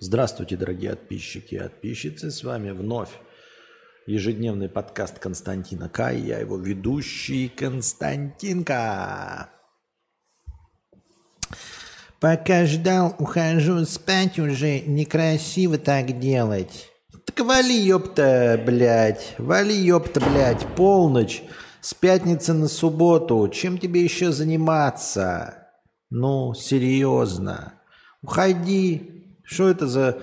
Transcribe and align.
Здравствуйте, 0.00 0.56
дорогие 0.56 0.92
подписчики 0.92 1.56
и 1.56 1.58
подписчицы. 1.58 2.30
С 2.30 2.42
вами 2.42 2.70
вновь 2.70 3.10
ежедневный 4.06 4.70
подкаст 4.70 5.18
Константина 5.18 5.90
К. 5.90 6.12
Я 6.12 6.38
его 6.38 6.56
ведущий 6.56 7.50
Константинка. 7.50 9.50
Пока 12.20 12.64
ждал, 12.64 13.14
ухожу 13.18 13.84
спать 13.84 14.38
уже. 14.38 14.80
Некрасиво 14.80 15.76
так 15.76 16.18
делать. 16.18 16.90
Так 17.24 17.40
вали, 17.40 17.74
ёпта, 17.74 18.60
блядь. 18.64 19.34
Вали, 19.38 19.74
ёпта, 19.74 20.20
блядь. 20.20 20.66
Полночь. 20.76 21.42
С 21.80 21.94
пятницы 21.94 22.52
на 22.52 22.68
субботу. 22.68 23.48
Чем 23.48 23.78
тебе 23.78 24.02
еще 24.02 24.32
заниматься? 24.32 25.68
Ну, 26.10 26.54
серьезно. 26.54 27.74
Уходи. 28.22 29.38
Что 29.44 29.68
это 29.68 29.86
за 29.86 30.18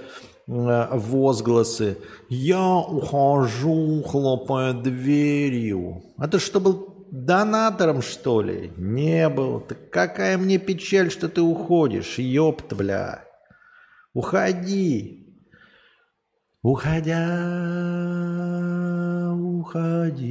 э, 0.47 0.87
возгласы? 0.91 1.97
Я 2.29 2.75
ухожу, 2.75 4.03
хлопая 4.03 4.73
дверью. 4.73 6.03
А 6.17 6.27
ты 6.27 6.39
что, 6.39 6.59
был 6.59 7.07
донатором, 7.11 8.01
что 8.01 8.41
ли? 8.41 8.73
Не 8.75 9.29
был. 9.29 9.61
Так 9.61 9.89
какая 9.89 10.37
мне 10.37 10.57
печаль, 10.57 11.11
что 11.11 11.29
ты 11.29 11.41
уходишь, 11.41 12.17
ёпта, 12.17 12.75
бля. 12.75 13.23
Уходи. 14.13 15.22
Уходя, 16.63 17.27
уходи, 19.35 20.23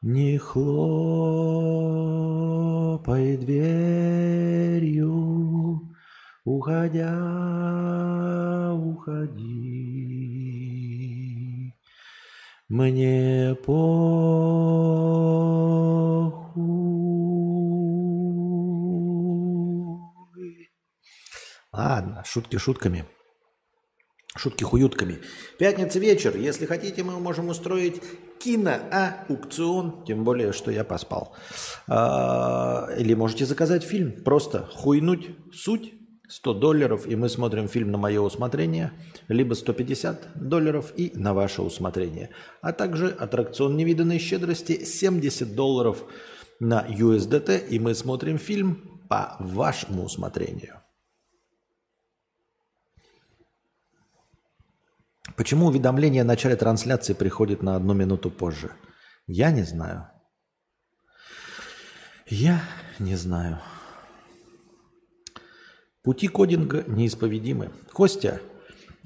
не 0.00 0.38
хлопай 0.38 0.96
дверью, 3.36 5.10
уходя, 6.46 7.12
уходи. 8.72 9.60
Мне 12.70 13.54
похуй. 13.66 15.00
Ладно, 21.80 22.22
шутки 22.26 22.58
шутками. 22.58 23.06
Шутки 24.36 24.64
хуютками. 24.64 25.20
Пятница 25.58 25.98
вечер. 25.98 26.36
Если 26.36 26.66
хотите, 26.66 27.02
мы 27.02 27.18
можем 27.18 27.48
устроить 27.48 28.02
киноаукцион. 28.38 30.04
Тем 30.04 30.22
более, 30.24 30.52
что 30.52 30.70
я 30.70 30.84
поспал. 30.84 31.34
А, 31.88 32.86
или 32.98 33.14
можете 33.14 33.46
заказать 33.46 33.82
фильм. 33.82 34.22
Просто 34.22 34.68
хуйнуть 34.70 35.30
суть 35.54 35.94
100 36.28 36.54
долларов, 36.54 37.06
и 37.06 37.16
мы 37.16 37.30
смотрим 37.30 37.66
фильм 37.66 37.90
на 37.90 37.96
мое 37.96 38.20
усмотрение, 38.20 38.92
либо 39.28 39.54
150 39.54 40.32
долларов 40.34 40.92
и 40.98 41.10
на 41.14 41.32
ваше 41.32 41.62
усмотрение. 41.62 42.28
А 42.60 42.72
также 42.72 43.08
аттракцион 43.08 43.74
невиданной 43.78 44.18
щедрости 44.18 44.84
70 44.84 45.54
долларов 45.54 46.04
на 46.60 46.86
USDT, 46.86 47.68
и 47.68 47.78
мы 47.78 47.94
смотрим 47.94 48.36
фильм 48.36 49.00
по 49.08 49.36
вашему 49.40 50.04
усмотрению. 50.04 50.79
Почему 55.40 55.68
уведомление 55.68 56.20
о 56.20 56.26
начале 56.26 56.54
трансляции 56.54 57.14
приходит 57.14 57.62
на 57.62 57.74
одну 57.74 57.94
минуту 57.94 58.30
позже? 58.30 58.72
Я 59.26 59.50
не 59.50 59.62
знаю. 59.62 60.06
Я 62.26 62.62
не 62.98 63.16
знаю. 63.16 63.58
Пути 66.02 66.28
кодинга 66.28 66.84
неисповедимы. 66.86 67.70
Костя, 67.90 68.42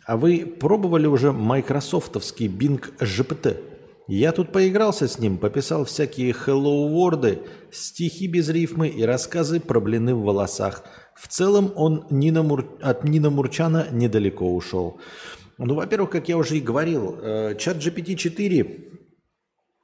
а 0.07 0.17
вы 0.17 0.45
пробовали 0.45 1.07
уже 1.07 1.31
майкрософтовский 1.31 2.49
Bing 2.49 2.83
GPT? 2.99 3.63
Я 4.09 4.33
тут 4.33 4.51
поигрался 4.51 5.07
с 5.07 5.21
ним, 5.21 5.39
пописал 5.39 5.85
всякие 5.85 6.33
hello 6.33 6.89
ворды, 6.89 7.43
стихи 7.71 8.27
без 8.27 8.49
рифмы 8.49 8.89
и 8.89 9.05
рассказы 9.05 9.61
про 9.61 9.79
блины 9.79 10.17
в 10.17 10.23
волосах. 10.23 10.83
В 11.15 11.29
целом 11.29 11.73
он 11.77 12.09
Нина 12.11 12.43
Мур... 12.43 12.77
от 12.83 13.05
Нина 13.05 13.31
Мурчана 13.31 13.87
недалеко 13.93 14.53
ушел. 14.53 14.99
Ну, 15.59 15.75
во-первых, 15.75 16.11
как 16.11 16.29
я 16.29 16.37
уже 16.37 16.59
и 16.59 16.61
говорил, 16.61 17.19
э, 17.21 17.57
чат 17.57 17.77
GPT-4, 17.77 18.95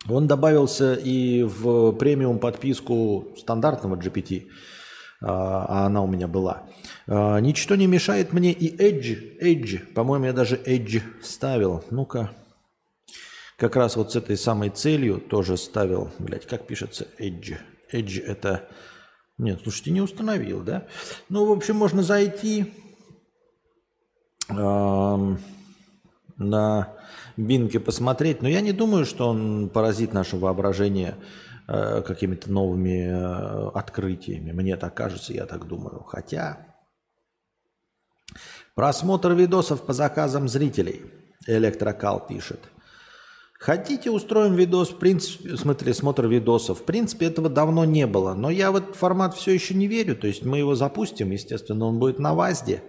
он 0.08 0.26
добавился 0.26 0.94
и 0.94 1.42
в 1.42 1.92
премиум 1.92 2.38
подписку 2.38 3.34
стандартного 3.36 3.96
GPT, 3.96 4.48
а, 5.20 5.66
а 5.68 5.86
она 5.86 6.02
у 6.02 6.06
меня 6.06 6.26
была. 6.26 6.66
А, 7.06 7.38
ничто 7.38 7.76
не 7.76 7.86
мешает 7.86 8.32
мне 8.32 8.52
и 8.52 8.74
Edge, 8.76 9.38
Edge, 9.40 9.92
по-моему, 9.92 10.24
я 10.26 10.32
даже 10.32 10.56
Edge 10.56 11.02
ставил. 11.22 11.84
Ну-ка, 11.90 12.30
как 13.56 13.76
раз 13.76 13.96
вот 13.96 14.12
с 14.12 14.16
этой 14.16 14.38
самой 14.38 14.70
целью 14.70 15.20
тоже 15.20 15.56
ставил, 15.56 16.10
блядь, 16.18 16.46
как 16.46 16.66
пишется 16.66 17.06
Edge. 17.18 17.58
Edge 17.92 18.22
это... 18.22 18.68
Нет, 19.36 19.60
слушайте, 19.62 19.90
не 19.90 20.00
установил, 20.00 20.62
да? 20.62 20.86
Ну, 21.28 21.46
в 21.46 21.52
общем, 21.52 21.76
можно 21.76 22.02
зайти 22.02 22.74
на 26.40 26.96
Бинге 27.36 27.78
посмотреть, 27.78 28.42
но 28.42 28.48
я 28.48 28.60
не 28.60 28.72
думаю, 28.72 29.04
что 29.04 29.28
он 29.28 29.68
поразит 29.68 30.12
наше 30.12 30.36
воображение 30.36 31.16
э, 31.68 32.02
какими-то 32.02 32.50
новыми 32.50 33.06
э, 33.06 33.68
открытиями. 33.74 34.52
Мне 34.52 34.76
так 34.76 34.94
кажется, 34.94 35.32
я 35.32 35.46
так 35.46 35.68
думаю. 35.68 36.02
Хотя 36.02 36.66
просмотр 38.74 39.32
видосов 39.32 39.82
по 39.82 39.92
заказам 39.92 40.48
зрителей. 40.48 41.02
Электрокал 41.46 42.26
пишет. 42.26 42.60
Хотите, 43.58 44.10
устроим 44.10 44.54
видос, 44.54 44.90
в 44.90 44.98
принципе, 44.98 45.54
смотри, 45.56 45.92
смотр 45.92 46.26
видосов. 46.26 46.80
В 46.80 46.84
принципе, 46.84 47.26
этого 47.26 47.50
давно 47.50 47.84
не 47.84 48.06
было. 48.06 48.32
Но 48.32 48.48
я 48.48 48.72
в 48.72 48.76
этот 48.76 48.96
формат 48.96 49.34
все 49.34 49.52
еще 49.52 49.74
не 49.74 49.86
верю. 49.86 50.16
То 50.16 50.26
есть 50.26 50.44
мы 50.46 50.58
его 50.58 50.74
запустим, 50.74 51.30
естественно, 51.30 51.84
он 51.84 51.98
будет 51.98 52.18
на 52.18 52.34
ВАЗде. 52.34 52.82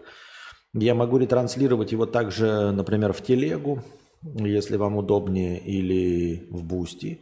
Я 0.73 0.95
могу 0.95 1.17
ретранслировать 1.17 1.91
его 1.91 2.05
также, 2.05 2.71
например, 2.71 3.11
в 3.11 3.21
телегу, 3.21 3.83
если 4.23 4.77
вам 4.77 4.95
удобнее, 4.95 5.59
или 5.59 6.47
в 6.49 6.63
Boosty. 6.63 7.22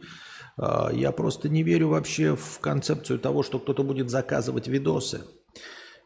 А, 0.56 0.90
я 0.92 1.10
просто 1.10 1.48
не 1.48 1.62
верю 1.62 1.88
вообще 1.88 2.36
в 2.36 2.60
концепцию 2.60 3.18
того, 3.18 3.42
что 3.42 3.58
кто-то 3.58 3.82
будет 3.82 4.10
заказывать 4.10 4.68
видосы. 4.68 5.22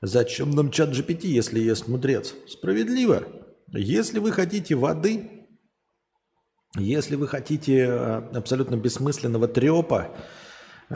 Зачем 0.01 0.51
нам 0.51 0.71
ChatGPT, 0.71 1.27
если 1.27 1.61
есть 1.61 1.89
мудрец? 1.89 2.35
Справедливо. 2.49 3.25
Если 3.73 4.19
вы 4.19 4.33
хотите 4.33 4.75
воды, 4.75 5.47
если 6.79 7.17
вы 7.17 7.29
хотите 7.29 7.87
а, 7.87 8.31
абсолютно 8.35 8.77
бессмысленного 8.77 9.49
трепа, 9.49 10.17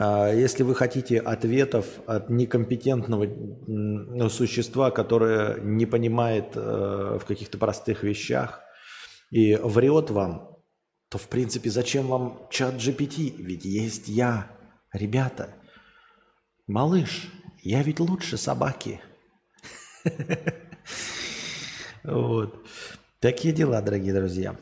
если 0.01 0.63
вы 0.63 0.75
хотите 0.75 1.19
ответов 1.19 1.85
от 2.05 2.29
некомпетентного 2.29 3.27
существа, 4.29 4.91
которое 4.91 5.59
не 5.59 5.85
понимает 5.85 6.55
э, 6.55 7.17
в 7.19 7.25
каких-то 7.25 7.57
простых 7.57 8.03
вещах 8.03 8.61
и 9.29 9.55
врет 9.55 10.09
вам, 10.09 10.57
то 11.09 11.17
в 11.17 11.27
принципе 11.27 11.69
зачем 11.69 12.07
вам 12.07 12.47
чат 12.49 12.75
GPT? 12.75 13.35
Ведь 13.37 13.65
есть 13.65 14.07
я. 14.07 14.51
Ребята, 14.93 15.55
малыш, 16.65 17.27
я 17.61 17.83
ведь 17.83 17.99
лучше 17.99 18.37
собаки. 18.37 19.01
Вот. 22.01 22.65
Такие 23.19 23.53
дела, 23.53 23.81
дорогие 23.81 24.13
друзья. 24.13 24.55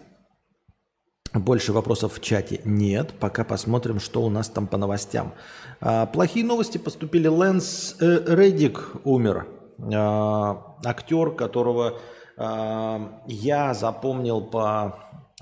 Больше 1.40 1.72
вопросов 1.72 2.14
в 2.14 2.22
чате 2.22 2.62
нет. 2.64 3.14
Пока 3.20 3.44
посмотрим, 3.44 4.00
что 4.00 4.24
у 4.24 4.30
нас 4.30 4.50
там 4.50 4.68
по 4.68 4.78
новостям. 4.78 5.34
А, 5.80 6.06
плохие 6.08 6.46
новости 6.46 6.78
поступили. 6.78 7.28
Лэнс 7.28 7.98
э, 8.00 8.24
Реддик 8.28 8.92
умер. 9.04 9.48
А, 9.94 10.78
актер, 10.84 11.32
которого 11.32 12.00
а, 12.38 13.22
я 13.28 13.74
запомнил 13.74 14.42
по 14.42 14.98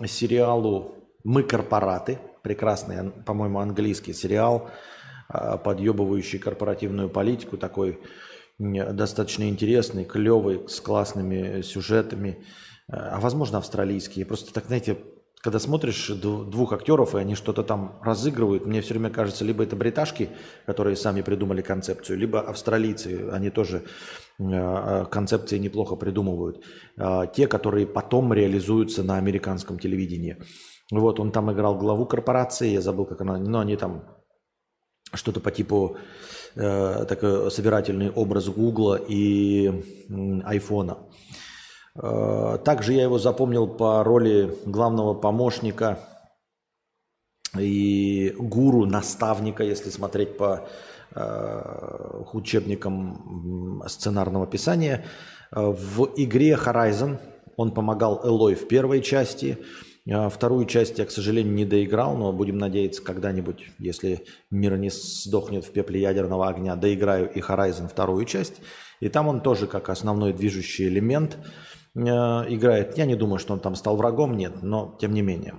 сериалу 0.06 0.96
«Мы 1.24 1.44
корпораты». 1.44 2.20
Прекрасный, 2.42 3.12
по-моему, 3.12 3.60
английский 3.60 4.14
сериал, 4.14 4.70
а, 5.30 5.58
подъебывающий 5.58 6.40
корпоративную 6.40 7.10
политику. 7.10 7.58
Такой 7.58 8.00
достаточно 8.58 9.50
интересный, 9.50 10.06
клевый, 10.06 10.68
с 10.68 10.80
классными 10.80 11.62
сюжетами. 11.62 12.44
А 12.88 13.20
возможно, 13.20 13.58
австралийский. 13.58 14.24
Просто 14.24 14.54
так, 14.54 14.66
знаете, 14.68 14.98
когда 15.46 15.60
смотришь 15.60 16.08
двух 16.08 16.74
актеров, 16.74 17.14
и 17.14 17.20
они 17.20 17.36
что-то 17.36 17.62
там 17.62 18.00
разыгрывают, 18.02 18.66
мне 18.66 18.82
все 18.82 18.96
время 18.96 19.12
кажется, 19.12 19.46
либо 19.46 19.64
это 19.64 19.76
бриташки, 19.76 20.30
которые 20.66 20.96
сами 20.96 21.22
придумали 21.22 21.62
концепцию, 21.62 22.18
либо 22.18 22.42
австралийцы, 22.42 23.30
они 23.32 23.52
тоже 23.52 23.84
э, 24.40 25.06
концепции 25.12 25.60
неплохо 25.60 25.98
придумывают. 25.98 26.64
Э, 26.98 27.28
те, 27.32 27.46
которые 27.48 27.86
потом 27.86 28.34
реализуются 28.34 29.04
на 29.04 29.18
американском 29.18 29.78
телевидении. 29.78 30.38
Вот, 30.92 31.20
он 31.20 31.32
там 31.32 31.52
играл 31.52 31.78
главу 31.78 32.08
корпорации, 32.08 32.70
я 32.70 32.82
забыл, 32.82 33.06
как 33.06 33.22
она, 33.22 33.38
но 33.38 33.60
они 33.60 33.76
там 33.76 34.04
что-то 35.14 35.42
по 35.42 35.52
типу 35.52 35.98
э, 36.56 37.06
такой 37.08 37.52
собирательный 37.52 38.10
образ 38.10 38.50
Гугла 38.50 38.96
и 38.96 39.68
э, 39.68 40.42
Айфона. 40.44 40.98
Э, 40.98 41.35
также 41.96 42.94
я 42.94 43.04
его 43.04 43.18
запомнил 43.18 43.68
по 43.68 44.04
роли 44.04 44.54
главного 44.66 45.14
помощника 45.14 46.00
и 47.58 48.36
гуру, 48.38 48.86
наставника, 48.86 49.64
если 49.64 49.90
смотреть 49.90 50.38
по 50.38 50.68
э, 51.16 52.22
учебникам 52.34 53.82
сценарного 53.88 54.46
писания. 54.46 55.06
В 55.52 56.10
игре 56.18 56.58
Horizon 56.62 57.18
он 57.56 57.74
помогал 57.74 58.22
Элой 58.26 58.56
в 58.56 58.68
первой 58.68 59.02
части. 59.02 59.58
А 60.12 60.30
вторую 60.30 60.66
часть 60.66 61.00
я, 61.00 61.06
к 61.06 61.12
сожалению, 61.12 61.54
не 61.54 61.66
доиграл, 61.66 62.16
но 62.16 62.32
будем 62.34 62.58
надеяться, 62.58 63.02
когда-нибудь, 63.02 63.72
если 63.80 64.26
мир 64.52 64.78
не 64.78 64.92
сдохнет 64.92 65.66
в 65.66 65.72
пепле 65.72 66.02
ядерного 66.02 66.48
огня, 66.48 66.76
доиграю 66.76 67.32
и 67.32 67.40
Horizon 67.40 67.88
вторую 67.88 68.26
часть. 68.26 68.62
И 69.00 69.08
там 69.08 69.28
он 69.28 69.40
тоже 69.40 69.66
как 69.66 69.88
основной 69.88 70.34
движущий 70.34 70.90
элемент– 70.90 71.38
Э, 71.48 71.85
играет. 71.96 72.98
Я 72.98 73.06
не 73.06 73.16
думаю, 73.16 73.40
что 73.40 73.54
он 73.54 73.60
там 73.60 73.76
стал 73.76 73.96
врагом, 73.96 74.36
нет, 74.36 74.62
но 74.62 74.98
тем 75.00 75.14
не 75.14 75.22
менее. 75.22 75.56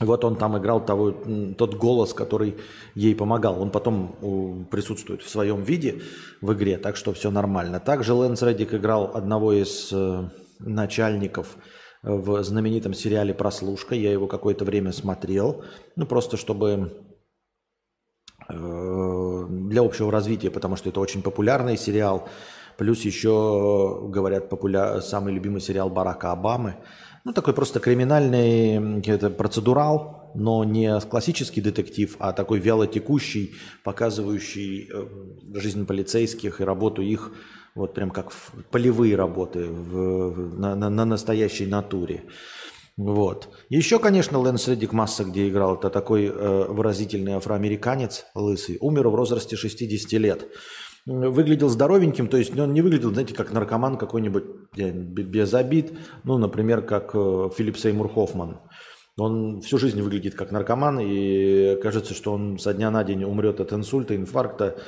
Вот 0.00 0.24
он 0.24 0.36
там 0.36 0.58
играл 0.58 0.84
того, 0.84 1.12
тот 1.56 1.74
голос, 1.74 2.12
который 2.12 2.56
ей 2.94 3.14
помогал. 3.14 3.60
Он 3.60 3.70
потом 3.70 4.66
присутствует 4.70 5.22
в 5.22 5.28
своем 5.28 5.62
виде 5.62 6.02
в 6.40 6.52
игре, 6.52 6.78
так 6.78 6.96
что 6.96 7.12
все 7.12 7.30
нормально. 7.30 7.78
Также 7.78 8.14
Лэнс 8.14 8.42
Реддик 8.42 8.74
играл 8.74 9.12
одного 9.14 9.52
из 9.52 9.90
э, 9.92 10.28
начальников 10.58 11.56
в 12.02 12.42
знаменитом 12.42 12.94
сериале 12.94 13.32
«Прослушка». 13.32 13.94
Я 13.94 14.10
его 14.10 14.26
какое-то 14.26 14.64
время 14.64 14.92
смотрел, 14.92 15.64
ну 15.94 16.06
просто 16.06 16.36
чтобы 16.36 16.90
э, 18.48 19.46
для 19.48 19.82
общего 19.82 20.10
развития, 20.10 20.50
потому 20.50 20.76
что 20.76 20.88
это 20.88 21.00
очень 21.00 21.22
популярный 21.22 21.76
сериал. 21.76 22.28
Плюс 22.78 23.02
еще, 23.04 24.08
говорят, 24.08 24.48
популя... 24.48 25.00
самый 25.00 25.32
любимый 25.32 25.60
сериал 25.60 25.90
Барака 25.90 26.32
Обамы. 26.32 26.76
Ну, 27.24 27.32
такой 27.32 27.54
просто 27.54 27.78
криминальный 27.78 29.00
это 29.06 29.30
процедурал, 29.30 30.32
но 30.34 30.64
не 30.64 30.98
классический 31.00 31.60
детектив, 31.60 32.16
а 32.18 32.32
такой 32.32 32.58
вялотекущий, 32.58 33.54
показывающий 33.84 34.88
э, 34.92 35.06
жизнь 35.54 35.86
полицейских 35.86 36.60
и 36.60 36.64
работу 36.64 37.02
их, 37.02 37.32
вот 37.74 37.94
прям 37.94 38.10
как 38.10 38.32
полевые 38.70 39.16
работы 39.16 39.64
в, 39.66 40.58
на, 40.58 40.74
на, 40.74 40.90
на 40.90 41.04
настоящей 41.04 41.66
натуре. 41.66 42.24
Вот. 42.96 43.48
Еще, 43.70 43.98
конечно, 43.98 44.38
Лэнс 44.38 44.68
Реддик 44.68 44.92
Масса, 44.92 45.24
где 45.24 45.48
играл, 45.48 45.76
это 45.76 45.88
такой 45.88 46.26
э, 46.26 46.66
выразительный 46.68 47.34
афроамериканец 47.34 48.26
лысый, 48.34 48.76
умер 48.80 49.08
в 49.08 49.16
возрасте 49.16 49.56
60 49.56 50.12
лет 50.20 50.48
выглядел 51.06 51.68
здоровеньким, 51.68 52.28
то 52.28 52.36
есть 52.36 52.56
он 52.58 52.72
не 52.72 52.82
выглядел, 52.82 53.12
знаете, 53.12 53.34
как 53.34 53.52
наркоман 53.52 53.96
какой-нибудь 53.96 54.44
без 54.74 55.54
обид, 55.54 55.92
ну, 56.24 56.38
например, 56.38 56.82
как 56.82 57.10
э, 57.14 57.50
Филипп 57.56 57.76
Сеймур 57.76 58.08
Хоффман. 58.08 58.60
Он 59.18 59.60
всю 59.60 59.78
жизнь 59.78 60.00
выглядит 60.00 60.34
как 60.34 60.52
наркоман, 60.52 61.00
и 61.00 61.76
кажется, 61.82 62.14
что 62.14 62.32
он 62.32 62.58
со 62.58 62.72
дня 62.72 62.90
на 62.90 63.04
день 63.04 63.24
умрет 63.24 63.60
от 63.60 63.72
инсульта, 63.72 64.16
инфаркта, 64.16 64.78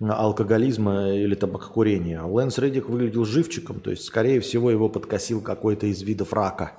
алкоголизма 0.00 1.12
или 1.12 1.34
табакокурения. 1.34 2.22
Лэнс 2.22 2.58
Реддик 2.58 2.88
выглядел 2.88 3.24
живчиком, 3.24 3.80
то 3.80 3.90
есть, 3.90 4.04
скорее 4.04 4.40
всего, 4.40 4.70
его 4.70 4.88
подкосил 4.88 5.42
какой-то 5.42 5.86
из 5.86 6.02
видов 6.02 6.32
рака. 6.32 6.78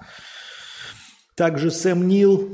Также 1.35 1.69
Сэм 1.69 2.07
Нил, 2.07 2.49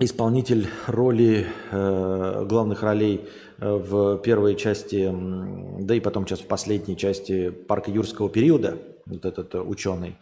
исполнитель 0.00 0.66
роли, 0.86 1.46
э, 1.70 2.44
главных 2.46 2.82
ролей 2.82 3.28
в 3.62 4.18
первой 4.18 4.56
части, 4.56 5.08
да 5.80 5.94
и 5.94 6.00
потом 6.00 6.26
сейчас 6.26 6.40
в 6.40 6.46
последней 6.46 6.96
части 6.96 7.50
парка 7.50 7.90
юрского 7.90 8.28
периода, 8.28 8.78
вот 9.06 9.24
этот 9.24 9.54
э, 9.54 9.60
ученый 9.60 10.16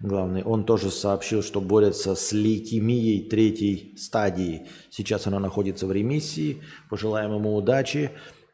главный, 0.00 0.42
он 0.42 0.64
тоже 0.64 0.90
сообщил, 0.90 1.42
что 1.42 1.60
борется 1.60 2.14
с 2.14 2.32
лейкемией 2.32 3.28
третьей 3.28 3.96
стадии. 3.96 4.66
Сейчас 4.90 5.26
она 5.26 5.38
находится 5.38 5.86
в 5.86 5.92
ремиссии. 5.92 6.62
Пожелаем 6.88 7.34
ему 7.34 7.54
удачи, 7.54 8.10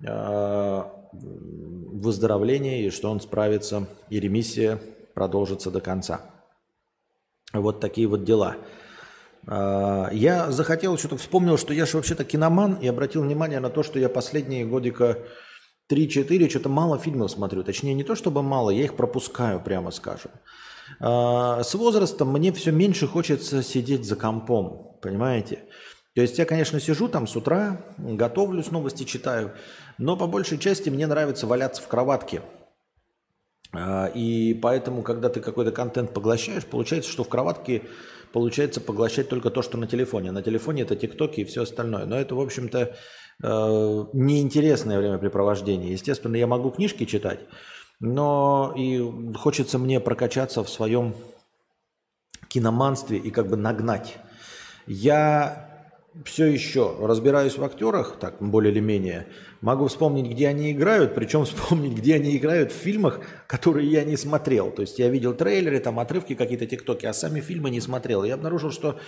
э, 0.06 0.82
выздоровления 1.12 2.86
и 2.86 2.90
что 2.90 3.10
он 3.10 3.20
справится, 3.20 3.86
и 4.10 4.20
ремиссия 4.20 4.80
продолжится 5.14 5.70
до 5.70 5.80
конца. 5.80 6.20
Вот 7.52 7.80
такие 7.80 8.06
вот 8.06 8.24
дела. 8.24 8.56
А, 9.46 10.08
я 10.12 10.50
захотел, 10.50 10.98
что-то 10.98 11.16
вспомнил, 11.16 11.56
что 11.56 11.72
я 11.72 11.86
же 11.86 11.96
вообще-то 11.96 12.24
киноман 12.24 12.74
и 12.74 12.88
обратил 12.88 13.22
внимание 13.22 13.60
на 13.60 13.70
то, 13.70 13.82
что 13.82 13.98
я 13.98 14.08
последние 14.08 14.64
годика 14.64 15.18
3-4 15.90 16.48
что-то 16.48 16.68
мало 16.68 16.98
фильмов 16.98 17.30
смотрю. 17.30 17.62
Точнее, 17.62 17.94
не 17.94 18.04
то 18.04 18.14
чтобы 18.14 18.42
мало, 18.42 18.70
я 18.70 18.84
их 18.84 18.96
пропускаю, 18.96 19.60
прямо 19.60 19.90
скажем. 19.90 20.32
А, 21.00 21.62
с 21.62 21.74
возрастом 21.74 22.32
мне 22.32 22.52
все 22.52 22.72
меньше 22.72 23.06
хочется 23.06 23.62
сидеть 23.62 24.04
за 24.04 24.16
компом, 24.16 24.98
понимаете? 25.00 25.64
То 26.14 26.22
есть 26.22 26.38
я, 26.38 26.46
конечно, 26.46 26.80
сижу 26.80 27.08
там 27.08 27.26
с 27.26 27.36
утра, 27.36 27.84
готовлюсь, 27.98 28.70
новости 28.70 29.04
читаю, 29.04 29.52
но 29.98 30.16
по 30.16 30.26
большей 30.26 30.58
части 30.58 30.88
мне 30.88 31.06
нравится 31.06 31.46
валяться 31.46 31.82
в 31.82 31.88
кроватке. 31.88 32.42
А, 33.72 34.06
и 34.06 34.54
поэтому, 34.54 35.02
когда 35.02 35.28
ты 35.28 35.40
какой-то 35.40 35.72
контент 35.72 36.14
поглощаешь, 36.14 36.64
получается, 36.64 37.10
что 37.10 37.22
в 37.24 37.28
кроватке 37.28 37.82
получается 38.32 38.80
поглощать 38.80 39.28
только 39.28 39.50
то, 39.50 39.62
что 39.62 39.78
на 39.78 39.86
телефоне. 39.86 40.32
На 40.32 40.42
телефоне 40.42 40.82
это 40.82 40.96
ТикТоки 40.96 41.40
и 41.40 41.44
все 41.44 41.62
остальное. 41.62 42.06
Но 42.06 42.18
это, 42.18 42.34
в 42.34 42.40
общем-то, 42.40 42.78
э, 42.78 44.04
неинтересное 44.12 44.98
времяпрепровождение. 44.98 45.92
Естественно, 45.92 46.36
я 46.36 46.46
могу 46.46 46.70
книжки 46.70 47.04
читать, 47.04 47.40
но 48.00 48.74
и 48.76 49.02
хочется 49.34 49.78
мне 49.78 50.00
прокачаться 50.00 50.62
в 50.62 50.68
своем 50.68 51.14
киноманстве 52.48 53.18
и 53.18 53.30
как 53.30 53.48
бы 53.48 53.56
нагнать. 53.56 54.16
Я 54.86 55.75
все 56.24 56.46
еще 56.46 56.96
разбираюсь 57.00 57.58
в 57.58 57.64
актерах, 57.64 58.16
так 58.18 58.36
более 58.40 58.72
или 58.72 58.80
менее, 58.80 59.26
могу 59.60 59.86
вспомнить, 59.86 60.30
где 60.30 60.48
они 60.48 60.72
играют, 60.72 61.14
причем 61.14 61.44
вспомнить, 61.44 61.92
где 61.92 62.14
они 62.14 62.36
играют 62.36 62.72
в 62.72 62.76
фильмах, 62.76 63.20
которые 63.46 63.90
я 63.90 64.04
не 64.04 64.16
смотрел. 64.16 64.70
То 64.70 64.82
есть 64.82 64.98
я 64.98 65.08
видел 65.08 65.34
трейлеры, 65.34 65.78
там 65.80 65.98
отрывки 65.98 66.34
какие-то 66.34 66.66
тиктоки, 66.66 67.06
а 67.06 67.12
сами 67.12 67.40
фильмы 67.40 67.70
не 67.70 67.80
смотрел. 67.80 68.24
Я 68.24 68.34
обнаружил, 68.34 68.70
что 68.70 68.98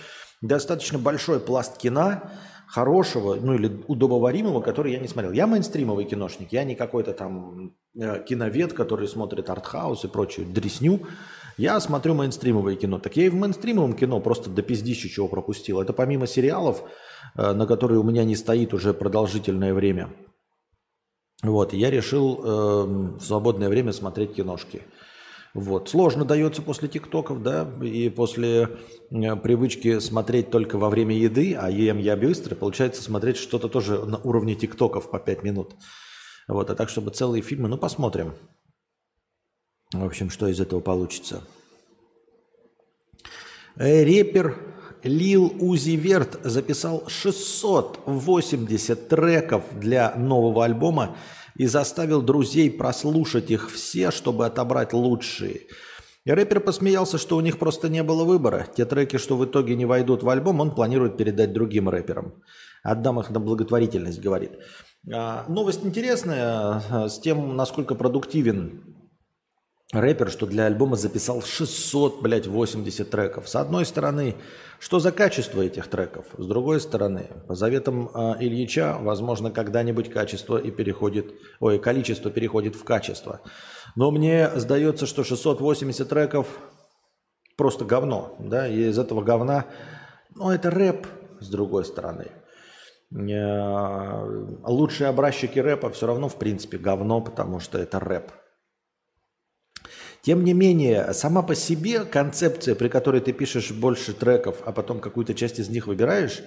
достаточно 0.41 0.99
большой 0.99 1.39
пласт 1.39 1.77
кино, 1.77 2.21
хорошего, 2.67 3.35
ну 3.35 3.55
или 3.55 3.81
удобоваримого, 3.87 4.61
который 4.61 4.93
я 4.93 4.99
не 4.99 5.07
смотрел. 5.07 5.31
Я 5.31 5.47
мейнстримовый 5.47 6.05
киношник, 6.05 6.51
я 6.51 6.63
не 6.63 6.75
какой-то 6.75 7.13
там 7.13 7.73
э, 7.99 8.23
киновед, 8.23 8.73
который 8.73 9.07
смотрит 9.07 9.49
артхаус 9.49 10.05
и 10.05 10.07
прочую 10.07 10.47
дресню. 10.47 11.01
Я 11.57 11.79
смотрю 11.79 12.13
мейнстримовое 12.13 12.75
кино. 12.75 12.99
Так 12.99 13.17
я 13.17 13.25
и 13.25 13.29
в 13.29 13.35
мейнстримовом 13.35 13.93
кино 13.93 14.21
просто 14.21 14.49
до 14.49 14.61
пиздища 14.61 15.09
чего 15.09 15.27
пропустил. 15.27 15.81
Это 15.81 15.93
помимо 15.93 16.27
сериалов, 16.27 16.83
на 17.35 17.65
которые 17.65 17.99
у 17.99 18.03
меня 18.03 18.23
не 18.23 18.35
стоит 18.35 18.73
уже 18.73 18.93
продолжительное 18.93 19.73
время. 19.73 20.09
Вот, 21.41 21.73
я 21.73 21.89
решил 21.89 22.41
э, 22.43 22.83
в 23.17 23.21
свободное 23.21 23.69
время 23.69 23.93
смотреть 23.93 24.35
киношки. 24.35 24.83
Вот. 25.53 25.89
Сложно 25.89 26.25
дается 26.25 26.61
после 26.61 26.89
тиктоков, 26.89 27.41
да, 27.41 27.67
и 27.81 28.09
после 28.09 28.77
э, 29.09 29.35
привычки 29.37 29.99
смотреть 29.99 30.51
только 30.51 30.77
во 30.77 30.89
время 30.89 31.15
еды, 31.15 31.55
а 31.55 31.69
ем 31.71 31.97
я 31.97 32.17
быстро, 32.17 32.55
получается 32.55 33.01
смотреть 33.01 33.37
что-то 33.37 33.69
тоже 33.69 34.05
на 34.05 34.17
уровне 34.17 34.55
тиктоков 34.55 35.09
по 35.09 35.19
5 35.19 35.43
минут. 35.43 35.75
Вот, 36.47 36.69
а 36.69 36.75
так, 36.75 36.89
чтобы 36.89 37.11
целые 37.11 37.41
фильмы, 37.41 37.69
ну, 37.69 37.77
посмотрим. 37.77 38.33
В 39.93 40.03
общем, 40.03 40.29
что 40.29 40.47
из 40.47 40.59
этого 40.59 40.81
получится. 40.81 41.41
Э, 43.77 44.03
Репер 44.03 44.57
Лил 45.03 45.53
Узи 45.59 45.91
Верт 45.91 46.39
записал 46.43 47.03
680 47.07 49.07
треков 49.07 49.63
для 49.73 50.15
нового 50.15 50.65
альбома 50.65 51.15
и 51.55 51.67
заставил 51.67 52.21
друзей 52.21 52.71
прослушать 52.71 53.51
их 53.51 53.71
все, 53.71 54.11
чтобы 54.11 54.45
отобрать 54.45 54.93
лучшие. 54.93 55.61
И 56.25 56.31
рэпер 56.31 56.59
посмеялся, 56.59 57.17
что 57.17 57.37
у 57.37 57.41
них 57.41 57.57
просто 57.57 57.89
не 57.89 58.03
было 58.03 58.23
выбора. 58.23 58.67
Те 58.75 58.85
треки, 58.85 59.17
что 59.17 59.37
в 59.37 59.45
итоге 59.45 59.75
не 59.75 59.85
войдут 59.85 60.21
в 60.21 60.29
альбом, 60.29 60.59
он 60.59 60.75
планирует 60.75 61.17
передать 61.17 61.53
другим 61.53 61.89
рэперам. 61.89 62.33
Отдам 62.83 63.19
их 63.19 63.29
на 63.29 63.39
благотворительность, 63.39 64.21
говорит. 64.21 64.51
А, 65.11 65.45
новость 65.47 65.85
интересная 65.85 66.83
а, 66.89 67.09
с 67.09 67.19
тем, 67.19 67.55
насколько 67.55 67.95
продуктивен 67.95 68.98
рэпер, 69.91 70.29
что 70.29 70.45
для 70.45 70.65
альбома 70.65 70.95
записал 70.95 71.41
600, 71.41 72.21
блядь, 72.21 72.47
80 72.47 73.09
треков. 73.09 73.49
С 73.49 73.55
одной 73.55 73.85
стороны, 73.85 74.35
что 74.79 74.99
за 74.99 75.11
качество 75.11 75.61
этих 75.61 75.87
треков? 75.87 76.25
С 76.37 76.45
другой 76.45 76.79
стороны, 76.79 77.27
по 77.47 77.55
заветам 77.55 78.09
э, 78.13 78.35
Ильича, 78.39 78.97
возможно, 78.99 79.51
когда-нибудь 79.51 80.09
качество 80.11 80.57
и 80.57 80.69
переходит, 80.69 81.33
ой, 81.59 81.79
количество 81.79 82.29
переходит 82.29 82.75
в 82.75 82.83
качество. 82.83 83.41
Но 83.95 84.11
мне 84.11 84.49
сдается, 84.55 85.05
что 85.05 85.23
680 85.23 86.07
треков 86.07 86.47
просто 87.57 87.83
говно, 87.83 88.35
да, 88.39 88.67
и 88.67 88.89
из 88.89 88.99
этого 88.99 89.21
говна, 89.21 89.65
ну, 90.35 90.51
это 90.51 90.69
рэп, 90.69 91.07
с 91.39 91.49
другой 91.49 91.83
стороны. 91.83 92.27
Э, 93.11 94.23
лучшие 94.63 95.07
образчики 95.07 95.57
рэпа 95.57 95.89
все 95.89 96.05
равно, 96.05 96.29
в 96.29 96.35
принципе, 96.35 96.77
говно, 96.77 97.21
потому 97.21 97.59
что 97.59 97.79
это 97.79 97.99
рэп. 97.99 98.31
Тем 100.21 100.43
не 100.43 100.53
менее, 100.53 101.13
сама 101.13 101.41
по 101.41 101.55
себе 101.55 102.03
концепция, 102.03 102.75
при 102.75 102.89
которой 102.89 103.21
ты 103.21 103.31
пишешь 103.31 103.71
больше 103.71 104.13
треков, 104.13 104.57
а 104.65 104.71
потом 104.71 104.99
какую-то 104.99 105.33
часть 105.33 105.59
из 105.59 105.69
них 105.69 105.87
выбираешь, 105.87 106.41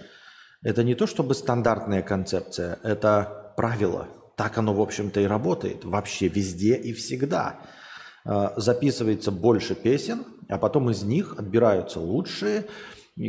это 0.63 0.85
не 0.85 0.95
то 0.95 1.07
чтобы 1.07 1.35
стандартная 1.35 2.03
концепция, 2.03 2.79
это 2.83 3.55
правило. 3.57 4.09
Так 4.37 4.59
оно, 4.59 4.75
в 4.75 4.81
общем-то, 4.81 5.21
и 5.21 5.27
работает. 5.27 5.85
Вообще 5.85 6.29
везде 6.29 6.75
и 6.75 6.93
всегда. 6.93 7.61
Э, 8.25 8.51
записывается 8.57 9.31
больше 9.31 9.75
песен, 9.75 10.25
а 10.49 10.59
потом 10.59 10.91
из 10.91 11.03
них 11.03 11.35
отбираются 11.39 11.99
лучшие, 12.01 12.67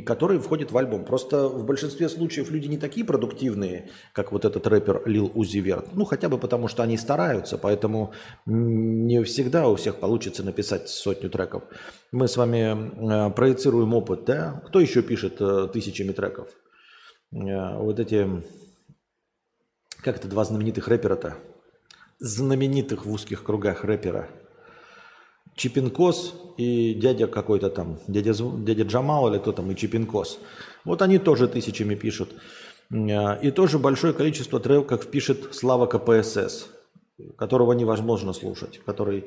которые 0.02 0.40
входят 0.40 0.72
в 0.72 0.78
альбом. 0.78 1.06
Просто 1.06 1.48
в 1.48 1.66
большинстве 1.66 2.10
случаев 2.10 2.52
люди 2.52 2.68
не 2.68 2.78
такие 2.78 3.06
продуктивные, 3.06 3.90
как 4.14 4.32
вот 4.32 4.46
этот 4.46 4.66
рэпер 4.68 5.04
Лил 5.06 5.32
Узи 5.34 5.60
Верт. 5.60 5.94
Ну, 5.94 6.06
хотя 6.06 6.30
бы 6.30 6.38
потому, 6.38 6.68
что 6.68 6.84
они 6.84 6.98
стараются, 6.98 7.58
поэтому 7.58 8.14
не 8.46 9.24
всегда 9.24 9.68
у 9.68 9.76
всех 9.76 9.98
получится 9.98 10.44
написать 10.44 10.90
сотню 10.90 11.30
треков. 11.30 11.64
Мы 12.12 12.28
с 12.28 12.38
вами 12.38 13.28
э, 13.28 13.32
проецируем 13.32 13.94
опыт, 13.94 14.26
да? 14.26 14.62
Кто 14.68 14.80
еще 14.80 15.02
пишет 15.02 15.36
э, 15.40 15.68
тысячами 15.72 16.12
треков? 16.12 16.50
Э, 17.32 17.78
вот 17.78 18.00
эти, 18.00 18.28
как 20.02 20.18
это 20.18 20.28
два 20.28 20.44
знаменитых 20.44 20.88
рэпера-то? 20.88 21.36
Знаменитых 22.20 23.06
в 23.06 23.12
узких 23.12 23.44
кругах 23.44 23.84
рэпера– 23.84 24.30
Чипинкос 25.56 26.34
и 26.58 26.94
дядя 26.94 27.28
какой-то 27.28 27.70
там, 27.70 28.00
дядя, 28.08 28.34
дядя 28.34 28.84
Джамал 28.84 29.32
или 29.32 29.40
кто 29.40 29.52
там, 29.52 29.72
и 29.72 29.76
Чипинкос. 29.76 30.40
Вот 30.86 31.02
они 31.02 31.20
тоже 31.20 31.48
тысячами 31.48 31.96
пишут. 31.96 32.30
А, 32.92 33.34
и 33.42 33.52
тоже 33.52 33.80
большое 33.80 34.14
количество 34.14 34.60
треков 34.60 35.08
пишет 35.08 35.54
Слава 35.54 35.88
КПСС, 35.88 36.68
которого 37.38 37.74
невозможно 37.74 38.34
слушать, 38.34 38.82
который 38.86 39.26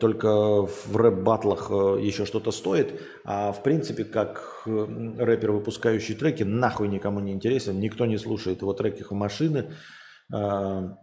только 0.00 0.62
в 0.62 0.96
рэп-батлах 0.96 1.70
э, 1.70 1.98
еще 2.00 2.24
что-то 2.24 2.50
стоит, 2.50 2.98
а 3.24 3.52
в 3.52 3.62
принципе, 3.62 4.04
как 4.04 4.62
рэпер, 4.64 5.52
выпускающий 5.52 6.14
треки, 6.14 6.44
нахуй 6.44 6.88
никому 6.88 7.20
не 7.20 7.32
интересен, 7.32 7.78
никто 7.78 8.06
не 8.06 8.16
слушает 8.16 8.62
его 8.62 8.72
треки 8.72 9.02
в 9.02 9.10
машины, 9.10 9.70
а, 10.32 10.96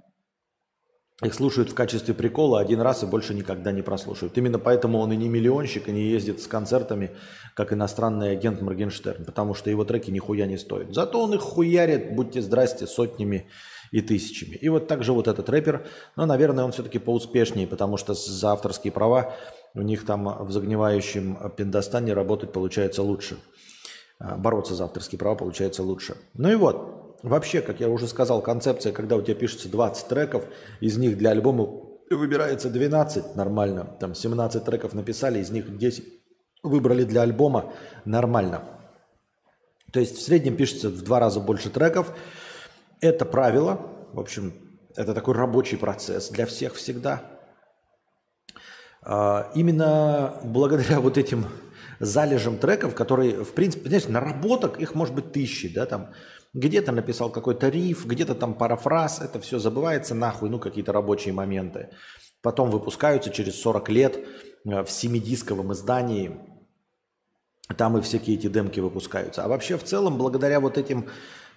их 1.24 1.33
слушают 1.33 1.71
в 1.71 1.74
качестве 1.74 2.13
прикола 2.13 2.59
один 2.59 2.79
раз 2.79 3.01
и 3.01 3.07
больше 3.07 3.33
никогда 3.33 3.71
не 3.71 3.81
прослушают. 3.81 4.38
Именно 4.38 4.59
поэтому 4.59 5.00
он 5.00 5.12
и 5.12 5.15
не 5.15 5.29
миллионщик, 5.29 5.88
и 5.88 5.91
не 5.91 6.03
ездит 6.03 6.41
с 6.41 6.47
концертами, 6.47 7.09
как 7.55 7.74
иностранный 7.74 8.31
агент 8.31 8.62
Моргенштерн, 8.62 9.25
потому 9.25 9.55
что 9.55 9.71
его 9.71 9.83
треки 9.83 10.12
нихуя 10.12 10.45
не 10.45 10.57
стоят. 10.57 10.93
Зато 10.93 11.19
он 11.24 11.33
их 11.33 11.41
хуярит, 11.41 12.13
будьте 12.13 12.41
здрасте, 12.43 12.86
сотнями 12.86 13.50
и 13.91 14.01
тысячами. 14.01 14.57
И 14.57 14.69
вот 14.69 14.88
также 14.88 15.12
вот 15.12 15.27
этот 15.27 15.50
рэпер, 15.50 15.88
но, 16.15 16.27
наверное, 16.27 16.65
он 16.65 16.71
все-таки 16.71 17.00
поуспешнее, 17.00 17.65
потому 17.65 17.97
что 17.97 18.13
за 18.13 18.51
авторские 18.51 18.93
права 18.93 19.33
у 19.74 19.81
них 19.81 20.05
там 20.05 20.45
в 20.45 20.51
загнивающем 20.51 21.51
Пиндостане 21.57 22.13
работать 22.13 22.51
получается 22.51 23.01
лучше. 23.01 23.38
А, 24.19 24.36
бороться 24.36 24.75
за 24.75 24.86
авторские 24.86 25.17
права 25.17 25.36
получается 25.36 25.83
лучше. 25.83 26.17
Ну 26.33 26.51
и 26.51 26.55
вот, 26.55 26.97
Вообще, 27.24 27.62
как 27.62 27.79
я 27.79 27.89
уже 27.89 28.07
сказал, 28.07 28.41
концепция, 28.41 28.91
когда 28.91 29.15
у 29.15 29.21
тебя 29.21 29.36
пишется 29.36 29.69
20 29.69 30.07
треков, 30.07 30.45
из 30.79 30.97
них 30.97 31.17
для 31.17 31.31
альбома 31.31 31.88
выбирается 32.09 32.69
12, 32.69 33.36
нормально. 33.36 33.86
Там 34.00 34.13
17 34.13 34.63
треков 34.63 34.93
написали, 34.93 35.39
из 35.39 35.50
них 35.50 35.77
10 35.77 36.05
выбрали 36.63 37.03
для 37.03 37.21
альбома, 37.21 37.74
нормально. 38.05 38.63
То 39.91 40.00
есть 40.00 40.17
в 40.17 40.21
среднем 40.21 40.55
пишется 40.55 40.89
в 40.89 41.01
два 41.01 41.19
раза 41.19 41.39
больше 41.39 41.69
треков. 41.69 42.13
Это 43.01 43.25
правило, 43.25 43.81
в 44.13 44.19
общем, 44.19 44.53
это 44.95 45.13
такой 45.13 45.36
рабочий 45.36 45.77
процесс 45.77 46.29
для 46.29 46.45
всех 46.45 46.75
всегда. 46.75 47.24
А, 49.01 49.51
именно 49.55 50.39
благодаря 50.43 51.00
вот 51.00 51.17
этим 51.17 51.45
залежам 52.00 52.57
треков, 52.57 52.95
которые, 52.95 53.43
в 53.43 53.53
принципе, 53.53 53.88
знаешь, 53.88 54.07
наработок 54.07 54.79
их 54.79 54.95
может 54.95 55.15
быть 55.15 55.31
тысячи, 55.31 55.74
да, 55.74 55.86
там 55.86 56.12
где-то 56.58 56.92
написал 56.92 57.30
какой-то 57.30 57.70
риф, 57.70 58.06
где-то 58.06 58.34
там 58.34 58.56
парафраз, 58.56 59.22
это 59.22 59.40
все 59.40 59.60
забывается 59.60 60.16
нахуй, 60.16 60.50
ну 60.50 60.60
какие-то 60.60 60.92
рабочие 60.92 61.34
моменты. 61.34 61.90
Потом 62.42 62.72
выпускаются 62.72 63.30
через 63.30 63.62
40 63.62 63.90
лет 63.90 64.18
э, 64.66 64.84
в 64.84 64.90
семидисковом 64.90 65.74
издании, 65.74 66.40
там 67.78 67.98
и 67.98 68.02
всякие 68.02 68.38
эти 68.38 68.48
демки 68.48 68.80
выпускаются. 68.80 69.44
А 69.44 69.48
вообще 69.48 69.78
в 69.78 69.84
целом, 69.84 70.18
благодаря 70.18 70.60
вот 70.60 70.78
этим 70.78 71.10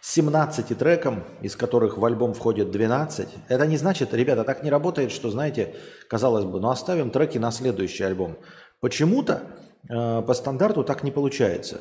17 0.03 0.77
трекам, 0.77 1.25
из 1.41 1.57
которых 1.57 1.97
в 1.97 2.05
альбом 2.05 2.35
входит 2.35 2.71
12, 2.71 3.29
это 3.49 3.67
не 3.67 3.79
значит, 3.79 4.13
ребята, 4.13 4.45
так 4.45 4.63
не 4.63 4.71
работает, 4.71 5.13
что, 5.13 5.31
знаете, 5.31 5.77
казалось 6.09 6.45
бы, 6.45 6.61
ну 6.61 6.69
оставим 6.69 7.11
треки 7.11 7.39
на 7.39 7.53
следующий 7.53 8.05
альбом. 8.05 8.37
Почему-то 8.81 9.43
э, 9.89 10.23
по 10.23 10.35
стандарту 10.35 10.85
так 10.85 11.05
не 11.05 11.11
получается. 11.11 11.81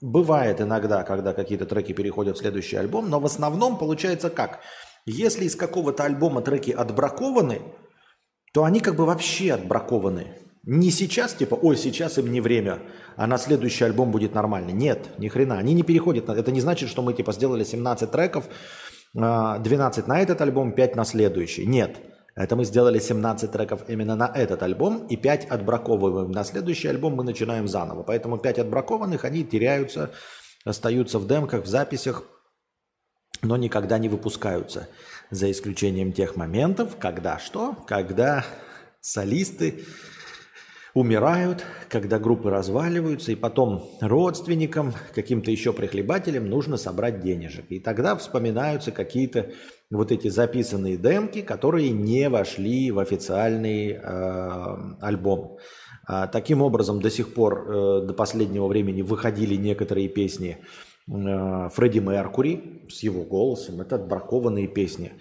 Бывает 0.00 0.60
иногда, 0.60 1.02
когда 1.04 1.32
какие-то 1.32 1.66
треки 1.66 1.92
переходят 1.92 2.36
в 2.36 2.40
следующий 2.40 2.76
альбом, 2.76 3.08
но 3.08 3.20
в 3.20 3.26
основном 3.26 3.78
получается 3.78 4.30
как? 4.30 4.60
Если 5.06 5.44
из 5.44 5.56
какого-то 5.56 6.04
альбома 6.04 6.42
треки 6.42 6.70
отбракованы, 6.70 7.62
то 8.52 8.64
они 8.64 8.80
как 8.80 8.96
бы 8.96 9.06
вообще 9.06 9.52
отбракованы. 9.52 10.38
Не 10.64 10.90
сейчас, 10.90 11.34
типа, 11.34 11.54
ой, 11.54 11.76
сейчас 11.76 12.18
им 12.18 12.32
не 12.32 12.40
время, 12.40 12.80
а 13.16 13.28
на 13.28 13.38
следующий 13.38 13.84
альбом 13.84 14.10
будет 14.10 14.34
нормально. 14.34 14.70
Нет, 14.70 15.10
ни 15.18 15.28
хрена. 15.28 15.58
Они 15.58 15.74
не 15.74 15.84
переходят. 15.84 16.28
Это 16.28 16.50
не 16.50 16.60
значит, 16.60 16.88
что 16.88 17.02
мы 17.02 17.12
типа 17.12 17.32
сделали 17.32 17.62
17 17.62 18.10
треков, 18.10 18.48
12 19.14 20.04
а, 20.04 20.08
на 20.08 20.20
этот 20.20 20.40
альбом, 20.40 20.72
5 20.72 20.96
на 20.96 21.04
следующий. 21.04 21.66
Нет. 21.66 21.96
Это 22.36 22.54
мы 22.54 22.66
сделали 22.66 22.98
17 22.98 23.50
треков 23.50 23.88
именно 23.88 24.14
на 24.14 24.26
этот 24.26 24.62
альбом 24.62 25.06
и 25.06 25.16
5 25.16 25.46
отбраковываем. 25.46 26.30
На 26.30 26.44
следующий 26.44 26.88
альбом 26.88 27.14
мы 27.14 27.24
начинаем 27.24 27.66
заново. 27.66 28.02
Поэтому 28.02 28.36
5 28.36 28.58
отбракованных, 28.58 29.24
они 29.24 29.42
теряются, 29.42 30.10
остаются 30.64 31.18
в 31.18 31.26
демках, 31.26 31.64
в 31.64 31.66
записях, 31.66 32.24
но 33.42 33.56
никогда 33.56 33.96
не 33.98 34.10
выпускаются. 34.10 34.88
За 35.30 35.50
исключением 35.50 36.12
тех 36.12 36.36
моментов, 36.36 36.96
когда 36.98 37.38
что? 37.38 37.74
Когда 37.86 38.44
солисты 39.00 39.84
умирают, 40.92 41.64
когда 41.88 42.18
группы 42.18 42.50
разваливаются, 42.50 43.32
и 43.32 43.34
потом 43.34 43.90
родственникам, 44.00 44.94
каким-то 45.14 45.50
еще 45.50 45.72
прихлебателям 45.72 46.48
нужно 46.48 46.76
собрать 46.76 47.20
денежек. 47.20 47.66
И 47.70 47.80
тогда 47.80 48.14
вспоминаются 48.16 48.92
какие-то 48.92 49.52
вот 49.90 50.12
эти 50.12 50.28
записанные 50.28 50.96
демки, 50.96 51.42
которые 51.42 51.90
не 51.90 52.28
вошли 52.28 52.90
в 52.90 52.98
официальный 52.98 53.92
э, 53.92 54.76
альбом. 55.00 55.58
А, 56.08 56.26
таким 56.26 56.62
образом, 56.62 57.00
до 57.00 57.10
сих 57.10 57.34
пор, 57.34 57.70
э, 57.70 58.06
до 58.06 58.14
последнего 58.14 58.66
времени 58.66 59.02
выходили 59.02 59.54
некоторые 59.56 60.08
песни 60.08 60.58
э, 61.08 61.68
Фредди 61.72 62.00
Меркури 62.00 62.86
с 62.88 63.02
его 63.02 63.22
голосом. 63.24 63.80
Это 63.80 63.96
отбракованные 63.96 64.68
песни. 64.68 65.12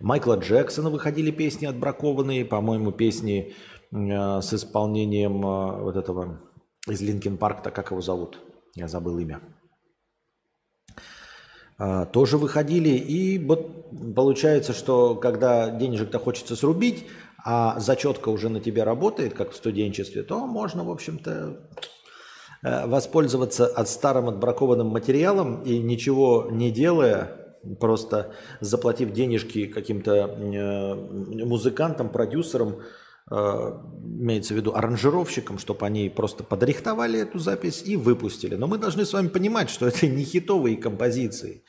Майкла 0.00 0.36
Джексона 0.36 0.90
выходили 0.90 1.30
песни 1.30 1.66
отбракованные, 1.66 2.44
по-моему, 2.44 2.92
песни 2.92 3.54
Э, 3.94 4.40
с 4.40 4.52
исполнением 4.52 5.44
э, 5.46 5.82
вот 5.82 5.96
этого 5.96 6.40
из 6.88 7.00
Линкен 7.00 7.38
Парка, 7.38 7.70
как 7.70 7.90
его 7.90 8.00
зовут? 8.00 8.40
Я 8.74 8.88
забыл 8.88 9.18
имя. 9.18 9.40
Э, 11.78 12.06
тоже 12.12 12.38
выходили. 12.38 12.90
И 12.90 13.38
вот 13.38 13.86
получается, 14.14 14.72
что 14.72 15.14
когда 15.14 15.70
денежек-то 15.70 16.18
хочется 16.18 16.56
срубить, 16.56 17.06
а 17.44 17.78
зачетка 17.78 18.30
уже 18.30 18.48
на 18.48 18.60
тебя 18.60 18.84
работает, 18.84 19.34
как 19.34 19.52
в 19.52 19.56
студенчестве, 19.56 20.22
то 20.22 20.46
можно, 20.46 20.84
в 20.84 20.90
общем-то, 20.90 21.60
воспользоваться 22.62 23.66
от 23.66 23.90
старым 23.90 24.30
отбракованным 24.30 24.86
материалом 24.86 25.62
и 25.64 25.78
ничего 25.80 26.48
не 26.50 26.70
делая, 26.70 27.58
просто 27.78 28.32
заплатив 28.60 29.12
денежки 29.12 29.66
каким-то 29.66 30.26
музыкантам, 31.44 32.08
продюсерам, 32.08 32.76
Э, 32.76 33.03
имеется 33.30 34.54
в 34.54 34.56
виду 34.56 34.74
аранжировщикам, 34.74 35.58
чтобы 35.58 35.86
они 35.86 36.08
просто 36.10 36.44
подрихтовали 36.44 37.20
эту 37.20 37.38
запись 37.38 37.82
и 37.84 37.96
выпустили. 37.96 38.54
Но 38.54 38.66
мы 38.66 38.78
должны 38.78 39.04
с 39.04 39.12
вами 39.12 39.28
понимать, 39.28 39.70
что 39.70 39.86
это 39.88 40.06
не 40.06 40.24
хитовые 40.24 40.76
композиции. 40.76 41.64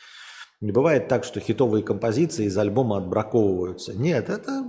Не 0.62 0.72
бывает 0.72 1.08
так, 1.08 1.24
что 1.24 1.40
хитовые 1.40 1.84
композиции 1.84 2.46
из 2.46 2.58
альбома 2.58 2.98
отбраковываются. 2.98 3.94
Нет, 3.94 4.30
это 4.30 4.66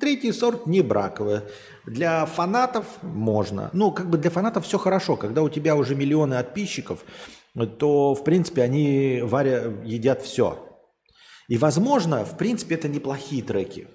третий 0.00 0.32
сорт 0.32 0.66
не 0.66 0.82
браковый. 0.82 1.40
Для 1.84 2.24
фанатов 2.26 2.86
можно. 3.02 3.70
Ну, 3.72 3.92
как 3.92 4.08
бы 4.08 4.18
для 4.18 4.30
фанатов 4.30 4.64
все 4.64 4.78
хорошо. 4.78 5.16
Когда 5.16 5.42
у 5.42 5.48
тебя 5.48 5.76
уже 5.76 5.94
миллионы 5.94 6.36
подписчиков, 6.36 7.04
то, 7.78 8.14
в 8.14 8.24
принципе, 8.24 8.62
они 8.62 9.20
варя, 9.22 9.72
едят 9.84 10.22
все. 10.22 10.62
И, 11.48 11.58
возможно, 11.58 12.24
в 12.24 12.36
принципе, 12.36 12.74
это 12.74 12.88
неплохие 12.88 13.42
треки. 13.42 13.86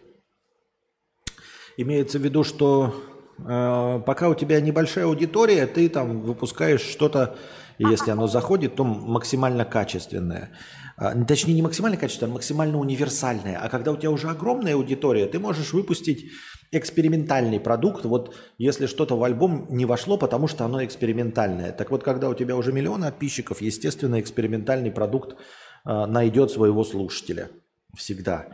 Имеется 1.82 2.20
в 2.20 2.22
виду, 2.22 2.44
что 2.44 2.94
э, 3.40 4.02
пока 4.06 4.30
у 4.30 4.36
тебя 4.36 4.62
небольшая 4.62 5.06
аудитория, 5.06 5.66
ты 5.66 5.90
там 5.90 6.22
выпускаешь 6.22 6.82
что-то, 6.82 7.36
и 7.80 7.86
если 7.86 8.12
оно 8.12 8.28
заходит, 8.28 8.76
то 8.76 8.84
максимально 8.84 9.66
качественное. 9.66 10.52
А, 10.96 11.16
точнее, 11.26 11.56
не 11.56 11.64
максимально 11.64 11.98
качественное, 11.98 12.34
а 12.34 12.36
максимально 12.36 12.78
универсальное. 12.78 13.58
А 13.58 13.68
когда 13.70 13.94
у 13.94 13.98
тебя 13.98 14.12
уже 14.12 14.30
огромная 14.30 14.76
аудитория, 14.76 15.26
ты 15.26 15.40
можешь 15.40 15.74
выпустить 15.74 16.32
экспериментальный 16.72 17.60
продукт. 17.60 18.06
Вот 18.06 18.36
если 18.60 18.86
что-то 18.86 19.18
в 19.18 19.24
альбом 19.24 19.66
не 19.72 19.86
вошло, 19.86 20.18
потому 20.18 20.48
что 20.48 20.66
оно 20.66 20.86
экспериментальное. 20.86 21.72
Так 21.72 21.90
вот, 21.90 22.04
когда 22.04 22.30
у 22.30 22.36
тебя 22.36 22.56
уже 22.56 22.72
миллионы 22.72 23.08
подписчиков, 23.08 23.60
естественно, 23.60 24.22
экспериментальный 24.22 24.92
продукт 24.92 25.36
э, 25.84 26.06
найдет 26.06 26.52
своего 26.52 26.84
слушателя. 26.84 27.50
Всегда. 27.98 28.46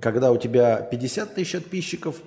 Когда 0.00 0.32
у 0.32 0.38
тебя 0.38 0.80
50 0.80 1.34
тысяч 1.34 1.52
подписчиков, 1.52 2.22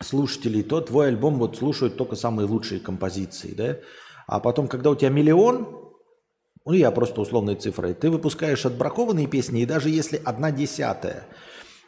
слушателей, 0.00 0.62
то 0.62 0.80
твой 0.80 1.08
альбом 1.08 1.38
вот 1.38 1.56
слушают 1.56 1.96
только 1.96 2.16
самые 2.16 2.46
лучшие 2.46 2.80
композиции, 2.80 3.54
да? 3.54 3.78
А 4.26 4.40
потом, 4.40 4.68
когда 4.68 4.90
у 4.90 4.94
тебя 4.94 5.10
миллион, 5.10 5.66
ну 6.64 6.72
я 6.72 6.90
просто 6.90 7.20
условной 7.20 7.56
цифрой, 7.56 7.94
ты 7.94 8.10
выпускаешь 8.10 8.66
отбракованные 8.66 9.26
песни, 9.26 9.62
и 9.62 9.66
даже 9.66 9.90
если 9.90 10.20
одна 10.24 10.50
десятая 10.50 11.26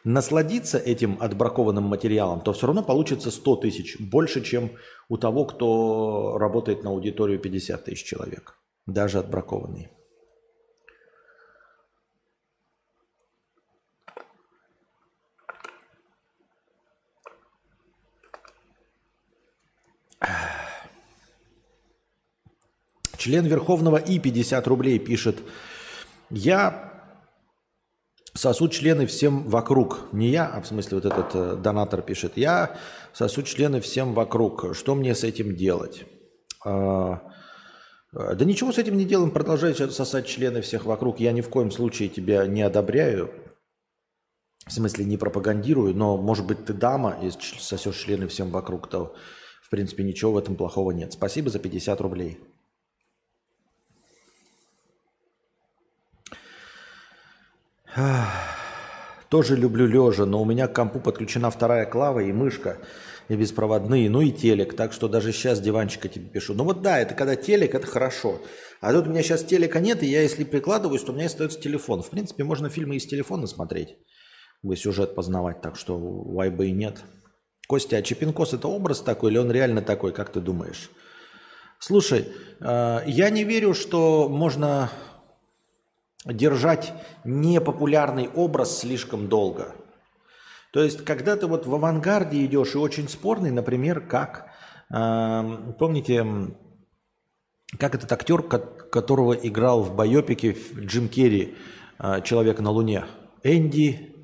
насладиться 0.04 0.78
этим 0.78 1.18
отбракованным 1.20 1.84
материалом, 1.84 2.40
то 2.40 2.52
все 2.52 2.66
равно 2.66 2.82
получится 2.82 3.30
100 3.30 3.56
тысяч, 3.56 4.00
больше, 4.00 4.42
чем 4.42 4.70
у 5.08 5.18
того, 5.18 5.44
кто 5.44 6.38
работает 6.38 6.82
на 6.82 6.90
аудиторию 6.90 7.38
50 7.38 7.84
тысяч 7.84 8.04
человек, 8.04 8.58
даже 8.86 9.18
отбракованный. 9.18 9.90
Член 23.20 23.44
Верховного 23.44 23.98
И 23.98 24.18
50 24.18 24.66
рублей 24.66 24.98
пишет. 24.98 25.36
Я 26.30 26.90
сосу 28.32 28.66
члены 28.68 29.04
всем 29.04 29.46
вокруг. 29.46 30.08
Не 30.12 30.30
я, 30.30 30.46
а 30.46 30.62
в 30.62 30.66
смысле 30.66 31.00
вот 31.00 31.04
этот 31.04 31.34
э, 31.34 31.56
донатор 31.56 32.00
пишет. 32.00 32.38
Я 32.38 32.78
сосу 33.12 33.42
члены 33.42 33.82
всем 33.82 34.14
вокруг. 34.14 34.74
Что 34.74 34.94
мне 34.94 35.14
с 35.14 35.22
этим 35.22 35.54
делать? 35.54 36.06
А, 36.64 37.20
э, 38.16 38.34
да 38.36 38.44
ничего 38.46 38.72
с 38.72 38.78
этим 38.78 38.96
не 38.96 39.04
делаем. 39.04 39.32
Продолжай 39.32 39.74
сосать 39.74 40.26
члены 40.26 40.62
всех 40.62 40.86
вокруг. 40.86 41.20
Я 41.20 41.32
ни 41.32 41.42
в 41.42 41.50
коем 41.50 41.70
случае 41.70 42.08
тебя 42.08 42.46
не 42.46 42.62
одобряю. 42.62 43.34
В 44.66 44.72
смысле 44.72 45.04
не 45.04 45.18
пропагандирую. 45.18 45.94
Но 45.94 46.16
может 46.16 46.46
быть 46.46 46.64
ты 46.64 46.72
дама 46.72 47.18
и 47.22 47.30
сосешь 47.30 47.98
члены 47.98 48.28
всем 48.28 48.48
вокруг. 48.50 48.88
То 48.88 49.14
в 49.62 49.68
принципе 49.68 50.04
ничего 50.04 50.32
в 50.32 50.38
этом 50.38 50.56
плохого 50.56 50.92
нет. 50.92 51.12
Спасибо 51.12 51.50
за 51.50 51.58
50 51.58 52.00
рублей. 52.00 52.40
Тоже 59.28 59.56
люблю 59.56 59.86
лежа, 59.86 60.26
но 60.26 60.42
у 60.42 60.44
меня 60.44 60.66
к 60.66 60.74
компу 60.74 60.98
подключена 61.00 61.50
вторая 61.50 61.86
клава 61.86 62.20
и 62.20 62.32
мышка, 62.32 62.78
и 63.28 63.36
беспроводные, 63.36 64.10
ну 64.10 64.20
и 64.20 64.32
телек. 64.32 64.74
Так 64.74 64.92
что 64.92 65.06
даже 65.06 65.32
сейчас 65.32 65.60
диванчика 65.60 66.08
тебе 66.08 66.28
пишу. 66.28 66.54
Ну 66.54 66.64
вот 66.64 66.82
да, 66.82 66.98
это 66.98 67.14
когда 67.14 67.36
телек, 67.36 67.74
это 67.74 67.86
хорошо. 67.86 68.40
А 68.80 68.92
тут 68.92 69.06
у 69.06 69.10
меня 69.10 69.22
сейчас 69.22 69.44
телека 69.44 69.78
нет, 69.78 70.02
и 70.02 70.06
я 70.06 70.22
если 70.22 70.42
прикладываюсь, 70.42 71.02
то 71.02 71.12
у 71.12 71.14
меня 71.14 71.26
остается 71.26 71.60
телефон. 71.60 72.02
В 72.02 72.10
принципе, 72.10 72.42
можно 72.42 72.68
фильмы 72.68 72.96
из 72.96 73.06
телефона 73.06 73.46
смотреть, 73.46 73.96
вы 74.62 74.76
сюжет 74.76 75.14
познавать, 75.14 75.60
так 75.60 75.76
что 75.76 75.96
вайбы 75.96 76.66
и 76.66 76.72
нет. 76.72 76.98
Костя, 77.68 77.98
а 77.98 78.02
Чепинкос 78.02 78.52
это 78.52 78.66
образ 78.66 79.00
такой 79.00 79.30
или 79.30 79.38
он 79.38 79.52
реально 79.52 79.80
такой, 79.80 80.12
как 80.12 80.32
ты 80.32 80.40
думаешь? 80.40 80.90
Слушай, 81.78 82.26
э, 82.60 82.98
я 83.06 83.30
не 83.30 83.44
верю, 83.44 83.74
что 83.74 84.28
можно 84.28 84.90
держать 86.24 86.92
непопулярный 87.24 88.28
образ 88.28 88.78
слишком 88.78 89.28
долго. 89.28 89.74
То 90.72 90.82
есть, 90.82 91.04
когда 91.04 91.36
ты 91.36 91.46
вот 91.46 91.66
в 91.66 91.74
авангарде 91.74 92.44
идешь 92.44 92.74
и 92.74 92.78
очень 92.78 93.08
спорный, 93.08 93.50
например, 93.50 94.00
как, 94.00 94.46
э, 94.92 95.74
помните, 95.78 96.24
как 97.78 97.94
этот 97.94 98.12
актер, 98.12 98.42
которого 98.42 99.32
играл 99.32 99.82
в 99.82 99.94
байопике 99.94 100.56
Джим 100.78 101.08
Керри 101.08 101.56
э, 101.98 102.20
«Человек 102.22 102.60
на 102.60 102.70
Луне», 102.70 103.04
Энди, 103.42 104.14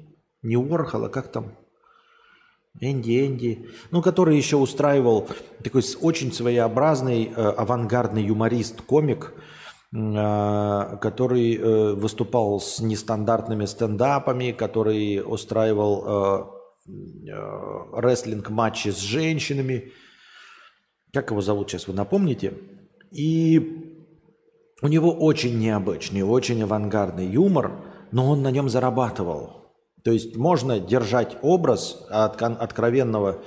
не 0.43 0.57
Уорхола, 0.57 1.09
как 1.09 1.33
там, 1.33 1.57
Энди, 2.81 3.27
Энди, 3.27 3.69
ну, 3.91 4.03
который 4.03 4.37
еще 4.37 4.57
устраивал 4.57 5.29
такой 5.65 5.83
очень 6.01 6.33
своеобразный 6.33 7.25
э, 7.25 7.31
авангардный 7.33 8.23
юморист, 8.23 8.83
комик, 8.83 9.33
который 9.93 11.55
э, 11.57 11.93
выступал 11.95 12.61
с 12.61 12.81
нестандартными 12.81 13.67
стендапами, 13.67 14.51
который 14.51 15.23
устраивал 15.25 16.51
э, 16.89 17.31
э, 17.31 18.01
рестлинг-матчи 18.01 18.89
с 18.89 18.99
женщинами. 18.99 19.93
Как 21.13 21.31
его 21.31 21.41
зовут 21.41 21.71
сейчас, 21.71 21.87
вы 21.87 21.95
напомните? 21.95 22.55
И 23.13 24.03
у 24.83 24.89
него 24.89 25.13
очень 25.13 25.59
необычный, 25.59 26.23
очень 26.23 26.63
авангардный 26.65 27.27
юмор, 27.27 27.73
но 28.11 28.29
он 28.31 28.43
на 28.43 28.51
нем 28.51 28.69
зарабатывал. 28.69 29.73
То 30.03 30.11
есть 30.11 30.37
можно 30.37 30.81
держать 30.81 31.39
образ 31.43 32.07
от 32.11 32.43
откровенного, 32.43 33.43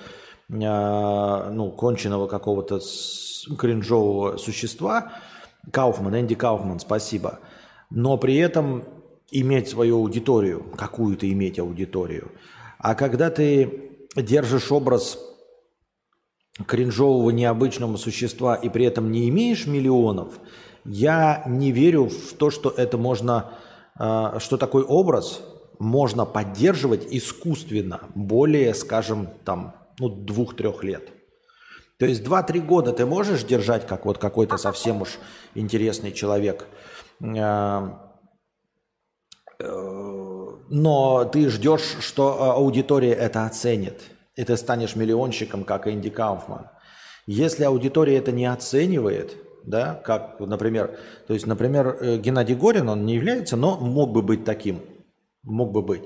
ну, 0.48 1.72
конченного 1.78 2.28
какого-то 2.28 2.80
кринжового 3.58 4.38
существа– 4.38 5.14
Кауфман, 5.72 6.20
Энди 6.20 6.36
Кауфман, 6.36 6.80
спасибо. 6.80 7.40
Но 7.90 8.18
при 8.18 8.38
этом 8.38 8.84
иметь 9.32 9.70
свою 9.70 9.98
аудиторию, 9.98 10.64
какую-то 10.78 11.32
иметь 11.32 11.60
аудиторию. 11.60 12.32
А 12.78 12.96
когда 12.96 13.30
ты 13.30 13.92
держишь 14.16 14.72
образ 14.72 15.20
кринжового 16.66 17.30
необычного 17.30 17.98
существа 17.98 18.56
и 18.56 18.70
при 18.70 18.86
этом 18.86 19.12
не 19.12 19.30
имеешь 19.30 19.68
миллионов, 19.68 20.40
я 20.86 21.44
не 21.48 21.72
верю 21.72 22.06
в 22.06 22.34
то, 22.34 22.50
что 22.50 22.70
это 22.70 22.98
можно, 22.98 23.52
а, 23.96 24.40
что 24.40 24.58
такой 24.58 24.84
образ 24.84 25.42
можно 25.78 26.26
поддерживать 26.26 27.08
искусственно 27.10 28.02
более, 28.16 28.74
скажем, 28.74 29.30
там, 29.46 29.76
ну, 30.00 30.10
двух-трех 30.10 30.84
лет. 30.84 31.10
То 32.00 32.06
есть 32.06 32.24
2-3 32.24 32.62
года 32.62 32.94
ты 32.94 33.06
можешь 33.06 33.44
держать, 33.44 33.86
как 33.86 34.06
вот 34.06 34.18
какой-то 34.18 34.58
совсем 34.58 35.02
уж 35.02 35.20
интересный 35.54 36.14
человек, 36.14 36.66
а, 37.22 38.16
э, 39.60 39.66
но 40.70 41.26
ты 41.26 41.50
ждешь, 41.50 41.98
что 42.00 42.42
а, 42.42 42.54
аудитория 42.54 43.12
это 43.12 43.46
оценит, 43.46 44.02
и 44.38 44.46
ты 44.46 44.56
станешь 44.56 44.96
миллионщиком, 44.96 45.66
как 45.66 45.88
Энди 45.88 46.10
Кауфман. 46.10 46.70
Если 47.28 47.66
аудитория 47.66 48.18
это 48.18 48.32
не 48.32 48.46
оценивает, 48.46 49.36
да, 49.66 49.96
как, 49.96 50.40
например, 50.40 50.98
то 51.28 51.34
есть, 51.34 51.48
например, 51.48 51.98
э, 52.00 52.18
Геннадий 52.18 52.56
Горин, 52.56 52.88
он 52.88 53.06
не 53.06 53.16
является, 53.16 53.58
но 53.58 53.78
мог 53.78 54.14
бы 54.14 54.22
быть 54.22 54.46
таким, 54.46 54.80
мог 55.44 55.74
бы 55.74 55.82
быть. 55.82 56.04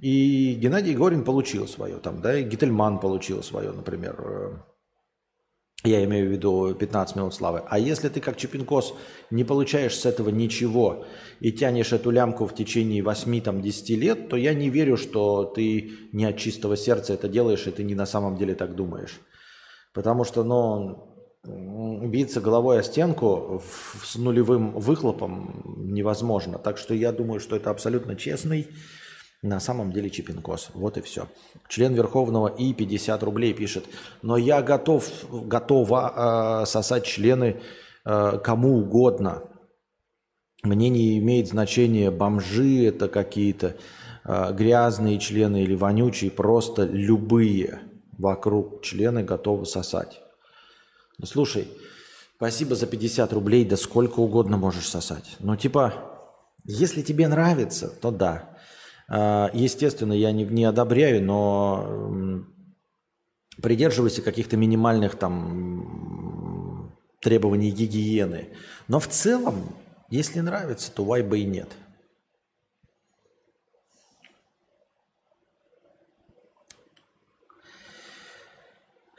И 0.00 0.54
Геннадий 0.54 0.94
Горин 0.94 1.22
получил 1.22 1.68
свое, 1.68 1.96
там, 1.98 2.22
да, 2.22 2.38
и 2.38 2.44
Гительман 2.44 2.98
получил 2.98 3.42
свое, 3.42 3.72
например, 3.72 4.16
э, 4.18 4.77
я 5.84 6.04
имею 6.04 6.28
в 6.28 6.32
виду 6.32 6.74
15 6.74 7.16
минут 7.16 7.34
славы. 7.34 7.62
А 7.68 7.78
если 7.78 8.08
ты 8.08 8.20
как 8.20 8.36
Чепинкос 8.36 8.94
не 9.30 9.44
получаешь 9.44 9.96
с 9.96 10.06
этого 10.06 10.30
ничего 10.30 11.04
и 11.40 11.52
тянешь 11.52 11.92
эту 11.92 12.10
лямку 12.10 12.46
в 12.46 12.54
течение 12.54 13.02
8-10 13.02 13.94
лет, 13.94 14.28
то 14.28 14.36
я 14.36 14.54
не 14.54 14.70
верю, 14.70 14.96
что 14.96 15.44
ты 15.44 15.92
не 16.12 16.24
от 16.24 16.36
чистого 16.36 16.76
сердца 16.76 17.14
это 17.14 17.28
делаешь, 17.28 17.66
и 17.66 17.70
ты 17.70 17.84
не 17.84 17.94
на 17.94 18.06
самом 18.06 18.36
деле 18.36 18.54
так 18.54 18.74
думаешь. 18.74 19.20
Потому 19.94 20.24
что, 20.24 20.42
ну, 20.42 21.08
биться 22.08 22.40
головой 22.40 22.80
о 22.80 22.82
стенку 22.82 23.62
с 24.04 24.16
нулевым 24.16 24.72
выхлопом 24.72 25.62
невозможно. 25.76 26.58
Так 26.58 26.78
что 26.78 26.92
я 26.92 27.12
думаю, 27.12 27.38
что 27.40 27.56
это 27.56 27.70
абсолютно 27.70 28.16
честный 28.16 28.68
на 29.42 29.60
самом 29.60 29.92
деле 29.92 30.10
Чипинкос. 30.10 30.70
Вот 30.74 30.96
и 30.98 31.00
все. 31.00 31.28
Член 31.68 31.94
Верховного 31.94 32.48
и 32.48 32.72
50 32.74 33.22
рублей 33.22 33.52
пишет. 33.54 33.84
Но 34.22 34.36
я 34.36 34.62
готов, 34.62 35.08
готова 35.30 36.62
э, 36.62 36.66
сосать 36.66 37.04
члены 37.04 37.60
э, 38.04 38.38
кому 38.42 38.78
угодно. 38.78 39.44
Мне 40.64 40.88
не 40.88 41.18
имеет 41.18 41.48
значения, 41.48 42.10
бомжи 42.10 42.84
это 42.84 43.08
какие-то, 43.08 43.76
э, 44.24 44.52
грязные 44.52 45.20
члены 45.20 45.62
или 45.62 45.76
вонючие, 45.76 46.32
просто 46.32 46.84
любые 46.84 47.80
вокруг 48.18 48.82
члены 48.82 49.22
готовы 49.22 49.66
сосать. 49.66 50.20
Ну, 51.16 51.26
слушай, 51.26 51.68
спасибо 52.36 52.74
за 52.74 52.88
50 52.88 53.32
рублей, 53.32 53.64
да 53.64 53.76
сколько 53.76 54.18
угодно 54.18 54.56
можешь 54.56 54.88
сосать. 54.88 55.36
Ну, 55.38 55.54
типа, 55.56 55.94
если 56.64 57.02
тебе 57.02 57.28
нравится, 57.28 57.88
то 57.88 58.10
да. 58.10 58.57
А, 59.08 59.50
естественно, 59.54 60.12
я 60.12 60.32
не, 60.32 60.44
не 60.44 60.64
одобряю, 60.64 61.22
но 61.24 62.44
придерживайся 63.62 64.22
каких-то 64.22 64.56
минимальных 64.56 65.16
там 65.16 66.94
требований 67.20 67.70
гигиены. 67.70 68.48
Но 68.86 69.00
в 69.00 69.08
целом, 69.08 69.74
если 70.10 70.40
нравится, 70.40 70.92
то 70.92 71.04
вайба 71.04 71.36
и 71.38 71.44
нет. 71.44 71.68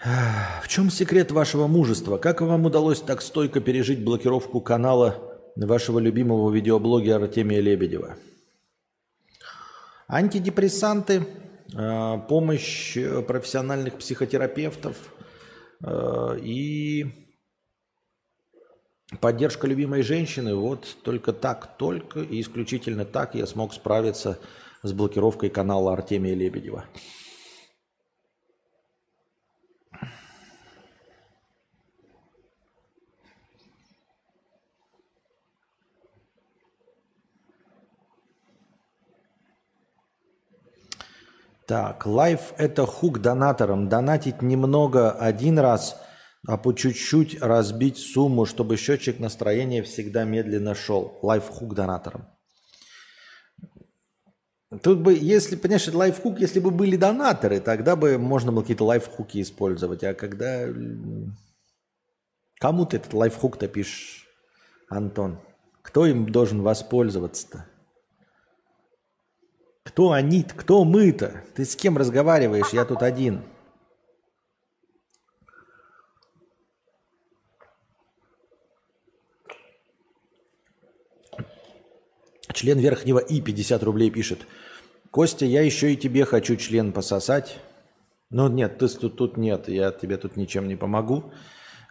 В 0.02 0.68
чем 0.70 0.90
секрет 0.90 1.32
вашего 1.32 1.68
мужества? 1.68 2.18
Как 2.18 2.42
вам 2.42 2.66
удалось 2.66 3.02
так 3.02 3.22
стойко 3.22 3.60
пережить 3.60 4.04
блокировку 4.04 4.62
канала 4.62 5.18
вашего 5.58 6.00
любимого 6.00 6.52
видеоблогера 6.52 7.24
Артемия 7.24 7.60
Лебедева? 7.60 8.16
Антидепрессанты, 10.12 11.28
э, 11.72 12.18
помощь 12.28 12.98
профессиональных 13.28 14.00
психотерапевтов 14.00 14.98
э, 15.86 16.40
и 16.42 17.06
поддержка 19.22 19.68
любимой 19.68 20.02
женщины. 20.02 20.56
Вот 20.56 20.98
только 21.04 21.32
так, 21.32 21.78
только 21.78 22.22
и 22.22 22.42
исключительно 22.42 23.06
так 23.06 23.36
я 23.36 23.46
смог 23.46 23.72
справиться 23.72 24.40
с 24.82 24.92
блокировкой 24.94 25.52
канала 25.52 25.94
Артемия 25.94 26.34
Лебедева. 26.34 26.86
Так, 41.70 42.08
лайфхук 42.08 43.20
донаторам. 43.20 43.90
Донатить 43.90 44.42
немного 44.42 45.12
один 45.12 45.60
раз, 45.60 46.02
а 46.48 46.58
по 46.58 46.74
чуть-чуть 46.74 47.40
разбить 47.44 48.00
сумму, 48.00 48.48
чтобы 48.48 48.76
счетчик 48.76 49.20
настроения 49.20 49.84
всегда 49.84 50.24
медленно 50.24 50.74
шел. 50.74 51.20
Лайфхук 51.22 51.76
донаторам. 51.76 52.28
Тут 54.82 55.02
бы, 55.02 55.14
если, 55.14 55.56
понимаешь, 55.56 55.88
лайфхук, 55.88 56.40
если 56.40 56.60
бы 56.60 56.72
были 56.72 56.96
донаторы, 56.96 57.60
тогда 57.60 57.96
бы 57.96 58.18
можно 58.18 58.52
было 58.52 58.62
какие-то 58.62 58.86
лайфхуки 58.86 59.40
использовать. 59.40 60.04
А 60.04 60.16
когда... 60.16 60.66
Кому 62.60 62.88
ты 62.88 62.98
этот 62.98 63.14
лайфхук-то 63.14 63.68
пишешь, 63.68 64.26
Антон? 64.90 65.40
Кто 65.84 66.08
им 66.08 66.32
должен 66.32 66.64
воспользоваться-то? 66.64 67.69
Кто 69.90 70.12
они 70.12 70.44
-то? 70.44 70.54
Кто 70.56 70.86
мы-то? 70.86 71.44
Ты 71.56 71.66
с 71.66 71.76
кем 71.76 71.98
разговариваешь? 71.98 72.74
Я 72.74 72.86
тут 72.86 73.02
один. 73.02 73.42
Член 82.54 82.78
верхнего 82.78 83.18
И 83.18 83.42
50 83.42 83.82
рублей 83.84 84.12
пишет. 84.12 84.46
Костя, 85.10 85.46
я 85.46 85.64
еще 85.64 85.92
и 85.92 85.98
тебе 85.98 86.24
хочу 86.26 86.56
член 86.56 86.92
пососать. 86.92 87.58
Но 88.30 88.48
нет, 88.48 88.78
ты 88.78 88.88
тут, 88.90 89.18
тут 89.18 89.38
нет, 89.38 89.70
я 89.70 89.92
тебе 89.92 90.18
тут 90.18 90.38
ничем 90.38 90.68
не 90.68 90.76
помогу. 90.76 91.34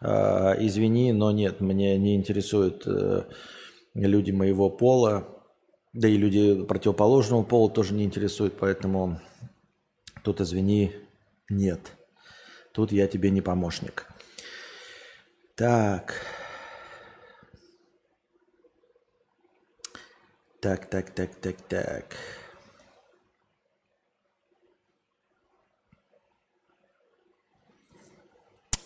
Э, 0.01 0.55
извини, 0.61 1.13
но 1.13 1.33
нет, 1.33 1.61
мне 1.61 1.99
не 1.99 2.15
интересуют 2.15 2.87
э, 2.87 3.25
люди 3.95 4.31
моего 4.31 4.71
пола. 4.71 5.38
Да 5.99 6.07
и 6.07 6.17
люди 6.17 6.65
противоположного 6.65 7.43
пола 7.43 7.69
тоже 7.69 7.93
не 7.93 8.05
интересуют, 8.05 8.57
поэтому 8.57 9.21
тут, 10.23 10.41
извини, 10.41 10.95
нет. 11.49 11.97
Тут 12.73 12.93
я 12.93 13.09
тебе 13.09 13.31
не 13.31 13.43
помощник. 13.43 14.07
Так. 15.57 16.25
Так, 20.61 20.89
так, 20.89 21.11
так, 21.11 21.35
так, 21.35 21.57
так. 21.63 22.17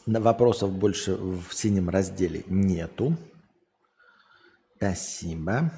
Вопросов 0.06 0.72
больше 0.72 1.16
в 1.16 1.52
синем 1.52 1.90
разделе 1.90 2.42
нету. 2.46 3.18
Спасибо. 4.78 5.70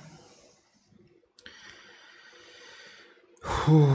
Фу. 3.45 3.87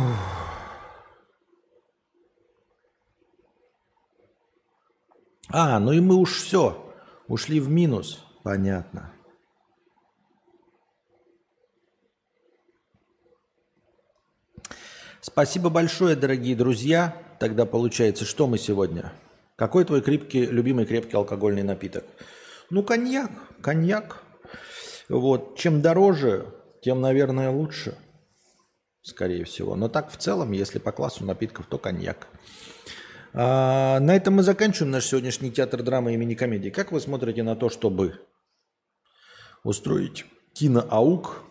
А, 5.52 5.80
ну 5.80 5.92
и 5.92 6.00
мы 6.00 6.16
уж 6.16 6.36
все, 6.36 6.94
ушли 7.28 7.60
в 7.60 7.70
минус. 7.70 8.24
Понятно. 8.44 9.12
Спасибо 15.22 15.70
большое, 15.70 16.16
дорогие 16.16 16.56
друзья. 16.56 17.16
Тогда 17.40 17.66
получается, 17.66 18.26
что 18.26 18.46
мы 18.46 18.58
сегодня? 18.60 19.12
Какой 19.56 19.84
твой 19.84 20.02
крепкий, 20.02 20.46
любимый 20.46 20.86
крепкий 20.86 21.18
алкогольный 21.18 21.64
напиток? 21.64 22.06
Ну, 22.70 22.84
коньяк, 22.84 23.32
коньяк. 23.62 24.24
Вот, 25.10 25.58
чем 25.58 25.82
дороже, 25.82 26.54
тем, 26.82 27.02
наверное, 27.02 27.50
лучше 27.50 27.98
скорее 29.10 29.44
всего. 29.44 29.76
Но 29.76 29.90
так 29.90 30.12
в 30.12 30.18
целом, 30.18 30.52
если 30.52 30.80
по 30.80 30.92
классу 30.92 31.26
напитков, 31.26 31.66
то 31.68 31.78
коньяк. 31.78 32.28
А, 33.34 34.00
на 34.00 34.16
этом 34.16 34.36
мы 34.36 34.44
заканчиваем 34.44 34.92
наш 34.92 35.06
сегодняшний 35.06 35.52
театр 35.52 35.84
драмы 35.84 36.14
имени 36.14 36.34
комедии. 36.36 36.70
Как 36.70 36.92
вы 36.92 37.00
смотрите 37.00 37.44
на 37.44 37.56
то, 37.56 37.70
чтобы 37.70 38.20
устроить 39.64 40.26
киноаук 40.54 41.44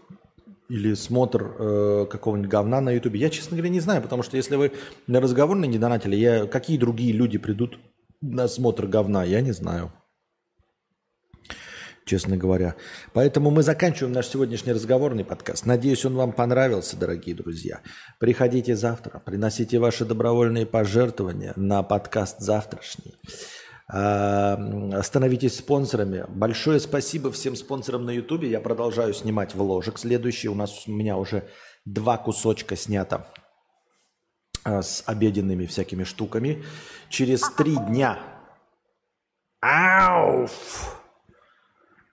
или 0.68 0.94
смотр 0.94 1.54
э, 1.58 2.06
какого-нибудь 2.10 2.50
говна 2.50 2.80
на 2.80 2.90
Ютубе? 2.90 3.20
Я, 3.20 3.30
честно 3.30 3.56
говоря, 3.56 3.72
не 3.72 3.80
знаю, 3.80 4.02
потому 4.02 4.22
что 4.22 4.36
если 4.36 4.56
вы 4.56 4.72
на 5.06 5.20
разговорный 5.20 5.68
не 5.68 5.78
донатили, 5.78 6.16
я, 6.16 6.46
какие 6.46 6.78
другие 6.78 7.12
люди 7.12 7.38
придут 7.38 7.78
на 8.20 8.48
смотр 8.48 8.86
говна, 8.86 9.24
я 9.24 9.40
не 9.40 9.52
знаю 9.52 9.92
честно 12.08 12.36
говоря. 12.36 12.74
Поэтому 13.12 13.50
мы 13.50 13.62
заканчиваем 13.62 14.12
наш 14.12 14.26
сегодняшний 14.28 14.72
разговорный 14.72 15.24
подкаст. 15.24 15.66
Надеюсь, 15.66 16.04
он 16.04 16.16
вам 16.16 16.32
понравился, 16.32 16.96
дорогие 16.96 17.36
друзья. 17.36 17.80
Приходите 18.18 18.74
завтра, 18.74 19.20
приносите 19.24 19.78
ваши 19.78 20.04
добровольные 20.04 20.66
пожертвования 20.66 21.52
на 21.56 21.82
подкаст 21.82 22.40
завтрашний. 22.40 23.14
А, 23.90 25.02
становитесь 25.02 25.56
спонсорами. 25.56 26.24
Большое 26.28 26.80
спасибо 26.80 27.30
всем 27.30 27.54
спонсорам 27.54 28.04
на 28.06 28.10
YouTube. 28.10 28.44
Я 28.44 28.60
продолжаю 28.60 29.14
снимать 29.14 29.54
вложек. 29.54 29.98
Следующий 29.98 30.48
у 30.48 30.54
нас 30.54 30.88
у 30.88 30.92
меня 30.92 31.16
уже 31.16 31.44
два 31.84 32.16
кусочка 32.16 32.74
снято 32.74 33.26
а, 34.64 34.82
с 34.82 35.02
обеденными 35.06 35.66
всякими 35.66 36.04
штуками. 36.04 36.64
Через 37.10 37.42
три 37.56 37.76
дня. 37.76 38.18
Ауф! 39.60 40.98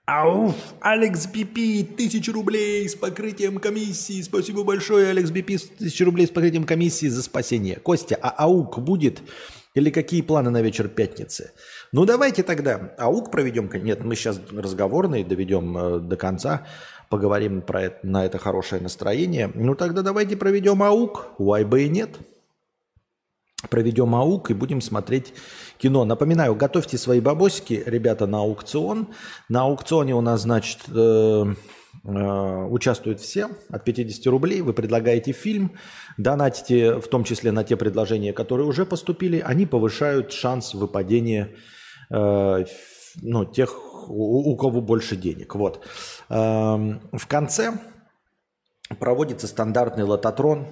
Ауф, 0.08 0.54
Алекс 0.82 1.26
Бипи, 1.26 1.82
тысяча 1.82 2.32
рублей 2.32 2.88
с 2.88 2.94
покрытием 2.94 3.58
комиссии. 3.58 4.22
Спасибо 4.22 4.62
большое, 4.62 5.08
Алекс 5.08 5.32
Бипи, 5.32 5.58
тысяча 5.58 6.04
рублей 6.04 6.28
с 6.28 6.30
покрытием 6.30 6.62
комиссии 6.62 7.08
за 7.08 7.24
спасение. 7.24 7.80
Костя, 7.80 8.16
а 8.22 8.44
АУК 8.44 8.78
будет? 8.78 9.20
Или 9.74 9.90
какие 9.90 10.22
планы 10.22 10.50
на 10.50 10.62
вечер 10.62 10.86
пятницы? 10.86 11.50
Ну, 11.90 12.04
давайте 12.04 12.44
тогда 12.44 12.94
АУК 12.98 13.32
проведем. 13.32 13.68
Нет, 13.82 14.04
мы 14.04 14.14
сейчас 14.14 14.40
разговорный 14.52 15.24
доведем 15.24 15.76
э, 15.76 15.98
до 15.98 16.16
конца. 16.16 16.68
Поговорим 17.10 17.60
про 17.60 17.82
это, 17.82 17.98
на 18.06 18.24
это 18.24 18.38
хорошее 18.38 18.80
настроение. 18.80 19.50
Ну, 19.56 19.74
тогда 19.74 20.02
давайте 20.02 20.36
проведем 20.36 20.84
АУК. 20.84 21.30
Why 21.40 21.64
бы 21.64 21.82
и 21.82 21.88
нет? 21.88 22.10
Проведем 23.70 24.14
АУК 24.14 24.50
и 24.50 24.54
будем 24.54 24.82
смотреть 24.82 25.32
кино. 25.78 26.04
Напоминаю, 26.04 26.54
готовьте 26.54 26.98
свои 26.98 27.20
бабосики, 27.20 27.82
ребята, 27.86 28.26
на 28.26 28.40
аукцион. 28.40 29.08
На 29.48 29.62
аукционе 29.62 30.14
у 30.14 30.20
нас, 30.20 30.42
значит, 30.42 30.80
э, 30.88 31.54
э, 32.04 32.64
участвуют 32.70 33.20
все 33.20 33.48
от 33.70 33.82
50 33.82 34.26
рублей. 34.26 34.60
Вы 34.60 34.74
предлагаете 34.74 35.32
фильм, 35.32 35.72
донатите 36.18 36.96
в 37.00 37.08
том 37.08 37.24
числе 37.24 37.50
на 37.50 37.64
те 37.64 37.76
предложения, 37.76 38.34
которые 38.34 38.66
уже 38.66 38.84
поступили. 38.84 39.40
Они 39.40 39.64
повышают 39.64 40.32
шанс 40.32 40.74
выпадения 40.74 41.54
э, 42.10 42.64
ну, 43.22 43.44
тех, 43.46 43.74
у, 44.08 44.52
у 44.52 44.56
кого 44.56 44.82
больше 44.82 45.16
денег. 45.16 45.54
Вот. 45.54 45.82
Эм, 46.28 47.00
в 47.12 47.26
конце 47.26 47.72
проводится 48.98 49.46
стандартный 49.46 50.04
лототрон, 50.04 50.66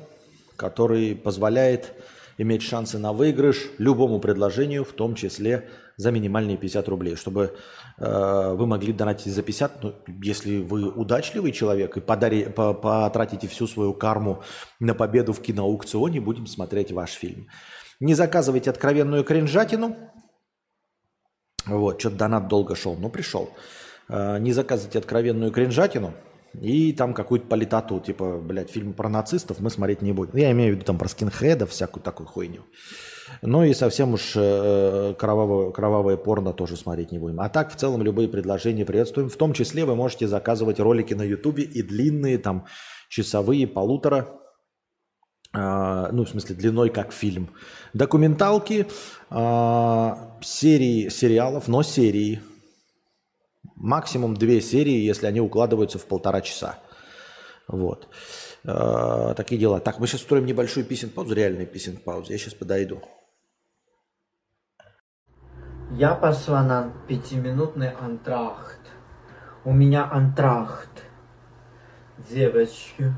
который 0.57 1.17
позволяет 1.17 1.95
иметь 2.39 2.63
шансы 2.63 2.99
на 2.99 3.13
выигрыш 3.13 3.71
любому 3.79 4.21
предложению, 4.21 4.85
в 4.85 4.93
том 4.93 5.15
числе 5.15 5.69
за 5.97 6.11
минимальные 6.11 6.57
50 6.57 6.89
рублей, 6.89 7.17
чтобы 7.17 7.57
э, 7.99 8.55
вы 8.55 8.67
могли 8.67 8.93
донатить 8.93 9.33
за 9.33 9.43
50, 9.43 9.83
ну, 9.83 9.95
если 10.23 10.61
вы 10.61 10.91
удачливый 10.91 11.53
человек 11.53 11.97
и 11.97 12.01
подари, 12.01 12.45
по, 12.45 12.75
потратите 12.75 13.47
всю 13.47 13.67
свою 13.67 13.95
карму 13.95 14.43
на 14.81 14.95
победу 14.95 15.33
в 15.33 15.41
киноаукционе, 15.41 16.21
будем 16.21 16.47
смотреть 16.47 16.91
ваш 16.91 17.11
фильм. 17.11 17.49
Не 18.01 18.15
заказывайте 18.15 18.71
откровенную 18.71 19.25
кринжатину. 19.25 19.97
Вот, 21.67 22.01
что-то 22.01 22.17
донат 22.17 22.49
долго 22.49 22.75
шел, 22.75 22.97
но 22.97 23.09
пришел. 23.09 23.51
Э, 24.09 24.39
не 24.39 24.53
заказывайте 24.53 24.99
откровенную 24.99 25.53
кринжатину 25.53 26.15
и 26.61 26.93
там 26.93 27.15
какую-то 27.15 27.47
политоту, 27.47 28.01
типа, 28.01 28.39
блядь, 28.39 28.71
фильм 28.71 28.93
про 28.93 29.09
нацистов 29.09 29.61
мы 29.61 29.71
смотреть 29.71 30.03
не 30.03 30.13
будем. 30.13 30.37
Я 30.37 30.53
имею 30.53 30.73
в 30.73 30.77
виду 30.77 30.87
там 30.87 30.99
про 30.99 31.09
скинхедов, 31.09 31.71
всякую 31.71 32.03
такую 32.03 32.27
хуйню. 32.27 32.63
Ну 33.43 33.65
и 33.65 33.75
совсем 33.75 34.15
уж 34.15 34.33
э, 34.37 35.15
кровавое, 35.19 35.71
кровавое 35.71 36.17
порно 36.17 36.53
тоже 36.53 36.77
смотреть 36.77 37.11
не 37.11 37.19
будем. 37.19 37.41
А 37.41 37.49
так, 37.49 37.73
в 37.73 37.77
целом, 37.77 38.03
любые 38.03 38.29
предложения 38.29 38.85
приветствуем. 38.85 39.29
В 39.29 39.37
том 39.37 39.53
числе 39.53 39.85
вы 39.85 39.97
можете 39.97 40.29
заказывать 40.29 40.79
ролики 40.79 41.15
на 41.15 41.23
ютубе 41.23 41.65
и 41.65 41.83
длинные, 41.83 42.39
там, 42.39 42.67
часовые, 43.09 43.67
полутора, 43.67 44.29
э, 45.55 46.09
ну, 46.13 46.25
в 46.25 46.29
смысле, 46.29 46.55
длиной 46.55 46.91
как 46.91 47.13
фильм. 47.13 47.49
Документалки, 47.95 48.87
э, 49.31 50.15
серии 50.43 51.09
сериалов, 51.09 51.67
но 51.67 51.83
серии– 51.83 52.41
Максимум 53.85 54.33
две 54.33 54.63
серии, 54.63 55.05
если 55.05 55.27
они 55.27 55.43
укладываются 55.43 55.99
в 55.99 56.07
полтора 56.07 56.41
часа. 56.41 56.79
Вот. 57.69 58.09
Э, 58.65 59.35
такие 59.37 59.61
дела. 59.61 59.79
Так, 59.79 59.99
мы 59.99 60.07
сейчас 60.07 60.23
устроим 60.23 60.47
небольшую 60.47 60.87
писинг-паузу, 60.87 61.35
реальный 61.35 61.67
писинг-паузу. 61.67 62.33
Я 62.33 62.39
сейчас 62.39 62.55
подойду. 62.55 63.03
Я 65.91 66.15
пошла 66.15 66.63
на 66.63 66.95
пятиминутный 67.07 67.91
антрахт. 67.91 68.81
У 69.67 69.73
меня 69.75 70.11
антрахт. 70.11 71.05
Девочки. 72.31 73.13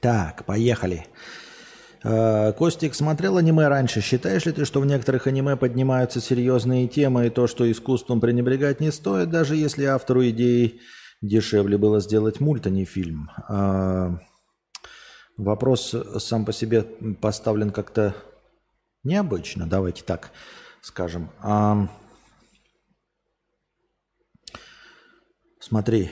Так, 0.00 0.44
поехали. 0.46 1.06
Э, 2.04 2.52
Костик 2.52 2.94
смотрел 2.94 3.36
аниме 3.36 3.68
раньше. 3.68 4.00
Считаешь 4.00 4.46
ли 4.46 4.52
ты, 4.52 4.64
что 4.64 4.80
в 4.80 4.86
некоторых 4.86 5.26
аниме 5.26 5.56
поднимаются 5.56 6.20
серьезные 6.20 6.88
темы, 6.88 7.26
и 7.26 7.30
то, 7.30 7.46
что 7.46 7.70
искусством 7.70 8.20
пренебрегать 8.20 8.80
не 8.80 8.90
стоит, 8.90 9.30
даже 9.30 9.56
если 9.56 9.84
автору 9.84 10.28
идеи 10.28 10.80
дешевле 11.20 11.78
было 11.78 12.00
сделать 12.00 12.40
мульт, 12.40 12.66
а 12.66 12.70
не 12.70 12.84
фильм? 12.84 13.30
А, 13.48 14.18
вопрос 15.36 15.94
сам 16.18 16.44
по 16.44 16.52
себе 16.52 16.82
поставлен 17.20 17.70
как-то 17.70 18.14
необычно, 19.04 19.66
давайте 19.66 20.02
так 20.02 20.32
скажем. 20.82 21.30
А, 21.40 21.88
смотри, 25.60 26.10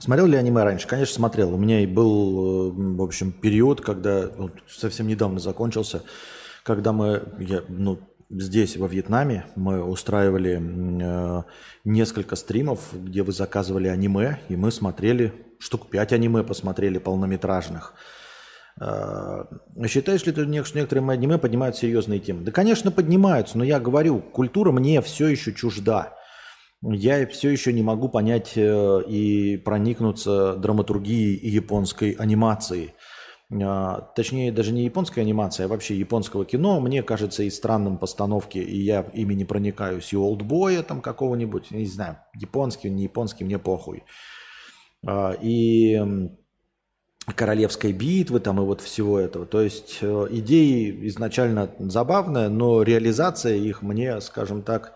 Смотрел 0.00 0.26
ли 0.26 0.36
аниме 0.38 0.64
раньше? 0.64 0.88
Конечно, 0.88 1.14
смотрел. 1.14 1.52
У 1.52 1.58
меня 1.58 1.80
и 1.80 1.86
был, 1.86 2.70
э, 2.70 2.96
в 2.96 3.02
общем, 3.02 3.32
период, 3.32 3.82
когда 3.82 4.30
ну, 4.34 4.50
совсем 4.66 5.06
недавно 5.06 5.40
закончился, 5.40 6.02
когда 6.62 6.92
мы, 6.92 7.22
я, 7.38 7.62
ну, 7.68 8.00
здесь, 8.30 8.78
во 8.78 8.88
Вьетнаме, 8.88 9.44
мы 9.56 9.84
устраивали 9.84 10.58
э, 10.58 11.42
несколько 11.84 12.36
стримов, 12.36 12.80
где 12.94 13.22
вы 13.22 13.32
заказывали 13.32 13.88
аниме, 13.88 14.38
и 14.48 14.56
мы 14.56 14.70
смотрели, 14.70 15.34
штук 15.58 15.90
пять 15.90 16.14
аниме 16.14 16.44
посмотрели 16.44 16.96
полнометражных. 16.96 17.92
Э, 18.80 19.44
считаешь 19.86 20.24
ли 20.24 20.32
ты, 20.32 20.64
что 20.64 20.78
некоторые 20.78 21.06
аниме 21.10 21.36
поднимают 21.36 21.76
серьезные 21.76 22.20
темы? 22.20 22.42
Да, 22.44 22.52
конечно, 22.52 22.90
поднимаются, 22.90 23.58
но 23.58 23.64
я 23.64 23.78
говорю, 23.78 24.20
культура 24.20 24.72
мне 24.72 25.02
все 25.02 25.26
еще 25.26 25.52
чужда 25.52 26.14
я 26.82 27.26
все 27.26 27.50
еще 27.50 27.72
не 27.72 27.82
могу 27.82 28.08
понять 28.08 28.52
э, 28.56 29.02
и 29.06 29.56
проникнуться 29.58 30.56
драматургией 30.56 31.38
японской 31.48 32.12
анимацией. 32.12 32.94
А, 33.52 34.00
точнее, 34.14 34.52
даже 34.52 34.72
не 34.72 34.84
японской 34.84 35.20
анимации, 35.20 35.64
а 35.64 35.68
вообще 35.68 35.96
японского 35.96 36.44
кино. 36.44 36.80
Мне 36.80 37.02
кажется 37.02 37.42
и 37.42 37.50
странным 37.50 37.98
постановки, 37.98 38.58
и 38.58 38.78
я 38.78 39.00
ими 39.12 39.34
не 39.34 39.44
проникаюсь. 39.44 40.12
И 40.12 40.16
олдбоя 40.16 40.82
там 40.82 41.00
какого-нибудь, 41.00 41.70
не 41.70 41.86
знаю, 41.86 42.18
японский, 42.34 42.90
не 42.90 43.04
японский, 43.04 43.44
мне 43.44 43.58
похуй. 43.58 44.04
А, 45.06 45.32
и 45.32 46.30
королевской 47.34 47.92
битвы 47.92 48.40
там 48.40 48.60
и 48.60 48.64
вот 48.64 48.80
всего 48.80 49.18
этого. 49.18 49.46
То 49.46 49.60
есть 49.60 49.98
э, 50.00 50.26
идеи 50.30 51.08
изначально 51.08 51.70
забавные, 51.78 52.48
но 52.48 52.82
реализация 52.82 53.56
их 53.56 53.82
мне, 53.82 54.20
скажем 54.20 54.62
так, 54.62 54.94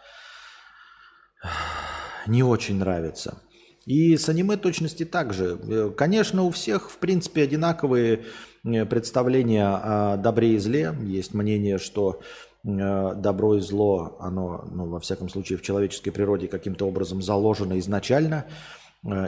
не 2.27 2.43
очень 2.43 2.79
нравится. 2.79 3.39
И 3.87 4.17
с 4.17 4.29
аниме 4.29 4.57
точности 4.57 5.05
также. 5.05 5.59
Э, 5.63 5.91
конечно, 5.97 6.45
у 6.45 6.51
всех, 6.51 6.91
в 6.91 6.99
принципе, 6.99 7.43
одинаковые 7.43 8.25
э, 8.65 8.87
представления 8.87 9.67
о 9.67 10.17
добре 10.17 10.55
и 10.55 10.59
зле. 10.59 10.95
Есть 11.03 11.35
мнение, 11.35 11.79
что 11.79 12.21
э, 12.65 13.15
добро 13.17 13.57
и 13.57 13.61
зло, 13.61 14.17
оно, 14.21 14.65
ну, 14.73 14.87
во 14.87 15.01
всяком 15.01 15.29
случае, 15.29 15.59
в 15.59 15.63
человеческой 15.63 16.13
природе 16.13 16.49
каким-то 16.49 16.87
образом 16.87 17.23
заложено 17.23 17.79
изначально. 17.79 18.47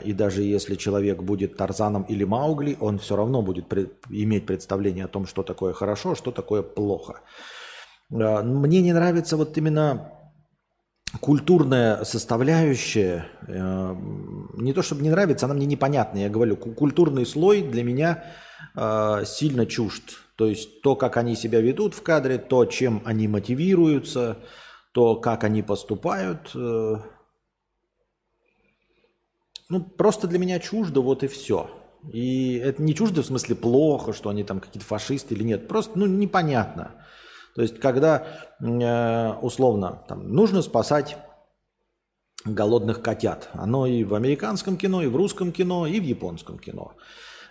И 0.05 0.11
даже 0.11 0.41
если 0.41 0.73
человек 0.73 1.21
будет 1.21 1.55
Тарзаном 1.55 2.01
или 2.01 2.23
Маугли, 2.23 2.75
он 2.79 2.97
все 2.97 3.15
равно 3.15 3.43
будет 3.43 3.71
иметь 4.09 4.47
представление 4.47 5.05
о 5.05 5.07
том, 5.07 5.27
что 5.27 5.43
такое 5.43 5.71
хорошо, 5.73 6.15
что 6.15 6.31
такое 6.31 6.63
плохо. 6.63 7.21
Мне 8.09 8.81
не 8.81 8.91
нравится 8.91 9.37
вот 9.37 9.55
именно 9.55 10.16
культурная 11.21 12.03
составляющая, 12.03 13.27
э, 13.47 13.95
не 14.55 14.73
то 14.73 14.81
чтобы 14.81 15.01
не 15.01 15.09
нравится, 15.09 15.45
она 15.45 15.55
мне 15.55 15.65
непонятна. 15.65 16.19
Я 16.19 16.29
говорю, 16.29 16.57
культурный 16.57 17.25
слой 17.25 17.61
для 17.61 17.83
меня 17.83 18.25
э, 18.75 19.23
сильно 19.25 19.65
чужд. 19.65 20.19
То 20.35 20.45
есть 20.45 20.81
то, 20.81 20.95
как 20.95 21.17
они 21.17 21.35
себя 21.35 21.61
ведут 21.61 21.95
в 21.95 22.03
кадре, 22.03 22.37
то, 22.37 22.65
чем 22.65 23.01
они 23.05 23.27
мотивируются, 23.27 24.37
то, 24.91 25.15
как 25.15 25.43
они 25.43 25.63
поступают. 25.63 26.51
Э, 26.53 26.97
ну, 29.69 29.81
просто 29.81 30.27
для 30.27 30.39
меня 30.39 30.59
чуждо, 30.59 31.01
вот 31.01 31.23
и 31.23 31.27
все. 31.27 31.69
И 32.11 32.55
это 32.55 32.81
не 32.81 32.93
чуждо 32.93 33.21
в 33.21 33.25
смысле 33.25 33.55
плохо, 33.55 34.13
что 34.13 34.29
они 34.29 34.43
там 34.43 34.59
какие-то 34.59 34.87
фашисты 34.87 35.33
или 35.33 35.43
нет. 35.43 35.67
Просто, 35.67 35.97
ну, 35.97 36.05
непонятно. 36.05 36.95
То 37.57 37.63
есть, 37.63 37.79
когда 37.79 38.27
э, 38.59 39.33
условно 39.41 40.03
там, 40.07 40.31
нужно 40.31 40.61
спасать 40.61 41.17
голодных 42.45 43.01
котят. 43.01 43.49
Оно 43.53 43.87
и 43.87 44.03
в 44.03 44.13
американском 44.13 44.77
кино, 44.77 45.01
и 45.01 45.07
в 45.07 45.15
русском 45.15 45.51
кино, 45.51 45.87
и 45.87 45.99
в 45.99 46.03
японском 46.03 46.59
кино. 46.59 46.93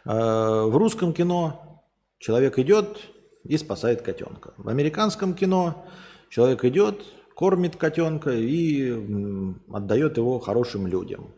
Э, 0.04 0.62
в 0.62 0.76
русском 0.76 1.12
кино 1.12 1.82
человек 2.20 2.56
идет 2.60 2.98
и 3.42 3.56
спасает 3.56 4.02
котенка. 4.02 4.54
В 4.58 4.68
американском 4.68 5.34
кино 5.34 5.84
человек 6.30 6.64
идет, 6.64 7.02
кормит 7.34 7.74
котенка 7.74 8.30
и 8.30 8.92
отдает 9.72 10.18
его 10.18 10.38
хорошим 10.38 10.86
людям. 10.86 11.34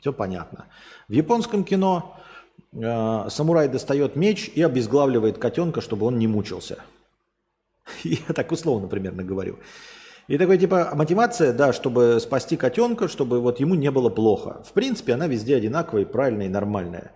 Все 0.00 0.12
понятно. 0.12 0.66
В 1.08 1.12
японском 1.12 1.64
кино 1.64 2.18
э, 2.74 3.28
самурай 3.30 3.68
достает 3.68 4.16
меч 4.16 4.50
и 4.54 4.60
обезглавливает 4.60 5.38
котенка, 5.38 5.80
чтобы 5.80 6.04
он 6.04 6.18
не 6.18 6.26
мучился. 6.26 6.84
Я 8.04 8.34
так 8.34 8.52
условно 8.52 8.88
примерно 8.88 9.24
говорю. 9.24 9.58
И 10.28 10.38
такой 10.38 10.58
типа 10.58 10.92
мотивация, 10.94 11.52
да, 11.52 11.72
чтобы 11.72 12.18
спасти 12.20 12.56
котенка, 12.56 13.08
чтобы 13.08 13.40
вот 13.40 13.60
ему 13.60 13.74
не 13.74 13.90
было 13.90 14.08
плохо. 14.08 14.62
В 14.64 14.72
принципе, 14.72 15.14
она 15.14 15.26
везде 15.26 15.56
одинаковая, 15.56 16.06
правильная 16.06 16.46
и 16.46 16.50
нормальная. 16.50 17.12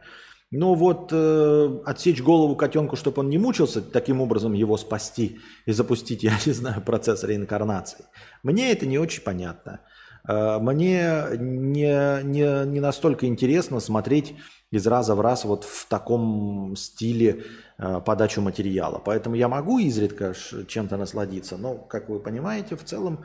Но 0.50 0.74
вот 0.74 1.10
э, 1.12 1.78
отсечь 1.84 2.22
голову 2.22 2.54
котенку, 2.56 2.96
чтобы 2.96 3.20
он 3.20 3.30
не 3.30 3.38
мучился, 3.38 3.82
таким 3.82 4.20
образом 4.20 4.52
его 4.52 4.76
спасти 4.76 5.40
и 5.66 5.72
запустить, 5.72 6.22
я 6.24 6.32
не 6.46 6.52
знаю, 6.52 6.82
процесс 6.82 7.24
реинкарнации. 7.24 8.04
Мне 8.42 8.72
это 8.72 8.86
не 8.86 8.98
очень 8.98 9.22
понятно. 9.22 9.80
Э, 10.28 10.58
мне 10.60 11.24
не, 11.38 12.22
не, 12.22 12.66
не 12.66 12.80
настолько 12.80 13.26
интересно 13.26 13.80
смотреть 13.80 14.34
из 14.70 14.86
раза 14.86 15.14
в 15.14 15.20
раз 15.20 15.44
вот 15.44 15.64
в 15.64 15.88
таком 15.88 16.74
стиле 16.76 17.44
подачу 17.76 18.40
материала. 18.40 18.98
Поэтому 19.04 19.36
я 19.36 19.48
могу 19.48 19.78
изредка 19.78 20.34
чем-то 20.68 20.96
насладиться, 20.96 21.56
но, 21.56 21.74
как 21.74 22.08
вы 22.08 22.20
понимаете, 22.20 22.76
в 22.76 22.84
целом 22.84 23.24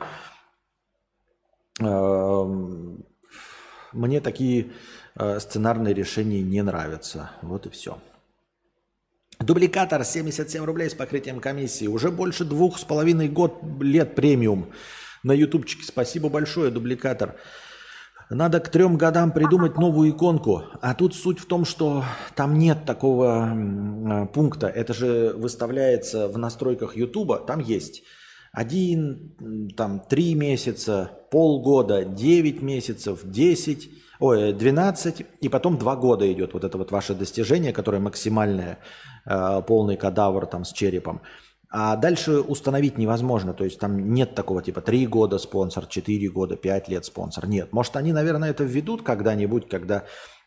э, 1.80 2.44
мне 3.92 4.20
такие 4.20 4.72
э, 5.14 5.40
сценарные 5.40 5.94
решения 5.94 6.42
не 6.42 6.62
нравятся. 6.62 7.30
Вот 7.42 7.66
и 7.66 7.70
все. 7.70 7.98
Дубликатор 9.38 10.04
77 10.04 10.64
рублей 10.64 10.88
с 10.88 10.94
покрытием 10.94 11.40
комиссии. 11.40 11.86
Уже 11.86 12.10
больше 12.10 12.44
двух 12.44 12.78
с 12.78 12.84
половиной 12.84 13.28
год 13.28 13.58
лет 13.80 14.14
премиум 14.14 14.72
на 15.22 15.32
ютубчике. 15.32 15.84
Спасибо 15.84 16.28
большое, 16.28 16.70
дубликатор. 16.70 17.36
Надо 18.34 18.60
к 18.60 18.70
трем 18.70 18.96
годам 18.96 19.30
придумать 19.30 19.76
новую 19.76 20.10
иконку. 20.10 20.62
А 20.80 20.94
тут 20.94 21.14
суть 21.14 21.38
в 21.38 21.44
том, 21.46 21.66
что 21.66 22.02
там 22.34 22.58
нет 22.58 22.86
такого 22.86 24.28
пункта. 24.32 24.68
Это 24.68 24.94
же 24.94 25.34
выставляется 25.36 26.28
в 26.28 26.38
настройках 26.38 26.96
Ютуба. 26.96 27.38
Там 27.38 27.60
есть 27.60 28.02
один, 28.50 29.70
там, 29.76 30.00
три 30.00 30.34
месяца, 30.34 31.10
полгода, 31.30 32.04
девять 32.04 32.62
месяцев, 32.62 33.20
десять, 33.24 33.90
ой, 34.18 34.54
двенадцать, 34.54 35.26
и 35.40 35.48
потом 35.48 35.76
два 35.76 35.96
года 35.96 36.30
идет 36.32 36.54
вот 36.54 36.64
это 36.64 36.78
вот 36.78 36.90
ваше 36.90 37.14
достижение, 37.14 37.72
которое 37.72 37.98
максимальное, 37.98 38.78
э, 39.26 39.62
полный 39.66 39.96
кадавр 39.96 40.46
там 40.46 40.64
с 40.64 40.72
черепом. 40.72 41.20
А 41.74 41.96
дальше 41.96 42.40
установить 42.40 42.98
невозможно. 42.98 43.54
То 43.54 43.64
есть 43.64 43.80
там 43.80 44.12
нет 44.12 44.34
такого 44.34 44.62
типа 44.62 44.82
3 44.82 45.06
года 45.06 45.38
спонсор, 45.38 45.86
4 45.86 46.28
года, 46.28 46.56
5 46.56 46.88
лет 46.88 47.04
спонсор. 47.06 47.46
Нет. 47.46 47.72
Может, 47.72 47.96
они, 47.96 48.12
наверное, 48.12 48.50
это 48.50 48.62
введут 48.64 49.02
когда-нибудь, 49.02 49.70
когда 49.70 50.04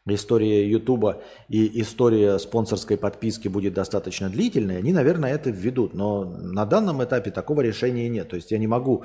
история 0.08 0.70
Ютуба 0.70 1.24
и 1.50 1.82
история 1.82 2.38
спонсорской 2.38 2.96
подписки 2.96 3.48
будет 3.48 3.74
достаточно 3.74 4.30
длительной, 4.30 4.78
они, 4.78 4.94
наверное, 4.94 5.34
это 5.34 5.50
введут. 5.50 5.96
Но 5.96 6.26
на 6.26 6.66
данном 6.66 7.04
этапе 7.04 7.32
такого 7.32 7.62
решения 7.62 8.08
нет. 8.08 8.30
То 8.30 8.36
есть 8.36 8.52
я 8.52 8.60
не 8.60 8.68
могу 8.68 9.04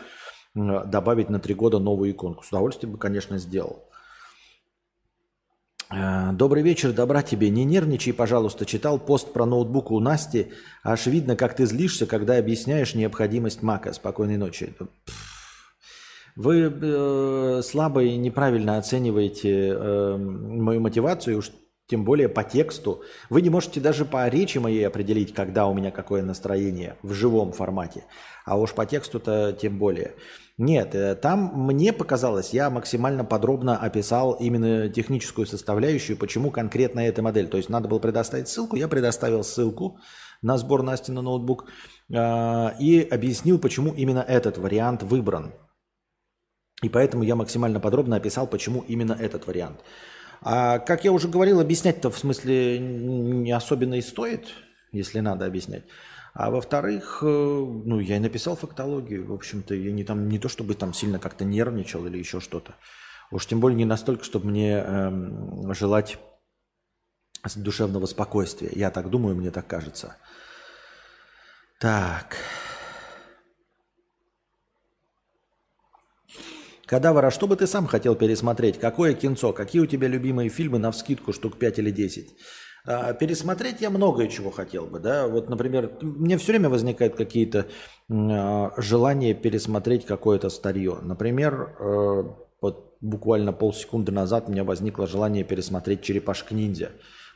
добавить 0.54 1.30
на 1.30 1.38
3 1.38 1.54
года 1.54 1.78
новую 1.78 2.10
иконку. 2.10 2.44
С 2.44 2.48
удовольствием 2.48 2.92
бы, 2.92 2.98
конечно, 2.98 3.38
сделал. 3.38 3.89
Э, 5.92 6.32
добрый 6.32 6.62
вечер, 6.62 6.92
добра 6.92 7.22
тебе. 7.22 7.50
Не 7.50 7.64
нервничай, 7.64 8.12
пожалуйста. 8.12 8.64
Читал 8.64 8.98
пост 8.98 9.32
про 9.32 9.44
ноутбук 9.44 9.90
у 9.90 10.00
Насти. 10.00 10.52
Аж 10.84 11.06
видно, 11.06 11.36
как 11.36 11.56
ты 11.56 11.66
злишься, 11.66 12.06
когда 12.06 12.36
объясняешь 12.36 12.94
необходимость 12.94 13.62
Мака. 13.62 13.92
Спокойной 13.92 14.36
ночи. 14.36 14.74
Вы 16.36 16.72
э, 16.72 17.62
слабо 17.64 18.04
и 18.04 18.16
неправильно 18.16 18.78
оцениваете 18.78 19.74
э, 19.74 20.16
мою 20.16 20.80
мотивацию, 20.80 21.38
уж 21.38 21.50
тем 21.90 22.04
более 22.04 22.28
по 22.28 22.44
тексту. 22.44 23.02
Вы 23.30 23.42
не 23.42 23.50
можете 23.50 23.80
даже 23.80 24.04
по 24.04 24.28
речи 24.28 24.58
моей 24.58 24.86
определить, 24.86 25.34
когда 25.34 25.66
у 25.66 25.74
меня 25.74 25.90
какое 25.90 26.22
настроение 26.22 26.96
в 27.02 27.12
живом 27.12 27.52
формате. 27.52 28.04
А 28.46 28.56
уж 28.56 28.72
по 28.74 28.86
тексту-то 28.86 29.52
тем 29.60 29.78
более. 29.78 30.14
Нет, 30.56 30.94
э, 30.94 31.16
там 31.16 31.52
мне 31.54 31.92
показалось, 31.92 32.54
я 32.54 32.70
максимально 32.70 33.24
подробно 33.24 33.76
описал 33.76 34.32
именно 34.34 34.88
техническую 34.88 35.46
составляющую, 35.46 36.16
почему 36.16 36.50
конкретно 36.50 37.00
эта 37.00 37.22
модель. 37.22 37.48
То 37.48 37.56
есть 37.56 37.68
надо 37.68 37.88
было 37.88 37.98
предоставить 37.98 38.48
ссылку, 38.48 38.76
я 38.76 38.88
предоставил 38.88 39.42
ссылку 39.42 39.98
на 40.42 40.58
сбор 40.58 40.82
Насти 40.82 41.12
на 41.12 41.22
ноутбук 41.22 41.64
э, 42.08 42.78
и 42.78 43.08
объяснил, 43.10 43.58
почему 43.58 43.92
именно 43.94 44.20
этот 44.20 44.58
вариант 44.58 45.02
выбран. 45.02 45.52
И 46.84 46.88
поэтому 46.88 47.24
я 47.24 47.36
максимально 47.36 47.80
подробно 47.80 48.16
описал, 48.16 48.46
почему 48.46 48.84
именно 48.88 49.12
этот 49.12 49.46
вариант. 49.46 49.80
А 50.42 50.78
как 50.78 51.04
я 51.04 51.12
уже 51.12 51.28
говорил, 51.28 51.60
объяснять-то 51.60 52.10
в 52.10 52.18
смысле 52.18 52.78
не 52.78 53.52
особенно 53.52 53.94
и 53.94 54.00
стоит, 54.00 54.48
если 54.92 55.20
надо 55.20 55.46
объяснять. 55.46 55.84
А 56.32 56.50
во-вторых, 56.50 57.20
э, 57.22 57.26
ну, 57.26 57.98
я 57.98 58.16
и 58.16 58.20
написал 58.20 58.56
фактологию. 58.56 59.26
В 59.26 59.32
общем-то, 59.32 59.74
я 59.74 59.92
не, 59.92 60.04
там, 60.04 60.28
не 60.28 60.38
то 60.38 60.48
чтобы 60.48 60.74
там 60.74 60.94
сильно 60.94 61.18
как-то 61.18 61.44
нервничал 61.44 62.06
или 62.06 62.18
еще 62.18 62.40
что-то. 62.40 62.76
Уж 63.30 63.46
тем 63.46 63.60
более 63.60 63.76
не 63.76 63.84
настолько, 63.84 64.24
чтобы 64.24 64.46
мне 64.46 64.78
эм, 64.78 65.74
желать 65.74 66.18
душевного 67.56 68.06
спокойствия. 68.06 68.70
Я 68.72 68.90
так 68.90 69.10
думаю, 69.10 69.36
мне 69.36 69.50
так 69.50 69.66
кажется. 69.66 70.16
Так. 71.78 72.36
Кадавр, 76.90 77.24
а 77.24 77.30
что 77.30 77.46
бы 77.46 77.54
ты 77.54 77.68
сам 77.68 77.86
хотел 77.86 78.16
пересмотреть? 78.16 78.80
Какое 78.80 79.14
кинцо? 79.14 79.52
Какие 79.52 79.80
у 79.80 79.86
тебя 79.86 80.08
любимые 80.08 80.48
фильмы 80.48 80.80
на 80.80 80.90
вскидку 80.90 81.32
штук 81.32 81.56
5 81.56 81.78
или 81.78 81.92
10? 81.92 82.34
А, 82.84 83.12
пересмотреть 83.12 83.80
я 83.80 83.90
многое 83.90 84.26
чего 84.26 84.50
хотел 84.50 84.86
бы, 84.86 84.98
да. 84.98 85.28
Вот, 85.28 85.48
например, 85.48 85.92
мне 86.02 86.36
все 86.36 86.50
время 86.50 86.68
возникают 86.68 87.14
какие-то 87.14 87.66
а, 88.10 88.72
желания 88.76 89.34
пересмотреть 89.34 90.04
какое-то 90.04 90.48
старье. 90.48 90.96
Например, 91.00 91.76
э, 91.78 92.24
вот 92.60 92.96
буквально 93.00 93.52
полсекунды 93.52 94.10
назад 94.10 94.46
у 94.48 94.50
меня 94.50 94.64
возникло 94.64 95.06
желание 95.06 95.44
пересмотреть 95.44 96.02
«Черепашки 96.02 96.54
ниндзя». 96.54 96.90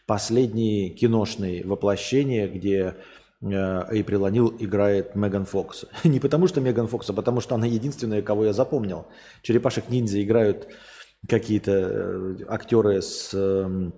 Последние 0.04 0.88
киношные 0.88 1.64
воплощения, 1.64 2.48
где 2.48 2.96
Эйприл 3.42 4.24
Анил 4.24 4.54
играет 4.58 5.14
Меган 5.14 5.44
Фокс. 5.44 5.84
Не 6.04 6.20
потому 6.20 6.46
что 6.46 6.60
Меган 6.60 6.88
Фокс, 6.88 7.10
а 7.10 7.12
потому 7.12 7.40
что 7.40 7.54
она 7.54 7.66
единственная, 7.66 8.22
кого 8.22 8.46
я 8.46 8.52
запомнил. 8.52 9.06
Черепашек 9.42 9.88
ниндзя 9.88 10.22
играют 10.22 10.68
какие-то 11.28 11.72
э, 11.72 12.36
актеры 12.48 13.02
с 13.02 13.34
эм, 13.34 13.94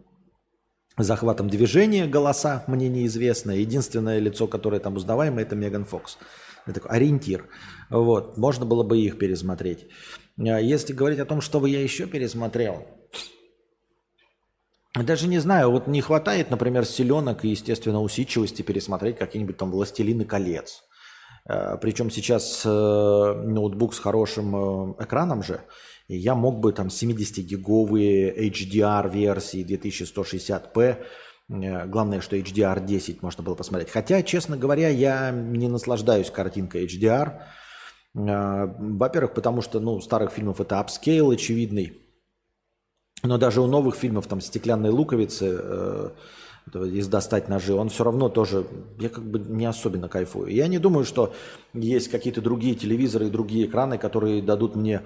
захватом 0.96 1.48
движения 1.48 2.06
голоса, 2.06 2.64
мне 2.66 2.88
неизвестно. 2.88 3.52
Единственное 3.52 4.18
лицо, 4.18 4.46
которое 4.46 4.80
там 4.80 4.96
узнаваемое, 4.96 5.44
это 5.44 5.54
Меган 5.56 5.84
Фокс. 5.84 6.18
Это 6.66 6.80
такой 6.80 6.96
ориентир. 6.96 7.48
Вот. 7.90 8.36
Можно 8.36 8.66
было 8.66 8.82
бы 8.82 8.98
их 8.98 9.18
пересмотреть. 9.18 9.86
А 10.38 10.60
если 10.60 10.92
говорить 10.92 11.20
о 11.20 11.24
том, 11.24 11.40
что 11.40 11.60
бы 11.60 11.70
я 11.70 11.82
еще 11.82 12.06
пересмотрел, 12.06 12.86
даже 15.04 15.28
не 15.28 15.38
знаю, 15.38 15.70
вот 15.70 15.86
не 15.86 16.00
хватает, 16.00 16.50
например, 16.50 16.84
селенок 16.84 17.44
и, 17.44 17.48
естественно, 17.48 18.00
усидчивости 18.00 18.62
пересмотреть 18.62 19.18
какие-нибудь 19.18 19.56
там 19.56 19.70
«Властелины 19.70 20.24
колец». 20.24 20.84
А, 21.44 21.76
Причем 21.76 22.10
сейчас 22.10 22.62
э, 22.64 22.68
ноутбук 22.68 23.94
с 23.94 23.98
хорошим 23.98 24.96
э, 24.98 25.04
экраном 25.04 25.42
же– 25.42 25.60
и 26.08 26.16
я 26.16 26.34
мог 26.34 26.60
бы 26.60 26.72
там 26.72 26.86
70-гиговые 26.86 28.32
HDR-версии 28.50 29.64
2160p, 29.64 30.96
э, 31.48 31.86
главное, 31.86 32.20
что 32.20 32.36
HDR10 32.36 33.18
можно 33.22 33.42
было 33.42 33.54
посмотреть. 33.54 33.90
Хотя, 33.90 34.22
честно 34.22 34.56
говоря, 34.56 34.88
я 34.88 35.30
не 35.30 35.68
наслаждаюсь 35.68 36.30
картинкой 36.30 36.86
HDR. 36.86 37.40
Э, 38.14 38.66
во-первых, 38.78 39.34
потому 39.34 39.62
что 39.62 39.80
ну, 39.80 40.00
старых 40.00 40.30
фильмов 40.30 40.60
это 40.60 40.78
апскейл 40.78 41.30
очевидный. 41.30 42.00
Но 43.22 43.38
даже 43.38 43.60
у 43.60 43.66
новых 43.66 43.96
фильмов, 43.96 44.26
там, 44.26 44.40
«Стеклянные 44.40 44.92
луковицы», 44.92 45.58
э, 45.58 46.10
из 46.74 47.08
«Достать 47.08 47.48
ножи», 47.48 47.74
он 47.74 47.88
все 47.88 48.04
равно 48.04 48.28
тоже, 48.28 48.66
я 48.98 49.08
как 49.08 49.24
бы 49.24 49.38
не 49.38 49.66
особенно 49.66 50.08
кайфую. 50.08 50.48
Я 50.48 50.66
не 50.66 50.78
думаю, 50.78 51.04
что 51.04 51.32
есть 51.72 52.10
какие-то 52.10 52.40
другие 52.40 52.74
телевизоры 52.74 53.26
и 53.26 53.30
другие 53.30 53.66
экраны, 53.66 53.98
которые 53.98 54.42
дадут 54.42 54.76
мне 54.76 55.02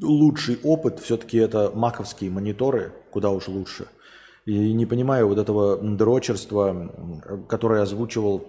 лучший 0.00 0.58
опыт 0.62 1.00
все-таки 1.00 1.38
это 1.38 1.70
маковские 1.74 2.30
мониторы, 2.30 2.92
куда 3.10 3.30
уж 3.30 3.48
лучше. 3.48 3.86
И 4.46 4.72
не 4.72 4.86
понимаю 4.86 5.28
вот 5.28 5.38
этого 5.38 5.76
дрочерства, 5.76 7.44
которое 7.48 7.82
озвучивал 7.82 8.46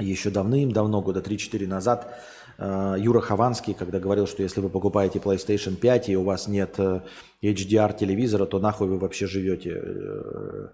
еще 0.00 0.30
давным-давно, 0.30 1.00
года 1.00 1.20
3-4 1.20 1.66
назад, 1.68 2.18
Юра 2.58 3.20
Хованский, 3.20 3.74
когда 3.74 3.98
говорил, 3.98 4.26
что 4.26 4.42
если 4.42 4.60
вы 4.60 4.68
покупаете 4.68 5.18
PlayStation 5.18 5.76
5 5.76 6.08
и 6.10 6.16
у 6.16 6.24
вас 6.24 6.46
нет 6.46 6.74
э, 6.78 7.00
HDR 7.42 7.96
телевизора, 7.98 8.46
то 8.46 8.58
нахуй 8.58 8.86
вы 8.86 8.98
вообще 8.98 9.26
живете, 9.26 9.82
э, 9.84 10.68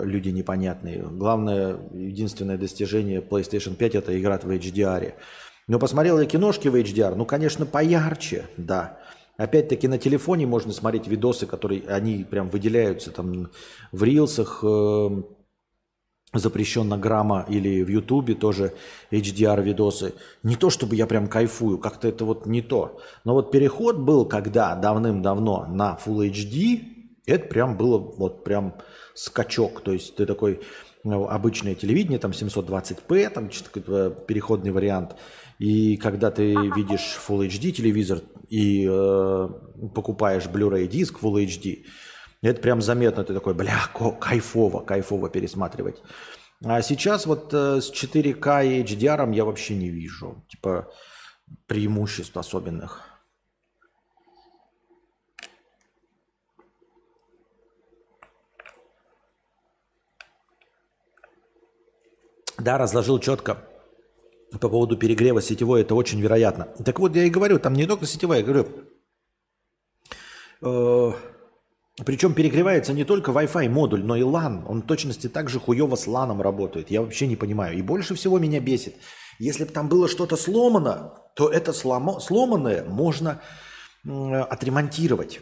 люди 0.00 0.30
непонятные. 0.30 1.02
Главное, 1.02 1.76
единственное 1.92 2.56
достижение 2.56 3.20
PlayStation 3.20 3.74
5 3.74 3.94
это 3.96 4.18
играть 4.18 4.44
в 4.44 4.50
HDR. 4.50 5.14
Но 5.66 5.78
посмотрел 5.78 6.20
я 6.20 6.26
киношки 6.26 6.68
в 6.68 6.76
HDR, 6.76 7.14
ну, 7.14 7.24
конечно, 7.24 7.66
поярче, 7.66 8.44
да. 8.56 8.98
Опять-таки 9.36 9.88
на 9.88 9.98
телефоне 9.98 10.46
можно 10.46 10.72
смотреть 10.72 11.08
видосы, 11.08 11.46
которые, 11.46 11.82
они 11.88 12.24
прям 12.24 12.48
выделяются 12.48 13.10
там 13.10 13.50
в 13.90 14.04
рилсах, 14.04 14.60
э, 14.62 15.22
запрещенно 16.38 16.98
грамма 16.98 17.44
или 17.48 17.82
в 17.82 17.88
Ютубе 17.88 18.34
тоже 18.34 18.74
HDR 19.10 19.62
видосы. 19.62 20.14
Не 20.42 20.56
то, 20.56 20.70
чтобы 20.70 20.96
я 20.96 21.06
прям 21.06 21.28
кайфую, 21.28 21.78
как-то 21.78 22.08
это 22.08 22.24
вот 22.24 22.46
не 22.46 22.62
то. 22.62 23.00
Но 23.24 23.34
вот 23.34 23.50
переход 23.50 23.96
был, 23.96 24.26
когда 24.26 24.74
давным-давно 24.74 25.66
на 25.68 25.98
Full 26.04 26.30
HD, 26.30 26.80
это 27.26 27.48
прям 27.48 27.76
было 27.76 27.98
вот 27.98 28.44
прям 28.44 28.74
скачок. 29.14 29.80
То 29.82 29.92
есть 29.92 30.16
ты 30.16 30.26
такой, 30.26 30.60
ну, 31.04 31.28
обычное 31.28 31.74
телевидение, 31.74 32.18
там 32.18 32.32
720p, 32.32 33.30
там 33.30 33.48
какой-то 33.48 34.10
переходный 34.10 34.70
вариант– 34.70 35.16
и 35.58 35.96
когда 35.96 36.30
ты 36.30 36.54
видишь 36.76 37.18
Full 37.28 37.46
HD 37.46 37.70
телевизор 37.70 38.20
и 38.48 38.86
э, 38.88 39.48
покупаешь 39.94 40.44
Blu-ray 40.44 40.86
диск 40.86 41.20
Full 41.22 41.46
HD, 41.46 41.84
это 42.50 42.60
прям 42.60 42.82
заметно, 42.82 43.24
ты 43.24 43.34
такой, 43.34 43.54
бля, 43.54 43.88
кайфово, 44.20 44.80
кайфово 44.80 45.30
пересматривать. 45.30 46.02
А 46.62 46.82
сейчас 46.82 47.26
вот 47.26 47.52
э, 47.52 47.80
с 47.80 47.90
4К 47.90 48.66
и 48.66 48.82
HDR 48.82 49.34
я 49.34 49.44
вообще 49.44 49.74
не 49.74 49.90
вижу, 49.90 50.44
типа, 50.48 50.92
преимуществ 51.66 52.36
особенных. 52.36 53.02
Да, 62.58 62.78
разложил 62.78 63.18
четко 63.18 63.58
по 64.60 64.68
поводу 64.68 64.96
перегрева 64.96 65.42
сетевой, 65.42 65.82
это 65.82 65.94
очень 65.94 66.20
вероятно. 66.20 66.66
Так 66.84 66.98
вот, 67.00 67.14
я 67.16 67.24
и 67.24 67.30
говорю, 67.30 67.58
там 67.58 67.74
не 67.74 67.86
только 67.86 68.06
сетевая, 68.06 68.40
я 68.40 68.44
говорю, 68.44 68.68
э, 70.62 71.12
причем 72.02 72.34
перегревается 72.34 72.92
не 72.92 73.04
только 73.04 73.30
Wi-Fi 73.30 73.68
модуль, 73.68 74.02
но 74.02 74.16
и 74.16 74.22
LAN. 74.22 74.64
Он 74.66 74.82
в 74.82 74.86
точности 74.86 75.28
так 75.28 75.48
же 75.48 75.60
хуево 75.60 75.94
с 75.94 76.08
LAN 76.08 76.42
работает. 76.42 76.90
Я 76.90 77.02
вообще 77.02 77.28
не 77.28 77.36
понимаю. 77.36 77.78
И 77.78 77.82
больше 77.82 78.16
всего 78.16 78.40
меня 78.40 78.58
бесит. 78.58 78.96
Если 79.38 79.64
бы 79.64 79.70
там 79.70 79.88
было 79.88 80.08
что-то 80.08 80.36
сломано, 80.36 81.12
то 81.36 81.48
это 81.48 81.72
сломо, 81.72 82.18
сломанное 82.18 82.84
можно 82.84 83.40
э, 84.04 84.10
отремонтировать. 84.10 85.40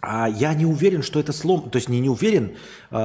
А 0.00 0.28
я 0.28 0.54
не 0.54 0.64
уверен, 0.64 1.02
что 1.02 1.18
это 1.18 1.32
слом, 1.32 1.70
то 1.70 1.78
есть 1.78 1.88
не 1.88 1.98
не 1.98 2.08
уверен, 2.08 2.56
э, 2.90 2.96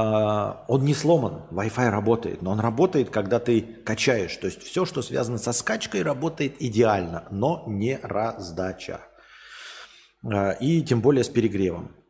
он 0.68 0.86
не 0.86 0.94
сломан, 0.94 1.46
Wi-Fi 1.50 1.90
работает, 1.90 2.44
но 2.44 2.52
он 2.52 2.60
работает, 2.60 3.10
когда 3.10 3.40
ты 3.40 3.62
качаешь. 3.62 4.36
То 4.38 4.46
есть 4.46 4.62
все, 4.62 4.86
что 4.86 5.02
связано 5.02 5.40
со 5.40 5.54
скачкой, 5.54 6.04
работает 6.04 6.56
идеально, 6.60 7.24
но 7.32 7.64
не 7.68 7.98
раздача. 8.04 9.00
Э, 10.24 10.56
и 10.60 10.84
тем 10.84 11.02
более 11.02 11.24
с 11.24 11.30
перегревом. 11.30 12.01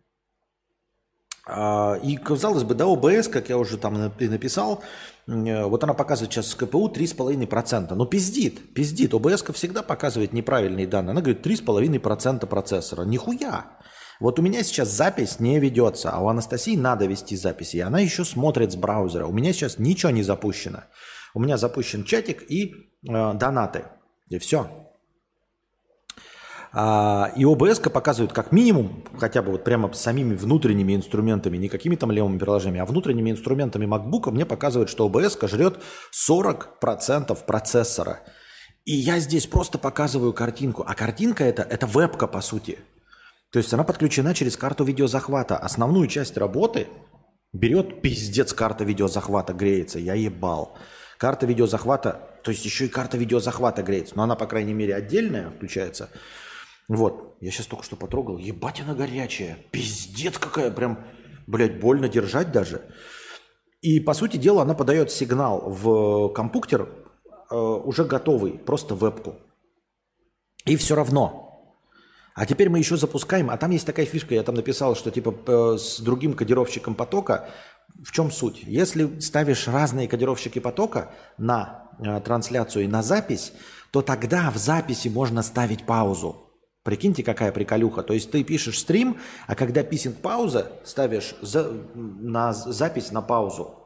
Э, 1.47 1.99
и 2.03 2.17
казалось 2.17 2.63
бы, 2.63 2.75
да, 2.75 2.85
ОБС, 2.85 3.27
как 3.27 3.49
я 3.49 3.57
уже 3.57 3.77
там 3.77 4.11
и 4.19 4.27
написал, 4.27 4.83
э, 5.27 5.63
вот 5.65 5.83
она 5.83 5.93
показывает 5.93 6.33
сейчас 6.33 6.53
КПУ 6.55 6.89
3,5%. 6.89 7.95
Но 7.95 8.05
пиздит, 8.05 8.73
пиздит. 8.73 9.13
ОБС 9.13 9.43
всегда 9.53 9.83
показывает 9.83 10.33
неправильные 10.33 10.87
данные. 10.87 11.11
Она 11.11 11.21
говорит 11.21 11.45
3,5% 11.45 12.45
процессора. 12.47 13.03
Нихуя. 13.03 13.65
Вот 14.19 14.37
у 14.37 14.43
меня 14.43 14.61
сейчас 14.63 14.89
запись 14.89 15.39
не 15.39 15.59
ведется, 15.59 16.11
а 16.11 16.19
у 16.21 16.27
Анастасии 16.27 16.75
надо 16.75 17.07
вести 17.07 17.35
записи. 17.35 17.77
И 17.77 17.79
она 17.79 17.99
еще 17.99 18.23
смотрит 18.23 18.71
с 18.71 18.75
браузера. 18.75 19.25
У 19.25 19.33
меня 19.33 19.51
сейчас 19.51 19.79
ничего 19.79 20.11
не 20.11 20.21
запущено. 20.21 20.83
У 21.33 21.39
меня 21.39 21.57
запущен 21.57 22.03
чатик 22.03 22.43
и 22.49 22.73
э, 23.09 23.33
донаты. 23.33 23.85
И 24.29 24.37
все. 24.37 24.90
А, 26.73 27.33
и 27.35 27.43
ОБС 27.43 27.79
показывает 27.79 28.31
как 28.31 28.53
минимум, 28.53 29.03
хотя 29.17 29.41
бы 29.41 29.51
вот 29.51 29.63
прямо 29.63 29.91
самими 29.93 30.35
внутренними 30.35 30.95
инструментами, 30.95 31.57
не 31.57 31.67
какими-то 31.67 32.05
левыми 32.07 32.37
приложениями, 32.37 32.79
а 32.79 32.85
внутренними 32.85 33.31
инструментами 33.31 33.85
MacBook 33.85 34.31
мне 34.31 34.45
показывает, 34.45 34.89
что 34.89 35.05
ОБС 35.05 35.37
жрет 35.43 35.79
40% 36.29 37.37
процессора. 37.45 38.21
И 38.85 38.93
я 38.93 39.19
здесь 39.19 39.47
просто 39.47 39.77
показываю 39.77 40.33
картинку. 40.33 40.83
А 40.87 40.95
картинка 40.95 41.43
это, 41.43 41.61
это 41.61 41.85
вебка 41.85 42.27
по 42.27 42.41
сути. 42.41 42.79
То 43.51 43.59
есть 43.59 43.73
она 43.73 43.83
подключена 43.83 44.33
через 44.33 44.55
карту 44.55 44.85
видеозахвата. 44.85 45.57
Основную 45.57 46.07
часть 46.07 46.37
работы 46.37 46.87
берет 47.53 48.01
пиздец 48.01 48.53
карта 48.53 48.85
видеозахвата, 48.85 49.53
греется. 49.53 49.99
Я 49.99 50.13
ебал. 50.13 50.77
Карта 51.17 51.45
видеозахвата, 51.45 52.29
то 52.43 52.49
есть 52.49 52.65
еще 52.65 52.85
и 52.85 52.89
карта 52.89 53.17
видеозахвата 53.17 53.83
греется. 53.83 54.15
Но 54.15 54.23
она, 54.23 54.35
по 54.35 54.47
крайней 54.47 54.73
мере, 54.73 54.95
отдельная 54.95 55.51
включается. 55.51 56.09
Вот. 56.91 57.37
Я 57.39 57.51
сейчас 57.51 57.67
только 57.67 57.85
что 57.85 57.95
потрогал. 57.95 58.37
Ебать 58.37 58.81
она 58.81 58.93
горячая. 58.93 59.57
Пиздец 59.71 60.37
какая. 60.37 60.71
Прям, 60.71 61.05
блядь, 61.47 61.79
больно 61.79 62.09
держать 62.09 62.51
даже. 62.51 62.81
И, 63.81 64.01
по 64.01 64.13
сути 64.13 64.35
дела, 64.35 64.63
она 64.63 64.73
подает 64.73 65.09
сигнал 65.09 65.61
в 65.69 66.33
компьютер 66.33 66.89
э, 67.49 67.55
уже 67.55 68.03
готовый, 68.03 68.59
просто 68.59 68.93
вебку. 68.93 69.37
И 70.65 70.75
все 70.75 70.95
равно 70.95 71.41
а 72.33 72.45
теперь 72.45 72.69
мы 72.69 72.79
еще 72.79 72.95
запускаем, 72.95 73.49
а 73.49 73.57
там 73.57 73.71
есть 73.71 73.85
такая 73.85 74.05
фишка, 74.05 74.33
я 74.33 74.43
там 74.43 74.55
написал, 74.55 74.95
что 74.95 75.11
типа 75.11 75.35
э, 75.47 75.77
с 75.77 75.99
другим 75.99 76.33
кодировщиком 76.33 76.95
потока, 76.95 77.49
в 78.03 78.11
чем 78.11 78.31
суть? 78.31 78.63
Если 78.63 79.19
ставишь 79.19 79.67
разные 79.67 80.07
кодировщики 80.07 80.59
потока 80.59 81.11
на 81.37 81.89
э, 81.99 82.21
трансляцию 82.21 82.85
и 82.85 82.87
на 82.87 83.03
запись, 83.03 83.51
то 83.91 84.01
тогда 84.01 84.49
в 84.49 84.57
записи 84.57 85.09
можно 85.09 85.43
ставить 85.43 85.85
паузу. 85.85 86.50
Прикиньте, 86.83 87.23
какая 87.23 87.51
приколюха. 87.51 88.01
То 88.01 88.13
есть 88.13 88.31
ты 88.31 88.43
пишешь 88.43 88.79
стрим, 88.79 89.17
а 89.47 89.55
когда 89.55 89.83
писинг 89.83 90.17
пауза, 90.17 90.71
ставишь 90.83 91.35
за, 91.41 91.71
на 91.93 92.53
запись 92.53 93.11
на 93.11 93.21
паузу. 93.21 93.77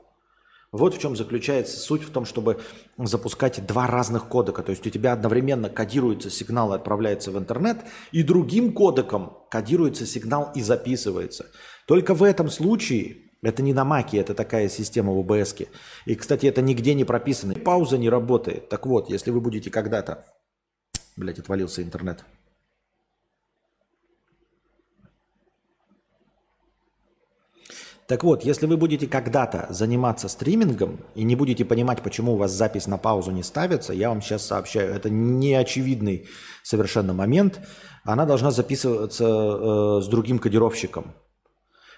Вот 0.71 0.93
в 0.93 0.99
чем 0.99 1.15
заключается 1.15 1.77
суть 1.79 2.03
в 2.03 2.11
том, 2.11 2.25
чтобы 2.25 2.59
запускать 2.97 3.65
два 3.65 3.87
разных 3.87 4.27
кодека. 4.27 4.61
То 4.61 4.71
есть 4.71 4.85
у 4.85 4.89
тебя 4.89 5.13
одновременно 5.13 5.69
кодируется 5.69 6.29
сигнал 6.29 6.73
и 6.73 6.75
отправляется 6.75 7.31
в 7.31 7.37
интернет, 7.37 7.77
и 8.11 8.23
другим 8.23 8.73
кодеком 8.73 9.37
кодируется 9.49 10.05
сигнал 10.05 10.51
и 10.53 10.61
записывается. 10.61 11.47
Только 11.87 12.13
в 12.13 12.23
этом 12.23 12.49
случае, 12.49 13.17
это 13.41 13.61
не 13.61 13.73
на 13.73 13.85
маке, 13.85 14.17
это 14.17 14.33
такая 14.33 14.67
система 14.69 15.13
в 15.13 15.19
ОБС. 15.19 15.55
И, 16.05 16.15
кстати, 16.15 16.45
это 16.45 16.61
нигде 16.61 16.93
не 16.93 17.05
прописано. 17.05 17.55
Пауза 17.55 17.97
не 17.97 18.09
работает. 18.09 18.69
Так 18.69 18.85
вот, 18.85 19.09
если 19.09 19.31
вы 19.31 19.41
будете 19.41 19.69
когда-то... 19.69 20.25
Блять, 21.15 21.39
отвалился 21.39 21.83
интернет. 21.83 22.25
Так 28.07 28.23
вот, 28.23 28.43
если 28.43 28.67
вы 28.67 28.77
будете 28.77 29.07
когда-то 29.07 29.65
заниматься 29.71 30.27
стримингом 30.27 30.99
и 31.15 31.23
не 31.23 31.35
будете 31.35 31.65
понимать, 31.65 32.03
почему 32.03 32.33
у 32.33 32.37
вас 32.37 32.51
запись 32.51 32.85
на 32.85 32.99
паузу 32.99 33.31
не 33.31 33.41
ставится, 33.41 33.93
я 33.93 34.09
вам 34.09 34.21
сейчас 34.21 34.45
сообщаю, 34.45 34.93
это 34.93 35.09
не 35.09 35.55
очевидный 35.55 36.27
совершенно 36.61 37.13
момент. 37.13 37.59
Она 38.03 38.25
должна 38.25 38.51
записываться 38.51 39.25
э, 39.25 40.01
с 40.03 40.07
другим 40.07 40.37
кодировщиком. 40.37 41.15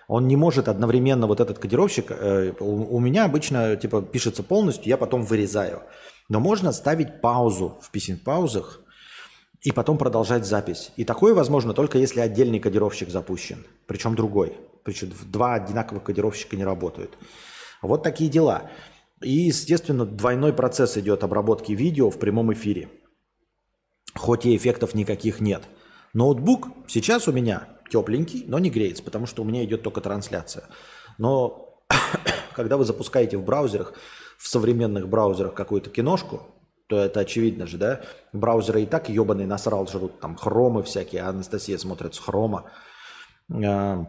Он 0.08 0.30
не 0.30 0.38
может 0.38 0.70
одновременно, 0.70 1.28
вот 1.28 1.42
этот 1.42 1.60
кодировщик, 1.60 2.06
э, 2.12 2.54
у, 2.62 2.96
у 2.96 3.00
меня 3.02 3.26
обычно 3.26 3.76
типа 3.76 4.02
пишется 4.02 4.44
полностью, 4.44 4.88
я 4.88 4.96
потом 4.96 5.24
вырезаю. 5.24 5.82
Но 6.30 6.40
можно 6.40 6.72
ставить 6.72 7.20
паузу 7.20 7.80
в 7.82 7.92
писинг-паузах 7.92 8.80
и 9.68 9.74
потом 9.74 9.98
продолжать 9.98 10.46
запись. 10.46 10.92
И 10.96 11.04
такое 11.04 11.34
возможно 11.34 11.74
только 11.74 11.98
если 11.98 12.22
отдельный 12.22 12.62
кодировщик 12.62 13.10
запущен, 13.10 13.66
причем 13.86 14.16
другой. 14.16 14.56
Причем 14.86 15.12
два 15.26 15.56
одинаковых 15.56 16.06
кодировщика 16.06 16.56
не 16.56 16.64
работают. 16.64 17.18
Вот 17.82 18.02
такие 18.02 18.30
дела. 18.30 18.72
И, 19.22 19.30
естественно, 19.30 20.06
двойной 20.06 20.54
процесс 20.54 20.96
идет 20.96 21.26
обработки 21.26 21.74
видео 21.74 22.10
в 22.10 22.18
прямом 22.18 22.54
эфире. 22.54 22.88
Хоть 24.16 24.46
и 24.46 24.56
эффектов 24.56 24.94
никаких 24.94 25.42
нет. 25.42 25.64
Ноутбук 26.14 26.70
сейчас 26.88 27.28
у 27.28 27.34
меня 27.34 27.68
тепленький, 27.90 28.46
но 28.48 28.60
не 28.60 28.70
греется, 28.70 29.04
потому 29.04 29.26
что 29.26 29.42
у 29.42 29.46
меня 29.46 29.66
идет 29.66 29.84
только 29.84 30.00
трансляция. 30.00 30.64
Но 31.18 31.84
когда 32.56 32.78
вы 32.78 32.86
запускаете 32.86 33.36
в 33.36 33.44
браузерах, 33.44 33.96
в 34.38 34.48
современных 34.48 35.10
браузерах 35.10 35.54
какую-то 35.56 35.90
киношку, 35.90 36.57
то 36.88 37.00
это 37.00 37.20
очевидно 37.20 37.68
же, 37.68 37.78
да? 37.78 38.02
Браузеры 38.34 38.84
и 38.84 38.86
так 38.86 39.10
ебаный 39.10 39.46
насрал 39.46 39.88
жрут, 39.88 40.20
там 40.20 40.36
хромы 40.36 40.84
всякие, 40.84 41.24
а 41.24 41.30
Анастасия 41.30 41.78
смотрит 41.78 42.16
с 42.16 42.20
хрома. 42.20 42.72
А, 43.52 44.06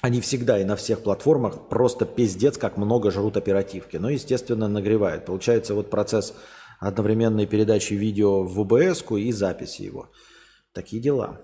они 0.00 0.20
всегда 0.20 0.58
и 0.58 0.64
на 0.64 0.76
всех 0.76 1.02
платформах 1.02 1.68
просто 1.68 2.06
пиздец, 2.06 2.56
как 2.56 2.76
много 2.76 3.10
жрут 3.10 3.36
оперативки. 3.36 3.96
Но, 3.96 4.08
естественно, 4.08 4.68
нагревает. 4.68 5.26
Получается 5.26 5.74
вот 5.74 5.90
процесс 5.90 6.34
одновременной 6.80 7.46
передачи 7.46 7.94
видео 7.94 8.44
в 8.44 8.60
ОБС 8.60 9.04
и 9.10 9.32
записи 9.32 9.82
его. 9.82 10.10
Такие 10.72 11.02
дела. 11.02 11.40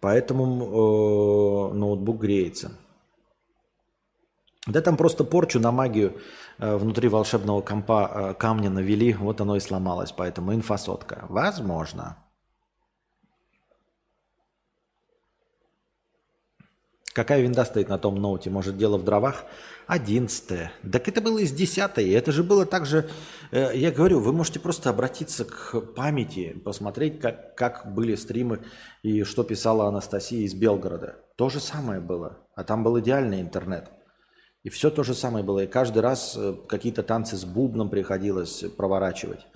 Поэтому 0.00 1.70
э, 1.70 1.74
ноутбук 1.74 2.20
греется. 2.20 2.72
Да 4.66 4.80
там 4.80 4.96
просто 4.96 5.24
порчу 5.24 5.58
на 5.58 5.72
магию 5.72 6.20
э, 6.58 6.76
внутри 6.76 7.08
волшебного 7.08 7.62
компа 7.62 8.10
э, 8.14 8.34
камня 8.34 8.70
навели, 8.70 9.12
вот 9.12 9.40
оно 9.40 9.56
и 9.56 9.60
сломалось, 9.60 10.12
поэтому 10.12 10.54
инфосотка. 10.54 11.26
Возможно. 11.28 12.16
Какая 17.12 17.42
винда 17.42 17.64
стоит 17.64 17.88
на 17.88 17.98
том 17.98 18.14
ноуте? 18.14 18.50
Может, 18.50 18.78
дело 18.78 18.98
в 18.98 19.04
дровах? 19.04 19.44
Одиннадцатая. 19.86 20.72
Так 20.90 21.08
это 21.08 21.20
было 21.20 21.40
из 21.40 21.52
десятой. 21.52 22.10
Это 22.10 22.30
же 22.30 22.44
было 22.44 22.64
так 22.64 22.86
же... 22.86 23.10
Э, 23.50 23.72
я 23.74 23.90
говорю, 23.90 24.20
вы 24.20 24.32
можете 24.32 24.60
просто 24.60 24.90
обратиться 24.90 25.44
к 25.44 25.80
памяти, 25.96 26.56
посмотреть, 26.64 27.20
как, 27.20 27.56
как 27.56 27.92
были 27.92 28.14
стримы 28.14 28.60
и 29.02 29.24
что 29.24 29.42
писала 29.42 29.88
Анастасия 29.88 30.46
из 30.46 30.54
Белгорода. 30.54 31.16
То 31.36 31.48
же 31.48 31.58
самое 31.58 32.00
было. 32.00 32.38
А 32.54 32.62
там 32.62 32.84
был 32.84 33.00
идеальный 33.00 33.40
интернет. 33.40 33.90
И 34.62 34.70
все 34.70 34.90
то 34.90 35.02
же 35.02 35.14
самое 35.14 35.44
было. 35.44 35.60
И 35.60 35.66
каждый 35.66 36.02
раз 36.02 36.34
э, 36.36 36.54
какие-то 36.68 37.02
танцы 37.02 37.36
с 37.36 37.44
бубном 37.44 37.90
приходилось 37.90 38.64
проворачивать. 38.76 39.46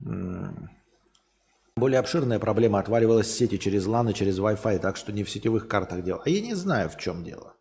Более 0.00 2.00
обширная 2.00 2.40
проблема 2.40 2.80
отваливалась 2.80 3.30
сети 3.30 3.58
через 3.58 3.86
LAN 3.86 4.10
и 4.10 4.14
через 4.14 4.38
Wi-Fi, 4.38 4.80
так 4.80 4.96
что 4.96 5.12
не 5.12 5.22
в 5.22 5.30
сетевых 5.30 5.68
картах 5.68 6.02
дело. 6.02 6.22
А 6.24 6.28
я 6.28 6.40
не 6.40 6.54
знаю, 6.54 6.88
в 6.88 6.98
чем 6.98 7.22
дело. 7.22 7.54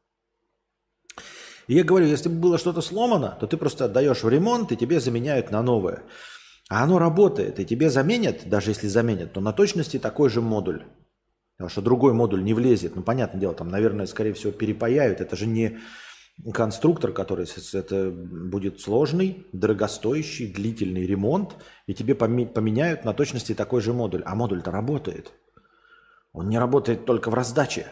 И 1.67 1.75
я 1.75 1.83
говорю, 1.83 2.07
если 2.07 2.29
бы 2.29 2.35
было 2.35 2.57
что-то 2.57 2.81
сломано, 2.81 3.37
то 3.39 3.45
ты 3.45 3.57
просто 3.57 3.85
отдаешь 3.85 4.23
в 4.23 4.29
ремонт, 4.29 4.71
и 4.71 4.77
тебе 4.77 4.99
заменяют 4.99 5.51
на 5.51 5.61
новое. 5.61 6.03
А 6.69 6.83
оно 6.83 6.97
работает, 6.97 7.59
и 7.59 7.65
тебе 7.65 7.89
заменят, 7.89 8.49
даже 8.49 8.71
если 8.71 8.87
заменят, 8.87 9.33
то 9.33 9.41
на 9.41 9.53
точности 9.53 9.99
такой 9.99 10.29
же 10.29 10.41
модуль. 10.41 10.83
Потому 11.57 11.69
что 11.69 11.81
другой 11.81 12.13
модуль 12.13 12.43
не 12.43 12.53
влезет. 12.53 12.95
Ну, 12.95 13.03
понятное 13.03 13.41
дело, 13.41 13.53
там, 13.53 13.69
наверное, 13.69 14.05
скорее 14.05 14.33
всего, 14.33 14.51
перепаяют. 14.51 15.21
Это 15.21 15.35
же 15.35 15.45
не 15.45 15.79
конструктор, 16.53 17.11
который 17.11 17.47
это 17.73 18.11
будет 18.11 18.79
сложный, 18.79 19.47
дорогостоящий, 19.53 20.51
длительный 20.51 21.05
ремонт, 21.05 21.55
и 21.87 21.93
тебе 21.93 22.15
поменяют 22.15 23.05
на 23.05 23.13
точности 23.13 23.53
такой 23.53 23.81
же 23.81 23.93
модуль. 23.93 24.23
А 24.25 24.35
модуль-то 24.35 24.71
работает. 24.71 25.31
Он 26.33 26.49
не 26.49 26.59
работает 26.59 27.05
только 27.05 27.29
в 27.31 27.33
раздаче. 27.33 27.87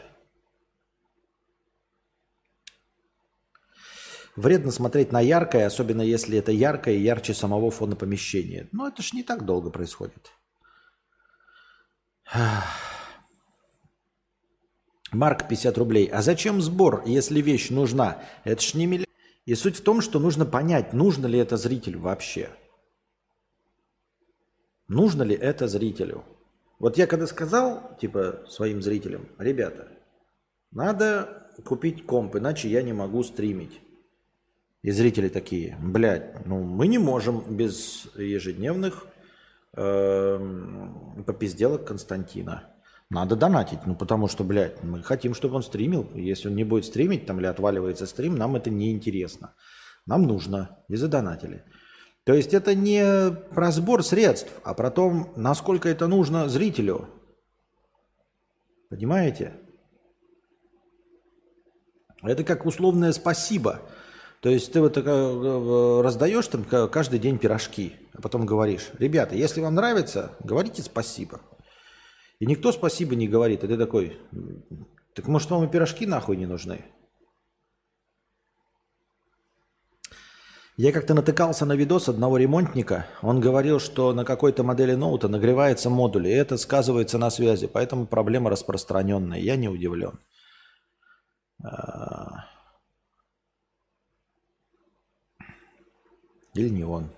Вредно 4.36 4.72
смотреть 4.72 5.12
на 5.12 5.22
яркое, 5.22 5.66
особенно 5.66 6.02
если 6.02 6.38
это 6.38 6.52
яркое 6.52 6.96
и 6.96 7.02
ярче 7.02 7.34
самого 7.34 7.72
фона 7.72 7.96
помещения. 7.96 8.68
Но 8.74 8.88
это 8.88 9.02
ж 9.02 9.14
не 9.14 9.24
так 9.24 9.46
долго 9.46 9.70
происходит. 9.70 10.32
Марк 15.16 15.48
50 15.48 15.78
рублей. 15.78 16.08
А 16.12 16.22
зачем 16.22 16.62
сбор, 16.62 17.04
если 17.06 17.42
вещь 17.42 17.70
нужна? 17.70 18.24
Это 18.44 18.62
ж 18.62 18.74
не 18.74 18.86
миллион. 18.86 19.06
И 19.46 19.56
суть 19.56 19.78
в 19.78 19.84
том, 19.84 20.02
что 20.02 20.20
нужно 20.20 20.46
понять, 20.46 20.94
нужно 20.94 21.28
ли 21.28 21.40
это 21.40 21.58
зрителю 21.58 22.00
вообще. 22.00 22.50
Нужно 24.88 25.24
ли 25.24 25.36
это 25.36 25.68
зрителю? 25.68 26.24
Вот 26.80 26.98
я 26.98 27.08
когда 27.08 27.28
сказал, 27.28 27.96
типа, 28.00 28.44
своим 28.50 28.82
зрителям, 28.82 29.28
ребята, 29.38 29.88
надо 30.72 31.48
купить 31.64 32.06
комп, 32.06 32.36
иначе 32.36 32.70
я 32.70 32.82
не 32.82 32.94
могу 32.94 33.24
стримить. 33.24 33.82
И 34.82 34.92
зрители 34.92 35.30
такие, 35.30 35.78
блядь, 35.82 36.46
ну 36.46 36.62
мы 36.64 36.88
не 36.88 36.98
можем 36.98 37.56
без 37.56 38.08
ежедневных 38.16 39.08
э, 39.74 40.40
попизделок 41.26 41.86
Константина. 41.86 42.75
Надо 43.10 43.36
донатить, 43.36 43.86
ну 43.86 43.96
потому 43.96 44.28
что, 44.28 44.44
блядь, 44.44 44.84
мы 44.84 45.04
хотим, 45.04 45.36
чтобы 45.36 45.56
он 45.56 45.64
стримил. 45.64 46.10
Если 46.16 46.48
он 46.48 46.56
не 46.56 46.64
будет 46.64 46.86
стримить 46.86 47.26
там 47.26 47.40
или 47.40 47.46
отваливается 47.46 48.08
стрим, 48.08 48.36
нам 48.36 48.56
это 48.56 48.70
не 48.70 48.92
интересно. 48.92 49.54
Нам 50.06 50.24
нужно. 50.24 50.80
И 50.88 50.96
задонатили. 50.96 51.64
То 52.24 52.34
есть 52.34 52.54
это 52.56 52.74
не 52.74 53.32
про 53.54 53.72
сбор 53.72 54.04
средств, 54.04 54.52
а 54.64 54.74
про 54.74 54.90
то, 54.90 55.32
насколько 55.36 55.88
это 55.88 56.08
нужно 56.08 56.50
зрителю. 56.50 57.08
Понимаете? 58.90 59.54
Это 62.24 62.44
как 62.44 62.66
условное 62.66 63.12
спасибо. 63.12 63.82
То 64.42 64.50
есть 64.50 64.74
ты 64.74 64.82
вот 64.82 64.98
э, 64.98 66.02
раздаешь 66.04 66.48
там 66.48 66.64
каждый 66.64 67.20
день 67.20 67.38
пирожки, 67.38 67.94
а 68.14 68.22
потом 68.22 68.46
говоришь, 68.46 68.90
ребята, 68.98 69.36
если 69.36 69.62
вам 69.62 69.76
нравится, 69.76 70.32
говорите 70.44 70.82
спасибо. 70.82 71.42
И 72.40 72.46
никто 72.46 72.72
спасибо 72.72 73.16
не 73.16 73.28
говорит. 73.28 73.64
И 73.64 73.68
ты 73.68 73.78
такой, 73.78 74.20
так 75.14 75.28
может 75.28 75.50
вам 75.50 75.64
и 75.64 75.72
пирожки 75.72 76.06
нахуй 76.06 76.38
не 76.38 76.46
нужны? 76.46 76.84
Я 80.78 80.92
как-то 80.92 81.14
натыкался 81.14 81.66
на 81.66 81.74
видос 81.74 82.10
одного 82.10 82.36
ремонтника. 82.36 83.08
Он 83.22 83.40
говорил, 83.40 83.80
что 83.80 84.12
на 84.12 84.26
какой-то 84.26 84.64
модели 84.64 84.94
ноута 84.94 85.30
нагревается 85.30 85.90
модуль, 85.90 86.28
и 86.28 86.32
это 86.32 86.58
сказывается 86.58 87.18
на 87.18 87.30
связи, 87.30 87.68
поэтому 87.68 88.06
проблема 88.06 88.50
распространенная. 88.50 89.40
Я 89.40 89.56
не 89.56 89.70
удивлен. 89.70 90.20
А. 91.64 92.44
Или 96.56 96.68
не 96.68 96.84
он. 96.84 97.10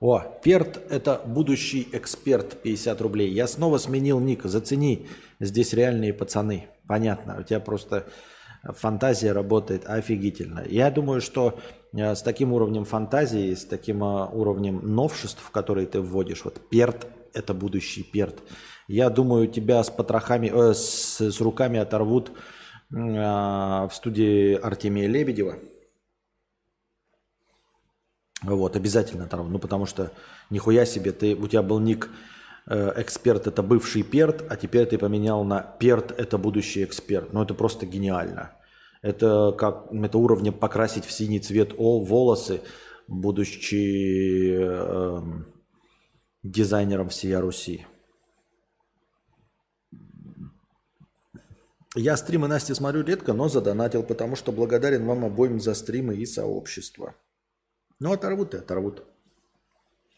О, 0.00 0.20
Перт– 0.44 0.80
это 0.90 1.20
будущий 1.26 1.88
эксперт, 1.92 2.62
50 2.62 3.00
рублей. 3.00 3.32
Я 3.32 3.48
снова 3.48 3.78
сменил 3.78 4.20
ник, 4.20 4.44
зацени, 4.44 5.08
здесь 5.40 5.72
реальные 5.72 6.14
пацаны. 6.14 6.68
Понятно, 6.86 7.38
у 7.40 7.42
тебя 7.42 7.58
просто 7.58 8.06
фантазия 8.62 9.32
работает 9.32 9.88
офигительно. 9.88 10.64
Я 10.68 10.92
думаю, 10.92 11.20
что 11.20 11.58
э, 11.92 12.14
с 12.14 12.22
таким 12.22 12.52
уровнем 12.52 12.84
фантазии, 12.84 13.54
с 13.54 13.64
таким 13.64 14.04
э, 14.04 14.28
уровнем 14.32 14.80
новшеств, 14.84 15.50
которые 15.50 15.88
ты 15.88 16.00
вводишь, 16.00 16.44
вот 16.44 16.60
перт– 16.70 17.08
это 17.34 17.52
будущий 17.52 18.04
перт. 18.04 18.36
Я 18.86 19.10
думаю, 19.10 19.48
тебя 19.48 19.82
с 19.82 19.90
потрохами, 19.90 20.48
э, 20.54 20.74
с, 20.74 21.20
с 21.20 21.40
руками 21.40 21.80
оторвут 21.80 22.30
э, 22.30 22.34
в 22.94 23.90
студии 23.92 24.54
Артемия 24.54 25.08
Лебедева. 25.08 25.56
Вот, 28.42 28.76
обязательно 28.76 29.24
оторвут. 29.24 29.50
Ну, 29.50 29.58
потому 29.58 29.86
что 29.86 30.12
нихуя 30.50 30.86
себе, 30.86 31.12
ты, 31.12 31.34
у 31.34 31.48
тебя 31.48 31.62
был 31.62 31.80
ник 31.80 32.08
э, 32.66 32.92
эксперт 32.96 33.46
это 33.46 33.62
бывший 33.62 34.02
перт, 34.02 34.44
а 34.48 34.56
теперь 34.56 34.86
ты 34.86 34.98
поменял 34.98 35.44
на 35.44 35.60
перт 35.60 36.12
это 36.12 36.38
будущий 36.38 36.84
эксперт. 36.84 37.32
Ну 37.32 37.42
это 37.42 37.54
просто 37.54 37.86
гениально. 37.86 38.52
Это 39.02 39.54
как 39.56 39.92
это 39.92 40.18
уровня 40.18 40.52
покрасить 40.52 41.04
в 41.04 41.12
синий 41.12 41.40
цвет 41.40 41.72
о, 41.76 42.00
волосы, 42.00 42.60
будучи 43.08 44.56
э, 44.60 45.20
дизайнером 46.42 47.08
всей 47.08 47.36
Руси. 47.36 47.86
Я 51.96 52.16
стримы 52.16 52.48
Насти 52.48 52.74
смотрю 52.74 53.02
редко, 53.02 53.32
но 53.32 53.48
задонатил, 53.48 54.02
потому 54.02 54.36
что 54.36 54.52
благодарен 54.52 55.04
вам 55.06 55.24
обоим 55.24 55.58
за 55.58 55.74
стримы 55.74 56.14
и 56.16 56.26
сообщество. 56.26 57.14
Ну, 58.00 58.12
оторвут 58.12 58.54
и 58.54 58.58
оторвут. 58.58 59.04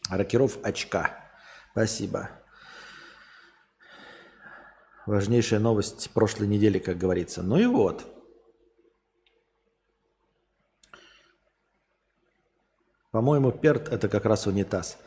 Рокеров 0.09 0.57
очка. 0.63 1.31
Спасибо. 1.71 2.29
Важнейшая 5.05 5.59
новость 5.59 6.11
прошлой 6.11 6.47
недели, 6.47 6.79
как 6.79 6.97
говорится. 6.97 7.41
Ну 7.41 7.57
и 7.57 7.65
вот. 7.65 8.05
По-моему, 13.11 13.51
перт 13.51 13.91
это 13.91 14.07
как 14.07 14.25
раз 14.25 14.47
унитаз. 14.47 14.97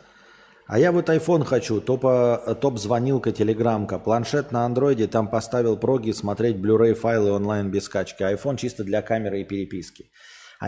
А 0.67 0.79
я 0.79 0.93
вот 0.93 1.09
iPhone 1.11 1.45
хочу, 1.45 1.81
топа, 1.81 2.57
топ-звонилка, 2.61 3.33
телеграмка, 3.33 3.99
планшет 3.99 4.51
на 4.51 4.65
андроиде, 4.65 5.07
там 5.07 5.29
поставил 5.29 5.77
проги, 5.77 6.11
смотреть 6.13 6.57
Blu-ray 6.57 6.95
файлы 6.95 7.33
онлайн 7.33 7.71
без 7.71 7.85
скачки. 7.85 8.23
iPhone 8.23 8.57
чисто 8.57 8.83
для 8.83 9.03
камеры 9.03 9.43
и 9.43 9.45
переписки. 9.45 10.11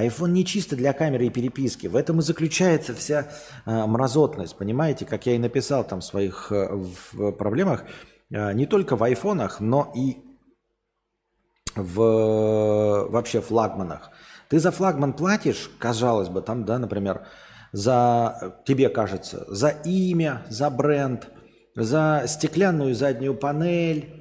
iPhone 0.04 0.30
не 0.30 0.44
чисто 0.44 0.76
для 0.76 0.92
камеры 0.92 1.26
и 1.26 1.30
переписки. 1.30 1.86
В 1.86 1.96
этом 1.96 2.18
и 2.18 2.22
заключается 2.22 2.94
вся 2.94 3.28
э, 3.64 3.86
мразотность. 3.86 4.56
Понимаете, 4.56 5.04
как 5.04 5.26
я 5.26 5.34
и 5.34 5.38
написал 5.38 5.84
там 5.84 6.00
в 6.00 6.04
своих 6.04 6.50
э, 6.50 6.68
в 6.72 7.32
проблемах, 7.32 7.84
э, 8.30 8.52
не 8.52 8.66
только 8.66 8.96
в 8.96 9.02
айфонах, 9.02 9.60
но 9.60 9.92
и 9.94 10.16
в 11.74 13.08
вообще 13.10 13.40
флагманах. 13.40 14.10
Ты 14.48 14.58
за 14.58 14.70
флагман 14.70 15.12
платишь, 15.12 15.70
казалось 15.78 16.28
бы, 16.28 16.40
там, 16.40 16.64
да, 16.64 16.78
например, 16.78 17.26
за, 17.72 18.60
тебе 18.64 18.88
кажется, 18.88 19.44
за 19.48 19.68
имя, 19.68 20.42
за 20.48 20.70
бренд, 20.70 21.28
за 21.74 22.24
стеклянную 22.26 22.94
заднюю 22.94 23.34
панель, 23.34 24.15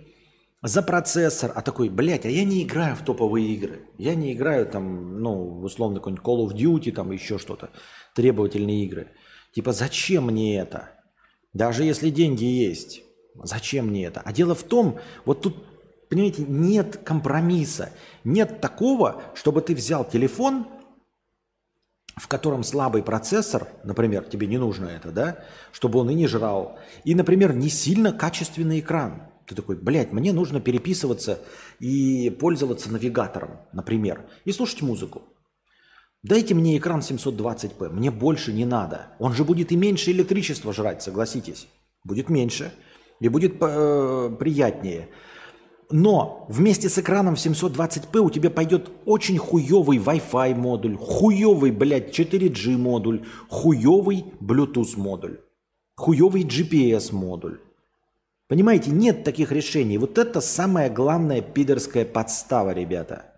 за 0.67 0.81
процессор. 0.81 1.51
А 1.55 1.61
такой, 1.61 1.89
блядь, 1.89 2.25
а 2.25 2.29
я 2.29 2.43
не 2.43 2.63
играю 2.63 2.95
в 2.95 3.03
топовые 3.03 3.47
игры. 3.53 3.87
Я 3.97 4.15
не 4.15 4.33
играю 4.33 4.65
там, 4.65 5.19
ну, 5.21 5.59
условно, 5.61 5.99
какой-нибудь 5.99 6.25
Call 6.25 6.47
of 6.47 6.55
Duty, 6.55 6.91
там 6.91 7.11
еще 7.11 7.37
что-то, 7.37 7.69
требовательные 8.15 8.83
игры. 8.85 9.11
Типа, 9.53 9.71
зачем 9.71 10.25
мне 10.25 10.57
это? 10.57 10.91
Даже 11.53 11.83
если 11.83 12.09
деньги 12.09 12.43
есть, 12.43 13.03
зачем 13.41 13.87
мне 13.87 14.05
это? 14.05 14.21
А 14.25 14.33
дело 14.33 14.55
в 14.55 14.63
том, 14.63 14.99
вот 15.23 15.41
тут 15.41 15.55
понимаете, 16.09 16.43
нет 16.47 16.97
компромисса. 16.97 17.91
Нет 18.23 18.59
такого, 18.61 19.23
чтобы 19.35 19.61
ты 19.61 19.75
взял 19.75 20.03
телефон, 20.03 20.67
в 22.17 22.27
котором 22.27 22.63
слабый 22.63 23.03
процессор, 23.03 23.67
например, 23.83 24.23
тебе 24.23 24.47
не 24.47 24.57
нужно 24.57 24.87
это, 24.87 25.11
да, 25.11 25.43
чтобы 25.71 25.99
он 25.99 26.09
и 26.09 26.13
не 26.13 26.27
жрал, 26.27 26.79
и, 27.03 27.13
например, 27.13 27.53
не 27.53 27.69
сильно 27.69 28.13
качественный 28.13 28.79
экран. 28.79 29.29
Ты 29.47 29.55
такой, 29.55 29.75
блядь, 29.75 30.11
мне 30.11 30.33
нужно 30.33 30.59
переписываться 30.59 31.39
и 31.79 32.29
пользоваться 32.29 32.91
навигатором, 32.91 33.59
например, 33.73 34.25
и 34.43 34.51
слушать 34.51 34.81
музыку. 34.81 35.23
Дайте 36.23 36.55
мне 36.55 36.77
экран 36.77 37.01
720p, 37.01 37.89
мне 37.89 38.09
больше 38.09 38.51
не 38.51 38.65
надо. 38.65 39.13
Он 39.19 39.33
же 39.33 39.43
будет 39.43 39.71
и 39.71 39.75
меньше 39.75 40.11
электричества 40.11 40.73
жрать, 40.73 41.03
согласитесь. 41.03 41.67
Будет 42.03 42.29
меньше 42.29 42.73
и 43.19 43.29
будет 43.29 43.57
э, 43.61 44.35
приятнее. 44.39 45.09
Но 45.91 46.47
вместе 46.49 46.89
с 46.89 46.97
экраном 46.97 47.35
720p 47.35 48.17
у 48.17 48.31
тебя 48.31 48.49
пойдет 48.49 48.89
очень 49.05 49.37
хуевый 49.37 49.99
Wi-Fi 49.99 50.55
модуль, 50.55 50.97
хуевый, 50.97 51.69
блядь, 51.69 52.17
4G 52.17 52.75
модуль, 52.75 53.23
хуевый 53.47 54.25
Bluetooth 54.41 54.97
модуль, 54.97 55.41
хуевый 55.95 56.41
GPS 56.41 57.13
модуль. 57.13 57.59
Понимаете, 58.47 58.91
нет 58.91 59.23
таких 59.23 59.51
решений. 59.51 59.97
Вот 59.97 60.17
это 60.17 60.39
самая 60.39 60.89
главная 60.89 61.41
пидорская 61.41 62.05
подстава, 62.05 62.71
ребята. 62.73 63.31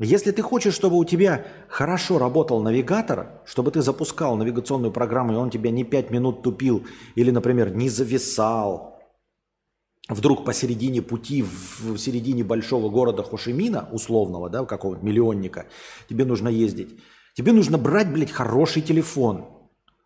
Если 0.00 0.32
ты 0.32 0.42
хочешь, 0.42 0.74
чтобы 0.74 0.98
у 0.98 1.04
тебя 1.04 1.46
хорошо 1.68 2.18
работал 2.18 2.60
навигатор, 2.60 3.40
чтобы 3.44 3.70
ты 3.70 3.82
запускал 3.82 4.36
навигационную 4.36 4.90
программу, 4.90 5.34
и 5.34 5.36
он 5.36 5.50
тебя 5.50 5.70
не 5.70 5.84
5 5.84 6.10
минут 6.10 6.42
тупил, 6.42 6.84
или, 7.14 7.30
например, 7.30 7.72
не 7.72 7.88
зависал, 7.88 9.00
вдруг 10.08 10.44
посередине 10.44 11.02
пути, 11.02 11.42
в 11.42 11.96
середине 11.98 12.42
большого 12.42 12.88
города 12.88 13.22
Хошимина, 13.22 13.88
условного, 13.92 14.50
да, 14.50 14.64
какого-то 14.64 15.04
миллионника, 15.04 15.66
тебе 16.08 16.24
нужно 16.24 16.48
ездить. 16.48 16.98
Тебе 17.34 17.52
нужно 17.52 17.78
брать, 17.78 18.12
блядь, 18.12 18.32
хороший 18.32 18.82
телефон. 18.82 19.46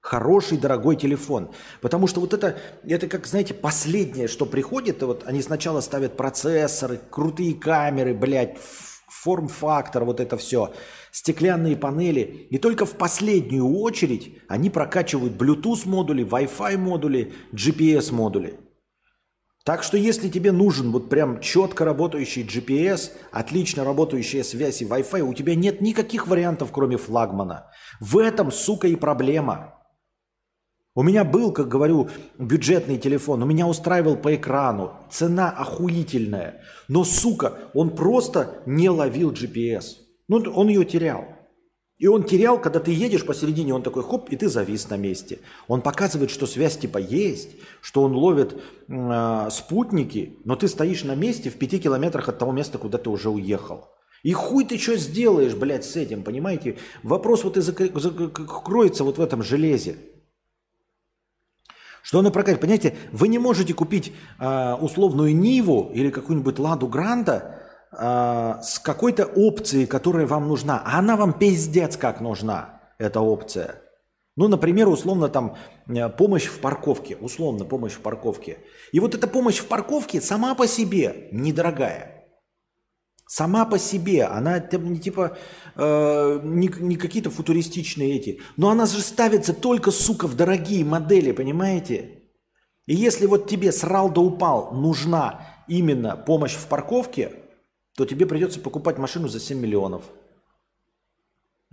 Хороший, 0.06 0.56
дорогой 0.56 0.94
телефон. 0.94 1.50
Потому 1.80 2.06
что 2.06 2.20
вот 2.20 2.32
это, 2.32 2.56
это 2.84 3.08
как, 3.08 3.26
знаете, 3.26 3.54
последнее, 3.54 4.28
что 4.28 4.46
приходит. 4.46 5.02
Вот 5.02 5.24
они 5.26 5.42
сначала 5.42 5.80
ставят 5.80 6.16
процессоры, 6.16 7.00
крутые 7.10 7.54
камеры, 7.54 8.14
блядь, 8.14 8.56
форм-фактор, 9.08 10.04
вот 10.04 10.20
это 10.20 10.36
все, 10.36 10.72
стеклянные 11.10 11.76
панели. 11.76 12.20
И 12.50 12.58
только 12.58 12.86
в 12.86 12.92
последнюю 12.92 13.68
очередь 13.68 14.38
они 14.46 14.70
прокачивают 14.70 15.32
Bluetooth 15.32 15.88
модули, 15.88 16.24
Wi-Fi 16.24 16.76
модули, 16.76 17.32
GPS 17.52 18.14
модули. 18.14 18.60
Так 19.64 19.82
что 19.82 19.96
если 19.96 20.28
тебе 20.28 20.52
нужен 20.52 20.92
вот 20.92 21.10
прям 21.10 21.40
четко 21.40 21.84
работающий 21.84 22.44
GPS, 22.44 23.10
отлично 23.32 23.82
работающая 23.82 24.44
связь 24.44 24.82
и 24.82 24.86
Wi-Fi, 24.86 25.22
у 25.22 25.34
тебя 25.34 25.56
нет 25.56 25.80
никаких 25.80 26.28
вариантов, 26.28 26.70
кроме 26.70 26.96
флагмана. 26.96 27.72
В 27.98 28.18
этом, 28.18 28.52
сука, 28.52 28.86
и 28.86 28.94
проблема. 28.94 29.75
У 30.96 31.02
меня 31.02 31.24
был, 31.24 31.52
как 31.52 31.68
говорю, 31.68 32.08
бюджетный 32.38 32.96
телефон, 32.96 33.42
у 33.42 33.46
меня 33.46 33.66
устраивал 33.68 34.16
по 34.16 34.34
экрану, 34.34 34.94
цена 35.10 35.50
охуительная, 35.50 36.62
но, 36.88 37.04
сука, 37.04 37.58
он 37.74 37.90
просто 37.90 38.62
не 38.64 38.88
ловил 38.88 39.30
GPS. 39.30 39.98
Ну, 40.26 40.42
он 40.54 40.68
ее 40.68 40.86
терял. 40.86 41.26
И 41.98 42.06
он 42.06 42.24
терял, 42.24 42.58
когда 42.58 42.80
ты 42.80 42.92
едешь 42.92 43.26
посередине, 43.26 43.74
он 43.74 43.82
такой 43.82 44.04
хоп, 44.04 44.30
и 44.30 44.36
ты 44.36 44.48
завис 44.48 44.88
на 44.88 44.96
месте. 44.96 45.40
Он 45.68 45.82
показывает, 45.82 46.30
что 46.30 46.46
связь 46.46 46.78
типа 46.78 46.96
есть, 46.96 47.50
что 47.82 48.02
он 48.02 48.14
ловит 48.14 48.56
э, 48.88 49.48
спутники, 49.50 50.38
но 50.46 50.56
ты 50.56 50.66
стоишь 50.66 51.04
на 51.04 51.14
месте 51.14 51.50
в 51.50 51.58
пяти 51.58 51.78
километрах 51.78 52.30
от 52.30 52.38
того 52.38 52.52
места, 52.52 52.78
куда 52.78 52.96
ты 52.96 53.10
уже 53.10 53.28
уехал. 53.28 53.88
И 54.22 54.32
хуй 54.32 54.64
ты 54.64 54.78
что 54.78 54.96
сделаешь, 54.96 55.54
блядь, 55.54 55.84
с 55.84 55.94
этим, 55.94 56.22
понимаете? 56.22 56.78
Вопрос 57.02 57.44
вот 57.44 57.58
и 57.58 57.60
закроется 57.60 59.04
вот 59.04 59.18
в 59.18 59.20
этом 59.20 59.42
железе. 59.42 59.96
Что 62.06 62.20
она 62.20 62.30
прокатит? 62.30 62.60
Понимаете, 62.60 62.94
вы 63.10 63.26
не 63.26 63.40
можете 63.40 63.74
купить 63.74 64.12
э, 64.38 64.74
условную 64.74 65.34
Ниву 65.34 65.90
или 65.92 66.10
какую-нибудь 66.10 66.56
Ладу 66.60 66.86
Гранда 66.86 67.58
э, 67.90 68.62
с 68.62 68.78
какой-то 68.78 69.24
опцией, 69.24 69.86
которая 69.86 70.24
вам 70.24 70.46
нужна. 70.46 70.80
А 70.86 71.00
она 71.00 71.16
вам 71.16 71.32
пиздец 71.32 71.96
как 71.96 72.20
нужна, 72.20 72.80
эта 72.98 73.20
опция. 73.20 73.82
Ну, 74.36 74.46
например, 74.46 74.86
условно 74.86 75.28
там 75.28 75.56
э, 75.88 76.08
помощь 76.08 76.46
в 76.46 76.60
парковке. 76.60 77.16
Условно 77.16 77.64
помощь 77.64 77.94
в 77.94 78.00
парковке. 78.02 78.58
И 78.92 79.00
вот 79.00 79.16
эта 79.16 79.26
помощь 79.26 79.58
в 79.58 79.66
парковке 79.66 80.20
сама 80.20 80.54
по 80.54 80.68
себе 80.68 81.26
недорогая. 81.32 82.15
Сама 83.28 83.64
по 83.64 83.76
себе, 83.76 84.24
она 84.24 84.60
не 84.60 85.00
типа 85.00 85.36
э, 85.74 86.40
не, 86.44 86.70
не 86.78 86.96
какие-то 86.96 87.30
футуристичные 87.30 88.14
эти, 88.14 88.40
но 88.56 88.70
она 88.70 88.86
же 88.86 89.00
ставится 89.00 89.52
только, 89.52 89.90
сука, 89.90 90.28
в 90.28 90.36
дорогие 90.36 90.84
модели, 90.84 91.32
понимаете? 91.32 92.22
И 92.86 92.94
если 92.94 93.26
вот 93.26 93.48
тебе 93.48 93.72
срал 93.72 94.10
да 94.10 94.20
упал 94.20 94.72
нужна 94.72 95.64
именно 95.66 96.16
помощь 96.16 96.54
в 96.54 96.68
парковке, 96.68 97.32
то 97.96 98.04
тебе 98.04 98.26
придется 98.26 98.60
покупать 98.60 98.96
машину 98.96 99.26
за 99.26 99.40
7 99.40 99.58
миллионов. 99.58 100.04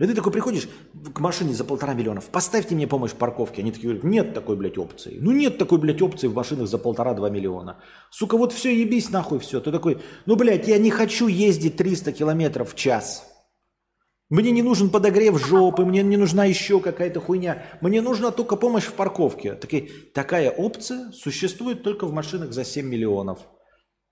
И 0.00 0.06
ты 0.06 0.14
такой 0.14 0.32
приходишь 0.32 0.68
к 1.14 1.20
машине 1.20 1.54
за 1.54 1.64
полтора 1.64 1.94
миллионов, 1.94 2.24
поставьте 2.24 2.74
мне 2.74 2.88
помощь 2.88 3.12
в 3.12 3.16
парковке. 3.16 3.62
Они 3.62 3.70
такие 3.70 3.94
говорят, 3.94 4.04
нет 4.04 4.34
такой, 4.34 4.56
блядь, 4.56 4.76
опции. 4.76 5.18
Ну 5.20 5.30
нет 5.30 5.56
такой, 5.56 5.78
блядь, 5.78 6.02
опции 6.02 6.26
в 6.26 6.34
машинах 6.34 6.66
за 6.66 6.78
полтора-два 6.78 7.30
миллиона. 7.30 7.78
Сука, 8.10 8.36
вот 8.36 8.52
все, 8.52 8.76
ебись 8.76 9.10
нахуй, 9.10 9.38
все. 9.38 9.60
Ты 9.60 9.70
такой, 9.70 9.98
ну, 10.26 10.34
блядь, 10.34 10.66
я 10.66 10.78
не 10.78 10.90
хочу 10.90 11.28
ездить 11.28 11.76
300 11.76 12.10
километров 12.10 12.72
в 12.72 12.74
час. 12.74 13.30
Мне 14.30 14.50
не 14.50 14.62
нужен 14.62 14.90
подогрев 14.90 15.38
жопы, 15.38 15.84
мне 15.84 16.02
не 16.02 16.16
нужна 16.16 16.44
еще 16.44 16.80
какая-то 16.80 17.20
хуйня. 17.20 17.62
Мне 17.80 18.02
нужна 18.02 18.32
только 18.32 18.56
помощь 18.56 18.86
в 18.86 18.94
парковке. 18.94 19.54
Такие, 19.54 19.90
такая 20.12 20.50
опция 20.50 21.12
существует 21.12 21.84
только 21.84 22.06
в 22.06 22.12
машинах 22.12 22.52
за 22.52 22.64
7 22.64 22.84
миллионов. 22.84 23.38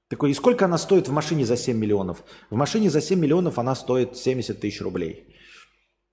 Такой, 0.09 0.31
и 0.31 0.35
сколько 0.35 0.67
она 0.67 0.79
стоит 0.79 1.09
в 1.09 1.13
машине 1.13 1.45
за 1.45 1.57
7 1.57 1.77
миллионов? 1.77 2.23
В 2.51 2.55
машине 2.55 2.89
за 2.89 3.01
7 3.01 3.19
миллионов 3.19 3.59
она 3.59 3.75
стоит 3.75 4.17
70 4.17 4.61
тысяч 4.61 4.81
рублей. 4.81 5.35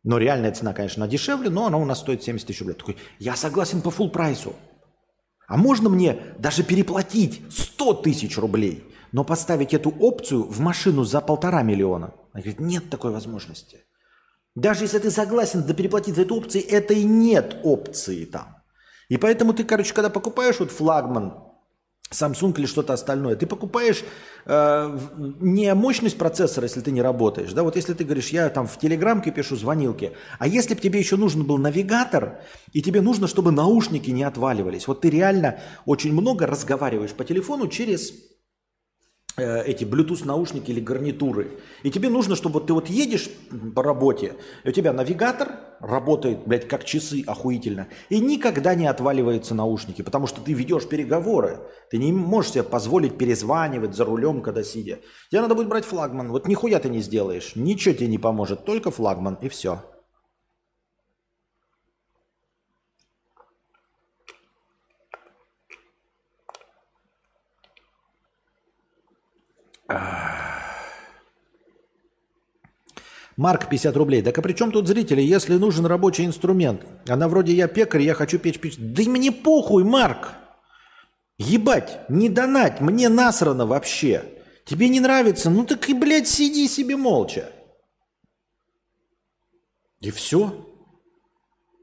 Но 0.09 0.17
реальная 0.17 0.51
цена, 0.51 0.73
конечно, 0.73 1.07
дешевле, 1.07 1.51
но 1.51 1.67
она 1.67 1.77
у 1.77 1.85
нас 1.85 1.99
стоит 1.99 2.23
70 2.23 2.47
тысяч 2.47 2.61
рублей. 2.61 2.73
Такой, 2.73 2.97
я 3.19 3.35
согласен 3.35 3.79
по 3.83 3.89
full 3.89 4.09
прайсу. 4.09 4.55
А 5.47 5.55
можно 5.55 5.87
мне 5.87 6.19
даже 6.39 6.63
переплатить 6.63 7.43
100 7.51 7.93
тысяч 7.93 8.35
рублей, 8.39 8.83
но 9.11 9.23
поставить 9.23 9.75
эту 9.75 9.91
опцию 9.91 10.45
в 10.45 10.59
машину 10.61 11.03
за 11.03 11.21
полтора 11.21 11.61
миллиона? 11.61 12.15
Она 12.33 12.41
говорит, 12.41 12.59
нет 12.59 12.89
такой 12.89 13.11
возможности. 13.11 13.81
Даже 14.55 14.85
если 14.85 14.97
ты 14.97 15.11
согласен 15.11 15.63
да 15.63 15.75
переплатить 15.75 16.15
за 16.15 16.23
эту 16.23 16.37
опцию, 16.37 16.63
это 16.67 16.95
и 16.95 17.03
нет 17.03 17.57
опции 17.63 18.25
там. 18.25 18.63
И 19.09 19.17
поэтому 19.17 19.53
ты, 19.53 19.63
короче, 19.63 19.93
когда 19.93 20.09
покупаешь 20.09 20.59
вот 20.59 20.71
флагман 20.71 21.35
Samsung 22.11 22.57
или 22.57 22.65
что-то 22.65 22.93
остальное. 22.93 23.35
Ты 23.35 23.45
покупаешь 23.45 24.03
э, 24.45 24.99
не 25.39 25.73
мощность 25.75 26.17
процессора, 26.17 26.65
если 26.65 26.81
ты 26.81 26.91
не 26.91 27.01
работаешь. 27.01 27.53
Да, 27.53 27.63
вот 27.63 27.75
если 27.75 27.93
ты 27.93 28.03
говоришь, 28.03 28.29
я 28.29 28.49
там 28.49 28.67
в 28.67 28.77
телеграмке 28.79 29.31
пишу 29.31 29.55
звонилки, 29.55 30.13
а 30.39 30.47
если 30.47 30.73
бы 30.73 30.81
тебе 30.81 30.99
еще 30.99 31.17
нужен 31.17 31.43
был 31.43 31.57
навигатор, 31.57 32.41
и 32.73 32.81
тебе 32.81 33.01
нужно, 33.01 33.27
чтобы 33.27 33.51
наушники 33.51 34.09
не 34.09 34.23
отваливались. 34.23 34.87
Вот 34.87 35.01
ты 35.01 35.09
реально 35.09 35.59
очень 35.85 36.13
много 36.13 36.47
разговариваешь 36.47 37.11
по 37.11 37.23
телефону 37.23 37.67
через 37.67 38.11
эти 39.37 39.83
Bluetooth 39.83 40.25
наушники 40.25 40.71
или 40.71 40.79
гарнитуры. 40.79 41.59
И 41.83 41.91
тебе 41.91 42.09
нужно, 42.09 42.35
чтобы 42.35 42.61
ты 42.61 42.73
вот 42.73 42.89
едешь 42.89 43.29
по 43.75 43.83
работе, 43.83 44.35
и 44.63 44.69
у 44.69 44.71
тебя 44.71 44.93
навигатор 44.93 45.49
работает, 45.79 46.45
блядь, 46.45 46.67
как 46.67 46.83
часы 46.83 47.23
охуительно, 47.25 47.87
и 48.09 48.19
никогда 48.19 48.75
не 48.75 48.87
отваливаются 48.87 49.55
наушники, 49.55 50.01
потому 50.01 50.27
что 50.27 50.41
ты 50.41 50.53
ведешь 50.53 50.87
переговоры. 50.87 51.59
Ты 51.89 51.97
не 51.97 52.11
можешь 52.11 52.51
себе 52.51 52.63
позволить 52.63 53.17
перезванивать 53.17 53.95
за 53.95 54.05
рулем, 54.05 54.41
когда 54.41 54.63
сидя. 54.63 54.99
Тебе 55.31 55.41
надо 55.41 55.55
будет 55.55 55.69
брать 55.69 55.85
флагман. 55.85 56.29
Вот 56.29 56.47
нихуя 56.47 56.79
ты 56.79 56.89
не 56.89 56.99
сделаешь. 56.99 57.53
Ничего 57.55 57.95
тебе 57.95 58.07
не 58.07 58.17
поможет, 58.17 58.65
только 58.65 58.91
флагман 58.91 59.37
и 59.41 59.49
все. 59.49 59.83
Марк 73.39 73.69
50 73.69 73.95
рублей. 73.95 74.21
Так 74.21 74.37
а 74.37 74.41
при 74.41 74.51
чем 74.51 74.71
тут 74.71 74.87
зрители, 74.87 75.21
если 75.21 75.55
нужен 75.55 75.85
рабочий 75.85 76.25
инструмент? 76.25 76.85
Она 77.07 77.29
вроде 77.29 77.53
я 77.53 77.69
пекарь, 77.69 78.01
я 78.01 78.13
хочу 78.13 78.37
печь 78.37 78.59
печь. 78.59 78.75
Да 78.77 79.01
мне 79.03 79.31
похуй, 79.31 79.85
Марк. 79.85 80.33
Ебать, 81.37 82.01
не 82.09 82.27
донать, 82.27 82.81
мне 82.81 83.07
насрано 83.07 83.65
вообще. 83.65 84.25
Тебе 84.65 84.89
не 84.89 84.99
нравится? 84.99 85.49
Ну 85.49 85.65
так 85.65 85.87
и, 85.87 85.93
блядь, 85.93 86.27
сиди 86.27 86.67
себе 86.67 86.97
молча. 86.97 87.49
И 90.01 90.11
все. 90.11 90.65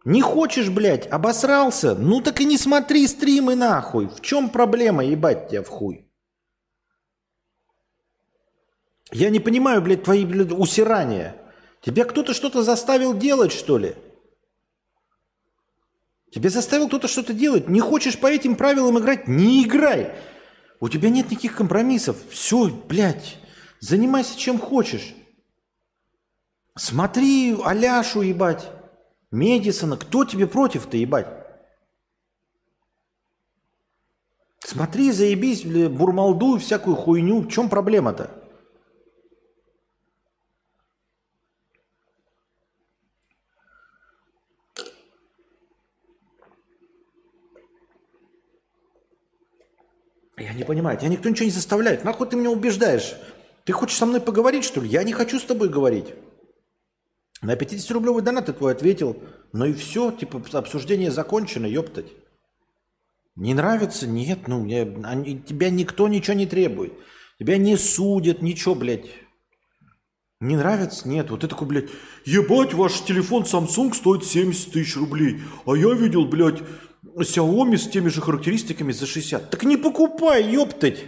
Не 0.04 0.20
хочешь, 0.20 0.68
блядь, 0.68 1.06
обосрался? 1.06 1.94
Ну 1.94 2.20
так 2.20 2.40
и 2.42 2.44
не 2.44 2.58
смотри 2.58 3.06
стримы 3.06 3.56
нахуй. 3.56 4.08
В 4.08 4.20
чем 4.20 4.50
проблема, 4.50 5.04
ебать 5.04 5.48
тебя 5.48 5.62
в 5.62 5.68
хуй? 5.68 6.05
Я 9.12 9.30
не 9.30 9.40
понимаю, 9.40 9.82
блядь, 9.82 10.02
твои, 10.02 10.24
блядь, 10.24 10.52
усирания. 10.52 11.36
Тебя 11.80 12.04
кто-то 12.04 12.34
что-то 12.34 12.62
заставил 12.62 13.14
делать, 13.14 13.52
что 13.52 13.78
ли? 13.78 13.94
Тебя 16.32 16.50
заставил 16.50 16.88
кто-то 16.88 17.06
что-то 17.08 17.32
делать. 17.32 17.68
Не 17.68 17.80
хочешь 17.80 18.18
по 18.18 18.26
этим 18.26 18.56
правилам 18.56 18.98
играть? 18.98 19.28
Не 19.28 19.64
играй. 19.64 20.14
У 20.80 20.88
тебя 20.88 21.08
нет 21.08 21.30
никаких 21.30 21.56
компромиссов. 21.56 22.16
Все, 22.30 22.68
блядь, 22.68 23.38
занимайся 23.80 24.36
чем 24.36 24.58
хочешь. 24.58 25.14
Смотри 26.76 27.56
Аляшу, 27.64 28.22
ебать. 28.22 28.68
Медисона. 29.30 29.96
Кто 29.96 30.24
тебе 30.24 30.46
против-то, 30.46 30.96
ебать? 30.96 31.28
Смотри, 34.60 35.12
заебись, 35.12 35.64
бурмалду 35.64 36.58
всякую 36.58 36.96
хуйню. 36.96 37.42
В 37.42 37.48
чем 37.48 37.68
проблема-то? 37.68 38.42
Я 50.38 50.45
не 50.56 50.64
понимаю, 50.64 50.98
тебя 50.98 51.08
никто 51.08 51.28
ничего 51.28 51.46
не 51.46 51.50
заставляет. 51.50 52.04
Нахуй 52.04 52.28
ты 52.28 52.36
меня 52.36 52.50
убеждаешь? 52.50 53.14
Ты 53.64 53.72
хочешь 53.72 53.96
со 53.96 54.06
мной 54.06 54.20
поговорить, 54.20 54.64
что 54.64 54.80
ли? 54.80 54.88
Я 54.88 55.02
не 55.02 55.12
хочу 55.12 55.38
с 55.38 55.44
тобой 55.44 55.68
говорить. 55.68 56.14
На 57.42 57.54
50-рублевый 57.54 58.22
донат 58.22 58.46
ты 58.46 58.52
твой 58.52 58.72
ответил. 58.72 59.22
Ну 59.52 59.66
и 59.66 59.72
все, 59.72 60.10
типа 60.10 60.42
обсуждение 60.58 61.10
закончено, 61.10 61.66
ёптать. 61.66 62.06
Не 63.34 63.54
нравится? 63.54 64.06
Нет, 64.06 64.48
ну 64.48 64.64
я, 64.66 64.82
они, 65.04 65.40
тебя 65.40 65.70
никто 65.70 66.08
ничего 66.08 66.34
не 66.34 66.46
требует. 66.46 66.94
Тебя 67.38 67.58
не 67.58 67.76
судят, 67.76 68.40
ничего, 68.40 68.74
блядь. 68.74 69.06
Не 70.40 70.56
нравится? 70.56 71.08
Нет. 71.08 71.30
Вот 71.30 71.40
ты 71.40 71.48
такой, 71.48 71.66
блядь, 71.66 71.90
ебать, 72.24 72.74
ваш 72.74 73.00
телефон 73.02 73.44
Samsung 73.44 73.94
стоит 73.94 74.24
70 74.24 74.72
тысяч 74.72 74.96
рублей. 74.96 75.40
А 75.66 75.74
я 75.74 75.92
видел, 75.94 76.26
блядь, 76.26 76.62
Xiaomi 77.22 77.76
с 77.76 77.88
теми 77.88 78.08
же 78.08 78.20
характеристиками 78.20 78.92
за 78.92 79.06
60. 79.06 79.50
Так 79.50 79.62
не 79.64 79.76
покупай, 79.76 80.44
ёптать! 80.44 81.04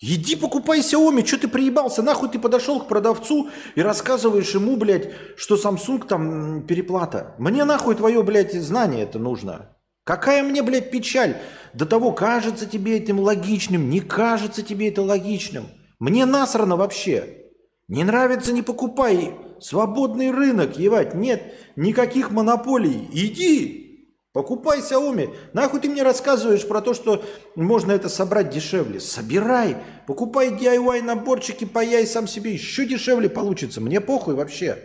Иди 0.00 0.36
покупай 0.36 0.80
Xiaomi, 0.80 1.26
что 1.26 1.38
ты 1.38 1.48
приебался? 1.48 2.02
Нахуй 2.02 2.28
ты 2.28 2.38
подошел 2.38 2.80
к 2.80 2.86
продавцу 2.86 3.48
и 3.74 3.80
рассказываешь 3.80 4.54
ему, 4.54 4.76
блядь, 4.76 5.10
что 5.36 5.56
Samsung 5.56 6.06
там 6.06 6.62
переплата. 6.66 7.34
Мне 7.38 7.64
нахуй 7.64 7.96
твое, 7.96 8.22
блядь, 8.22 8.52
знание 8.52 9.02
это 9.02 9.18
нужно. 9.18 9.76
Какая 10.04 10.42
мне, 10.42 10.62
блядь, 10.62 10.90
печаль? 10.90 11.36
До 11.74 11.84
того, 11.84 12.12
кажется 12.12 12.64
тебе 12.64 12.96
этим 12.96 13.18
логичным, 13.18 13.90
не 13.90 14.00
кажется 14.00 14.62
тебе 14.62 14.88
это 14.88 15.02
логичным. 15.02 15.66
Мне 15.98 16.26
насрано 16.26 16.76
вообще. 16.76 17.46
Не 17.88 18.04
нравится, 18.04 18.52
не 18.52 18.62
покупай. 18.62 19.34
Свободный 19.60 20.30
рынок, 20.30 20.78
ебать. 20.78 21.14
Нет 21.14 21.54
никаких 21.74 22.30
монополий. 22.30 23.08
Иди, 23.12 23.87
покупай 24.32 24.80
Xiaomi. 24.80 25.34
Нахуй 25.52 25.80
ты 25.80 25.88
мне 25.88 26.02
рассказываешь 26.02 26.66
про 26.66 26.80
то, 26.80 26.94
что 26.94 27.24
можно 27.54 27.92
это 27.92 28.08
собрать 28.08 28.50
дешевле. 28.50 29.00
Собирай, 29.00 29.76
покупай 30.06 30.50
DIY 30.50 31.02
наборчики, 31.02 31.64
паяй 31.64 32.06
сам 32.06 32.26
себе. 32.26 32.52
Еще 32.52 32.86
дешевле 32.86 33.28
получится. 33.28 33.80
Мне 33.80 34.00
похуй 34.00 34.34
вообще. 34.34 34.78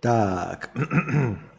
Так. 0.00 0.70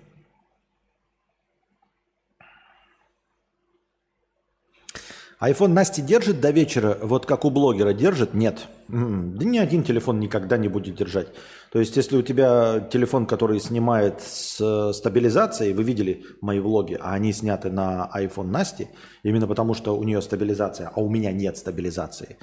Айфон 5.44 5.74
Насти 5.74 6.02
держит 6.02 6.40
до 6.40 6.52
вечера, 6.52 6.98
вот 7.02 7.26
как 7.26 7.44
у 7.44 7.50
блогера 7.50 7.92
держит? 7.92 8.34
Нет. 8.34 8.66
Да 8.88 9.44
ни 9.44 9.58
один 9.58 9.84
телефон 9.84 10.22
никогда 10.22 10.56
не 10.56 10.70
будет 10.70 10.96
держать. 10.96 11.28
То 11.70 11.80
есть, 11.80 11.98
если 11.98 12.16
у 12.16 12.22
тебя 12.22 12.80
телефон, 12.80 13.26
который 13.26 13.60
снимает 13.60 14.22
с 14.22 14.94
стабилизацией, 14.94 15.74
вы 15.74 15.84
видели 15.84 16.24
мои 16.40 16.62
влоги, 16.62 16.98
а 16.98 17.12
они 17.12 17.34
сняты 17.34 17.72
на 17.72 18.10
iPhone 18.16 18.52
Насти, 18.52 18.88
именно 19.24 19.46
потому 19.46 19.74
что 19.74 19.98
у 19.98 20.04
нее 20.06 20.22
стабилизация, 20.22 20.90
а 20.96 21.02
у 21.02 21.10
меня 21.10 21.34
нет 21.34 21.58
стабилизации. 21.58 22.38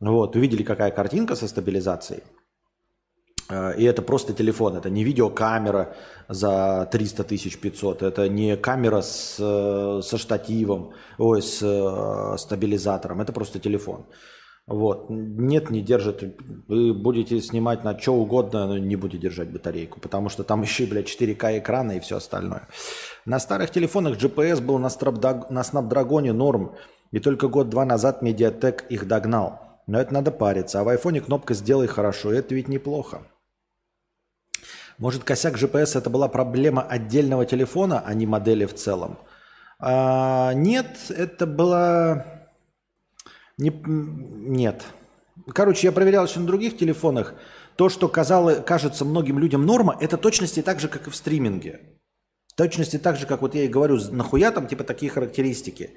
Вот, 0.00 0.34
вы 0.34 0.40
видели, 0.40 0.64
какая 0.64 0.90
картинка 0.90 1.36
со 1.36 1.46
стабилизацией? 1.46 2.24
Э, 3.52 3.74
и 3.76 3.84
это 3.84 4.02
просто 4.02 4.32
телефон, 4.32 4.76
это 4.76 4.90
не 4.90 5.04
видеокамера 5.04 5.94
за 6.28 6.88
300 6.90 7.24
тысяч 7.24 7.58
500, 7.58 8.02
это 8.02 8.28
не 8.28 8.56
камера 8.56 9.02
с, 9.02 9.36
э, 9.38 10.00
со 10.02 10.18
штативом, 10.18 10.92
ой, 11.18 11.42
с 11.42 11.62
э, 11.62 12.38
стабилизатором, 12.38 13.20
это 13.20 13.32
просто 13.32 13.58
телефон. 13.58 14.06
Вот. 14.68 15.10
Нет, 15.10 15.70
не 15.70 15.82
держит. 15.82 16.22
Вы 16.68 16.94
будете 16.94 17.40
снимать 17.40 17.82
на 17.84 17.98
что 17.98 18.14
угодно, 18.14 18.66
но 18.68 18.78
не 18.78 18.94
будет 18.96 19.20
держать 19.20 19.50
батарейку, 19.50 20.00
потому 20.00 20.28
что 20.28 20.44
там 20.44 20.62
еще, 20.68 20.86
блядь, 20.86 21.08
4К 21.08 21.58
экрана 21.58 21.92
и 21.92 22.00
все 22.00 22.16
остальное. 22.16 22.68
На 23.26 23.38
старых 23.38 23.70
телефонах 23.70 24.18
GPS 24.18 24.62
был 24.62 24.78
на, 24.78 24.88
на 25.50 25.62
Snapdragon 25.62 26.32
норм, 26.32 26.76
и 27.10 27.18
только 27.18 27.48
год-два 27.48 27.84
назад 27.84 28.22
Mediatek 28.22 28.86
их 28.88 29.06
догнал. 29.06 29.60
Но 29.86 30.00
это 30.00 30.14
надо 30.14 30.30
париться. 30.30 30.80
А 30.80 30.84
в 30.84 30.88
айфоне 30.88 31.20
кнопка 31.20 31.54
«Сделай 31.54 31.88
хорошо»– 31.88 32.32
это 32.32 32.54
ведь 32.54 32.68
неплохо. 32.68 33.22
Может, 34.98 35.24
косяк 35.24 35.56
GPS 35.56 35.98
это 35.98 36.10
была 36.10 36.28
проблема 36.28 36.82
отдельного 36.82 37.46
телефона, 37.46 38.02
а 38.04 38.14
не 38.14 38.26
модели 38.26 38.64
в 38.64 38.74
целом? 38.74 39.18
А, 39.78 40.52
нет, 40.54 40.96
это 41.08 41.46
была... 41.46 42.26
Не... 43.58 43.70
Нет. 43.70 44.84
Короче, 45.52 45.88
я 45.88 45.92
проверял 45.92 46.26
еще 46.26 46.40
на 46.40 46.46
других 46.46 46.76
телефонах. 46.76 47.34
То, 47.76 47.88
что 47.88 48.08
казалось, 48.08 48.58
кажется 48.64 49.04
многим 49.04 49.38
людям 49.38 49.64
норма, 49.64 49.96
это 50.00 50.16
точности 50.16 50.62
так 50.62 50.78
же, 50.78 50.88
как 50.88 51.06
и 51.06 51.10
в 51.10 51.16
стриминге. 51.16 51.80
Точности 52.56 52.98
так 52.98 53.16
же, 53.16 53.26
как 53.26 53.42
вот 53.42 53.54
я 53.54 53.64
и 53.64 53.68
говорю, 53.68 53.98
нахуя 54.10 54.52
там 54.52 54.66
типа 54.66 54.84
такие 54.84 55.10
характеристики. 55.10 55.96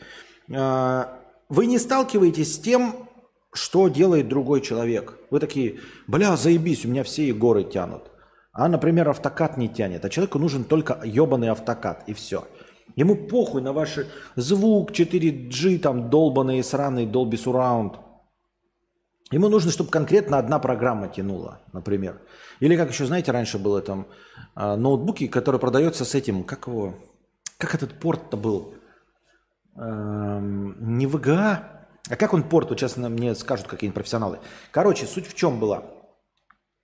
А, 0.54 1.20
вы 1.50 1.66
не 1.66 1.78
сталкиваетесь 1.80 2.56
с 2.56 2.60
тем, 2.60 3.08
что 3.54 3.88
делает 3.88 4.28
другой 4.28 4.62
человек. 4.62 5.18
Вы 5.30 5.40
такие, 5.40 5.80
бля, 6.08 6.36
заебись, 6.38 6.86
у 6.86 6.90
меня 6.90 7.04
все 7.04 7.24
и 7.24 7.34
горы 7.34 7.64
тянут. 7.64 8.12
А, 8.56 8.70
например, 8.70 9.10
автокат 9.10 9.58
не 9.58 9.68
тянет, 9.68 10.06
а 10.06 10.10
человеку 10.10 10.40
нужен 10.40 10.64
только 10.64 11.02
ебаный 11.04 11.50
автокат, 11.50 12.04
и 12.08 12.14
все. 12.14 12.48
Ему 12.96 13.28
похуй 13.28 13.62
на 13.62 13.74
ваш 13.74 14.00
звук 14.38 14.92
4G, 14.92 15.80
там, 15.80 16.10
долбанный, 16.10 16.64
сраный 16.64 17.06
Dolby 17.06 17.32
Surround. 17.32 17.98
Ему 19.32 19.50
нужно, 19.50 19.72
чтобы 19.72 19.90
конкретно 19.90 20.38
одна 20.38 20.60
программа 20.60 21.10
тянула, 21.10 21.60
например. 21.74 22.22
Или 22.62 22.78
как 22.78 22.92
еще, 22.92 23.06
знаете, 23.06 23.34
раньше 23.34 23.60
было 23.60 23.82
там 23.82 24.08
э, 24.56 24.76
ноутбуки, 24.76 25.28
которые 25.28 25.60
продаются 25.60 26.06
с 26.06 26.16
этим, 26.16 26.46
как 26.46 26.68
его, 26.68 26.94
как 27.58 27.76
этот 27.76 28.00
порт-то 28.00 28.38
был? 28.38 28.76
Эм, 29.76 30.98
не 30.98 31.08
VGA, 31.08 31.60
а 32.10 32.16
как 32.16 32.34
он 32.34 32.44
порт, 32.44 32.70
вот 32.70 32.80
сейчас 32.80 32.96
мне 32.96 33.36
скажут 33.36 33.68
какие-нибудь 33.68 33.96
профессионалы. 33.96 34.40
Короче, 34.72 35.08
суть 35.08 35.28
в 35.28 35.34
чем 35.34 35.60
была– 35.60 35.84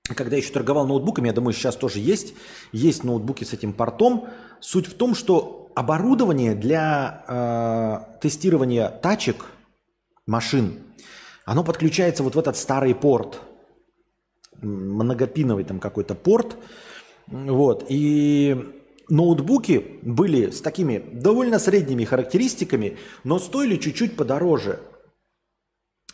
когда 0.07 0.37
еще 0.37 0.51
торговал 0.51 0.87
ноутбуками, 0.87 1.27
я 1.27 1.33
думаю, 1.33 1.53
сейчас 1.53 1.75
тоже 1.75 1.99
есть, 1.99 2.33
есть 2.71 3.03
ноутбуки 3.03 3.43
с 3.43 3.53
этим 3.53 3.73
портом. 3.73 4.27
Суть 4.59 4.87
в 4.87 4.93
том, 4.93 5.15
что 5.15 5.71
оборудование 5.75 6.55
для 6.55 7.23
э, 7.27 8.19
тестирования 8.19 8.89
тачек, 8.89 9.45
машин, 10.25 10.79
оно 11.45 11.63
подключается 11.63 12.23
вот 12.23 12.35
в 12.35 12.39
этот 12.39 12.57
старый 12.57 12.93
порт, 12.93 13.41
многопиновый 14.61 15.63
там 15.63 15.79
какой-то 15.79 16.15
порт, 16.15 16.57
вот, 17.27 17.85
и 17.89 18.83
ноутбуки 19.09 19.99
были 20.01 20.51
с 20.51 20.61
такими 20.61 20.97
довольно 20.97 21.59
средними 21.59 22.03
характеристиками, 22.03 22.97
но 23.23 23.39
стоили 23.39 23.77
чуть-чуть 23.77 24.15
подороже 24.15 24.79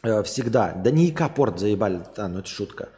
э, 0.03 0.23
всегда. 0.23 0.73
Да 0.73 0.91
не 0.91 1.09
ИК-порт 1.09 1.59
заебали, 1.59 2.01
да, 2.15 2.27
ну 2.27 2.39
это 2.39 2.47
шутка. 2.47 2.89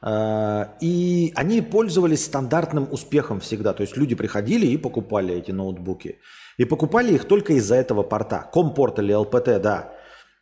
А, 0.00 0.76
и 0.80 1.32
они 1.34 1.60
пользовались 1.60 2.24
стандартным 2.24 2.88
успехом 2.90 3.40
всегда. 3.40 3.72
То 3.72 3.82
есть 3.82 3.96
люди 3.96 4.14
приходили 4.14 4.66
и 4.66 4.76
покупали 4.76 5.34
эти 5.34 5.50
ноутбуки. 5.50 6.18
И 6.56 6.64
покупали 6.64 7.14
их 7.14 7.24
только 7.24 7.54
из-за 7.54 7.76
этого 7.76 8.02
порта. 8.02 8.48
Компорт 8.52 8.98
или 8.98 9.12
ЛПТ, 9.12 9.60
да. 9.62 9.92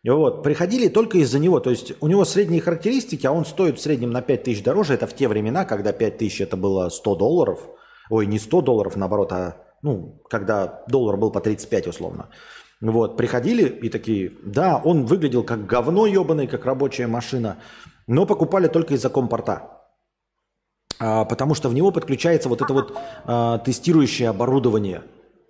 Вот, 0.04 0.42
приходили 0.44 0.88
только 0.88 1.18
из-за 1.18 1.38
него. 1.38 1.60
То 1.60 1.70
есть 1.70 1.94
у 2.00 2.06
него 2.06 2.24
средние 2.24 2.60
характеристики, 2.60 3.26
а 3.26 3.32
он 3.32 3.44
стоит 3.44 3.78
в 3.78 3.82
среднем 3.82 4.10
на 4.10 4.22
5 4.22 4.44
тысяч 4.44 4.62
дороже. 4.62 4.94
Это 4.94 5.06
в 5.06 5.14
те 5.14 5.26
времена, 5.26 5.64
когда 5.64 5.92
5 5.92 6.18
тысяч 6.18 6.40
это 6.40 6.56
было 6.56 6.88
100 6.88 7.16
долларов. 7.16 7.60
Ой, 8.10 8.26
не 8.26 8.38
100 8.38 8.60
долларов, 8.60 8.96
наоборот, 8.96 9.32
а 9.32 9.56
ну, 9.82 10.22
когда 10.28 10.84
доллар 10.88 11.16
был 11.16 11.30
по 11.30 11.40
35 11.40 11.88
условно. 11.88 12.28
Вот, 12.80 13.16
приходили 13.16 13.68
и 13.68 13.88
такие, 13.88 14.32
да, 14.42 14.80
он 14.84 15.06
выглядел 15.06 15.42
как 15.42 15.66
говно 15.66 16.06
ебаный, 16.06 16.46
как 16.46 16.66
рабочая 16.66 17.06
машина. 17.06 17.58
Но 18.06 18.26
покупали 18.26 18.68
только 18.68 18.94
из-за 18.94 19.08
компорта. 19.08 19.76
А, 20.98 21.24
потому 21.24 21.54
что 21.54 21.68
в 21.68 21.74
него 21.74 21.90
подключается 21.90 22.48
вот 22.48 22.62
это 22.62 22.72
вот 22.72 22.96
а, 23.24 23.58
тестирующее 23.58 24.28
оборудование 24.28 25.02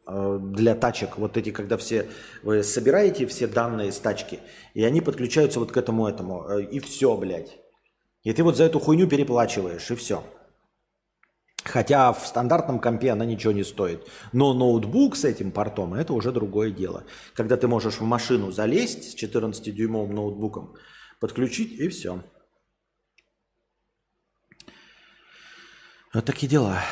а, 0.06 0.38
для 0.38 0.74
тачек. 0.74 1.18
Вот 1.18 1.36
эти, 1.36 1.50
когда 1.50 1.76
все 1.76 2.06
вы 2.42 2.62
собираете 2.62 3.26
все 3.26 3.46
данные 3.46 3.92
с 3.92 3.98
тачки, 3.98 4.40
и 4.74 4.84
они 4.84 5.00
подключаются 5.00 5.58
вот 5.60 5.72
к 5.72 5.76
этому 5.76 6.06
этому. 6.06 6.58
И 6.58 6.78
все, 6.78 7.16
блядь. 7.16 7.58
И 8.22 8.32
ты 8.32 8.42
вот 8.42 8.56
за 8.56 8.64
эту 8.64 8.80
хуйню 8.80 9.08
переплачиваешь, 9.08 9.90
и 9.90 9.94
все. 9.94 10.24
Хотя 11.66 12.12
в 12.12 12.26
стандартном 12.26 12.78
компе 12.78 13.10
она 13.10 13.24
ничего 13.24 13.52
не 13.52 13.64
стоит. 13.64 14.06
Но 14.32 14.54
ноутбук 14.54 15.16
с 15.16 15.24
этим 15.24 15.50
портом– 15.50 15.94
это 15.94 16.12
уже 16.12 16.30
другое 16.30 16.70
дело. 16.70 17.04
Когда 17.34 17.56
ты 17.56 17.66
можешь 17.66 17.96
в 17.96 18.02
машину 18.02 18.52
залезть 18.52 19.10
с 19.10 19.22
14-дюймовым 19.22 20.12
ноутбуком, 20.12 20.76
подключить 21.20 21.72
и 21.72 21.88
все. 21.88 22.22
Вот 26.14 26.24
такие 26.24 26.48
дела. 26.48 26.82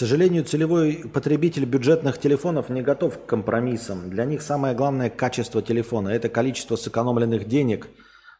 Сожалению, 0.00 0.44
целевой 0.44 1.04
потребитель 1.12 1.66
бюджетных 1.66 2.18
телефонов 2.18 2.70
не 2.70 2.80
готов 2.80 3.18
к 3.18 3.26
компромиссам. 3.26 4.08
Для 4.08 4.24
них 4.24 4.40
самое 4.40 4.74
главное 4.74 5.10
качество 5.10 5.60
телефона. 5.60 6.08
Это 6.08 6.30
количество 6.30 6.76
сэкономленных 6.76 7.46
денег 7.46 7.88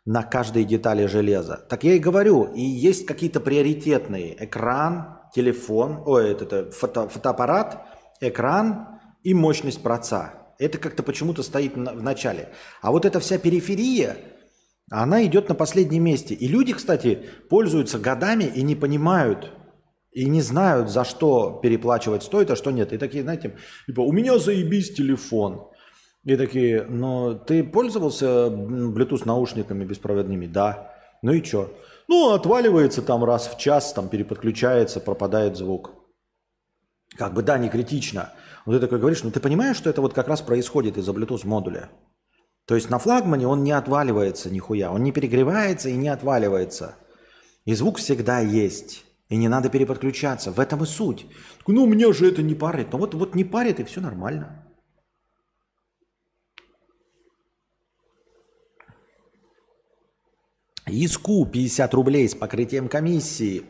на 0.07 0.23
каждой 0.23 0.65
детали 0.65 1.05
железа. 1.05 1.59
Так 1.69 1.85
я 1.85 1.93
и 1.93 1.99
говорю, 1.99 2.45
и 2.45 2.63
есть 2.63 3.05
какие-то 3.05 3.41
приоритетные. 3.41 4.43
Экран, 4.43 5.19
телефон, 5.35 6.03
ой, 6.07 6.31
это, 6.31 6.45
это 6.47 6.71
фото, 6.71 7.11
фотоаппарат, 7.11 7.85
экран 8.23 8.99
и 9.23 9.35
мощность 9.35 9.83
проца. 9.83 10.55
Это 10.59 10.79
как-то 10.79 11.03
почему-то 11.03 11.43
стоит 11.43 11.75
в 11.77 12.03
начале. 12.03 12.49
А 12.81 12.91
вот 12.91 13.05
эта 13.05 13.21
вся 13.21 13.37
периферия, 13.37 14.17
Она 14.91 15.25
идет 15.27 15.51
на 15.51 15.55
последнем 15.55 16.05
месте. 16.05 16.35
И 16.35 16.49
люди, 16.49 16.73
кстати, 16.73 17.29
пользуются 17.51 17.99
годами 17.99 18.45
и 18.45 18.63
не 18.63 18.75
понимают, 18.75 19.53
и 20.13 20.27
не 20.27 20.41
знают, 20.43 20.91
за 20.91 21.05
что 21.05 21.61
переплачивать 21.63 22.23
стоит, 22.23 22.51
а 22.51 22.57
что 22.57 22.71
нет. 22.71 22.93
И 22.93 22.99
такие, 22.99 23.23
знаете, 23.23 23.57
типа, 23.87 24.01
у 24.01 24.13
меня 24.13 24.39
заебись 24.39 24.93
телефон. 24.93 25.69
И 26.25 26.37
такие, 26.37 26.85
но 26.85 27.35
ты 27.35 27.65
пользовался 27.65 28.49
Bluetooth 28.49 29.23
наушниками 29.25 29.85
беспроводными? 29.85 30.47
Да. 30.47 30.93
Ну 31.23 31.33
и 31.33 31.43
что? 31.43 31.73
Ну, 32.09 32.33
отваливается 32.33 33.03
там 33.03 33.25
раз 33.25 33.49
в 33.49 33.59
час, 33.59 33.93
там 33.93 34.09
переподключается, 34.09 35.01
пропадает 35.01 35.57
звук. 35.57 35.93
Как 37.17 37.33
бы 37.35 37.43
да, 37.43 37.57
не 37.59 37.69
критично. 37.69 38.33
Вот 38.67 38.75
ты 38.75 38.81
такой 38.81 38.99
говоришь, 38.99 39.23
ну 39.23 39.31
ты 39.31 39.41
понимаешь, 39.41 39.77
что 39.77 39.89
это 39.89 40.01
вот 40.01 40.13
как 40.13 40.29
раз 40.29 40.43
происходит 40.43 40.99
из-за 40.99 41.13
Bluetooth 41.13 41.47
модуля? 41.47 41.89
То 42.67 42.75
есть 42.75 42.91
на 42.91 42.99
флагмане 42.99 43.47
он 43.47 43.65
не 43.65 43.73
отваливается 43.73 44.51
нихуя, 44.51 44.93
он 44.93 45.03
не 45.03 45.13
перегревается 45.13 45.89
и 45.89 45.97
не 45.97 46.09
отваливается. 46.09 46.97
И 47.65 47.75
звук 47.75 47.99
всегда 47.99 48.41
есть. 48.41 49.05
И 49.31 49.37
не 49.37 49.49
надо 49.49 49.71
переподключаться. 49.71 50.51
В 50.51 50.59
этом 50.59 50.83
и 50.83 50.87
суть. 50.87 51.27
Ну, 51.67 51.87
меня 51.87 52.13
же 52.13 52.29
это 52.29 52.43
не 52.43 52.55
парит. 52.55 52.89
Ну 52.93 52.99
вот, 52.99 53.15
вот 53.15 53.35
не 53.37 53.45
парит, 53.45 53.79
и 53.81 53.85
все 53.85 54.01
нормально. 54.01 54.67
Иску 60.87 61.47
50 61.47 61.95
рублей 61.95 62.29
с 62.29 62.35
покрытием 62.35 62.89
комиссии. 62.89 63.63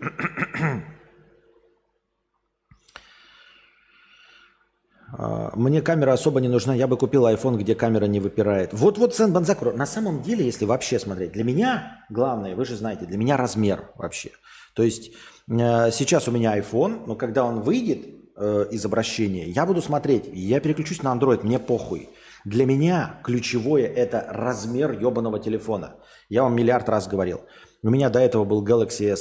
А, 5.12 5.50
мне 5.56 5.82
камера 5.82 6.14
особо 6.14 6.40
не 6.40 6.48
нужна. 6.48 6.74
Я 6.74 6.86
бы 6.86 6.96
купил 6.96 7.26
iPhone, 7.26 7.58
где 7.58 7.74
камера 7.74 8.06
не 8.06 8.20
выпирает. 8.20 8.72
Вот-вот, 8.72 9.14
Сен 9.14 9.32
Банзакур, 9.32 9.74
на 9.74 9.84
самом 9.84 10.22
деле, 10.22 10.46
если 10.46 10.64
вообще 10.64 10.98
смотреть, 10.98 11.32
для 11.32 11.44
меня 11.44 12.06
главное, 12.08 12.54
вы 12.54 12.64
же 12.64 12.76
знаете, 12.76 13.04
для 13.04 13.18
меня 13.18 13.36
размер 13.36 13.90
вообще. 13.96 14.30
То 14.74 14.82
есть 14.82 15.12
сейчас 15.50 16.28
у 16.28 16.30
меня 16.30 16.56
iPhone, 16.58 17.04
но 17.06 17.16
когда 17.16 17.44
он 17.44 17.60
выйдет 17.60 18.06
э, 18.36 18.66
из 18.70 18.84
обращения, 18.84 19.48
я 19.48 19.66
буду 19.66 19.82
смотреть, 19.82 20.30
я 20.32 20.60
переключусь 20.60 21.02
на 21.02 21.12
Android, 21.12 21.42
мне 21.42 21.58
похуй. 21.58 22.08
Для 22.44 22.64
меня 22.64 23.20
ключевое 23.24 23.86
это 23.86 24.26
размер 24.28 24.92
ебаного 24.92 25.38
телефона. 25.38 25.96
Я 26.28 26.44
вам 26.44 26.54
миллиард 26.54 26.88
раз 26.88 27.08
говорил. 27.08 27.40
У 27.82 27.90
меня 27.90 28.08
до 28.10 28.20
этого 28.20 28.44
был 28.44 28.64
Galaxy 28.64 29.14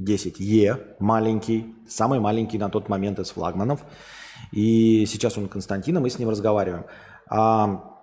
S10e, 0.00 0.96
маленький, 1.00 1.74
самый 1.88 2.20
маленький 2.20 2.58
на 2.58 2.70
тот 2.70 2.88
момент 2.88 3.18
из 3.18 3.30
флагманов. 3.30 3.80
И 4.52 5.04
сейчас 5.06 5.36
он 5.36 5.48
Константина, 5.48 6.00
мы 6.00 6.10
с 6.10 6.18
ним 6.18 6.30
разговариваем. 6.30 6.84
А, 7.28 8.00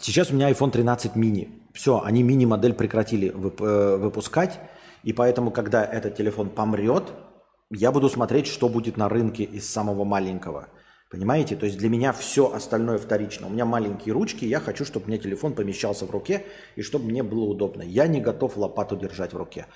сейчас 0.00 0.30
у 0.30 0.34
меня 0.34 0.50
iPhone 0.50 0.70
13 0.70 1.16
mini. 1.16 1.48
Все, 1.72 2.00
они 2.02 2.22
мини-модель 2.22 2.74
прекратили 2.74 3.28
э, 3.28 3.96
выпускать. 3.96 4.60
И 5.04 5.12
поэтому, 5.12 5.50
когда 5.50 5.84
этот 5.84 6.16
телефон 6.16 6.50
помрет, 6.50 7.12
я 7.70 7.92
буду 7.92 8.08
смотреть, 8.08 8.46
что 8.46 8.68
будет 8.68 8.96
на 8.96 9.08
рынке 9.08 9.44
из 9.44 9.68
самого 9.70 10.04
маленького. 10.04 10.68
Понимаете? 11.10 11.54
То 11.54 11.66
есть 11.66 11.78
для 11.78 11.88
меня 11.88 12.12
все 12.12 12.52
остальное 12.52 12.98
вторично. 12.98 13.46
У 13.46 13.50
меня 13.50 13.64
маленькие 13.64 14.14
ручки, 14.14 14.44
я 14.44 14.60
хочу, 14.60 14.84
чтобы 14.84 15.06
меня 15.08 15.18
телефон 15.18 15.54
помещался 15.54 16.06
в 16.06 16.10
руке 16.10 16.44
и 16.74 16.82
чтобы 16.82 17.06
мне 17.06 17.22
было 17.22 17.44
удобно. 17.44 17.82
Я 17.82 18.06
не 18.06 18.20
готов 18.20 18.56
лопату 18.56 18.96
держать 18.96 19.32
в 19.32 19.36
руке. 19.36 19.66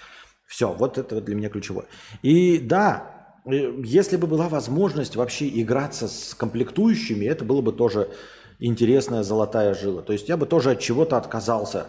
Все, 0.47 0.73
вот 0.73 0.99
это 0.99 1.21
для 1.21 1.37
меня 1.37 1.51
ключевое. 1.51 1.85
И 2.23 2.59
да, 2.59 3.19
Э, 3.49 3.73
если 3.85 4.17
бы 4.17 4.27
была 4.27 4.49
возможность 4.49 5.17
вообще 5.17 5.49
играться 5.49 6.09
с 6.09 6.35
комплектующими, 6.35 7.25
это 7.25 7.45
было 7.45 7.63
бы 7.63 7.73
тоже 7.73 8.11
интересная 8.59 9.23
золотая 9.23 9.75
жила. 9.75 10.03
То 10.03 10.13
есть 10.13 10.29
я 10.29 10.37
бы 10.37 10.47
тоже 10.47 10.73
от 10.73 10.81
чего-то 10.81 11.17
отказался. 11.17 11.89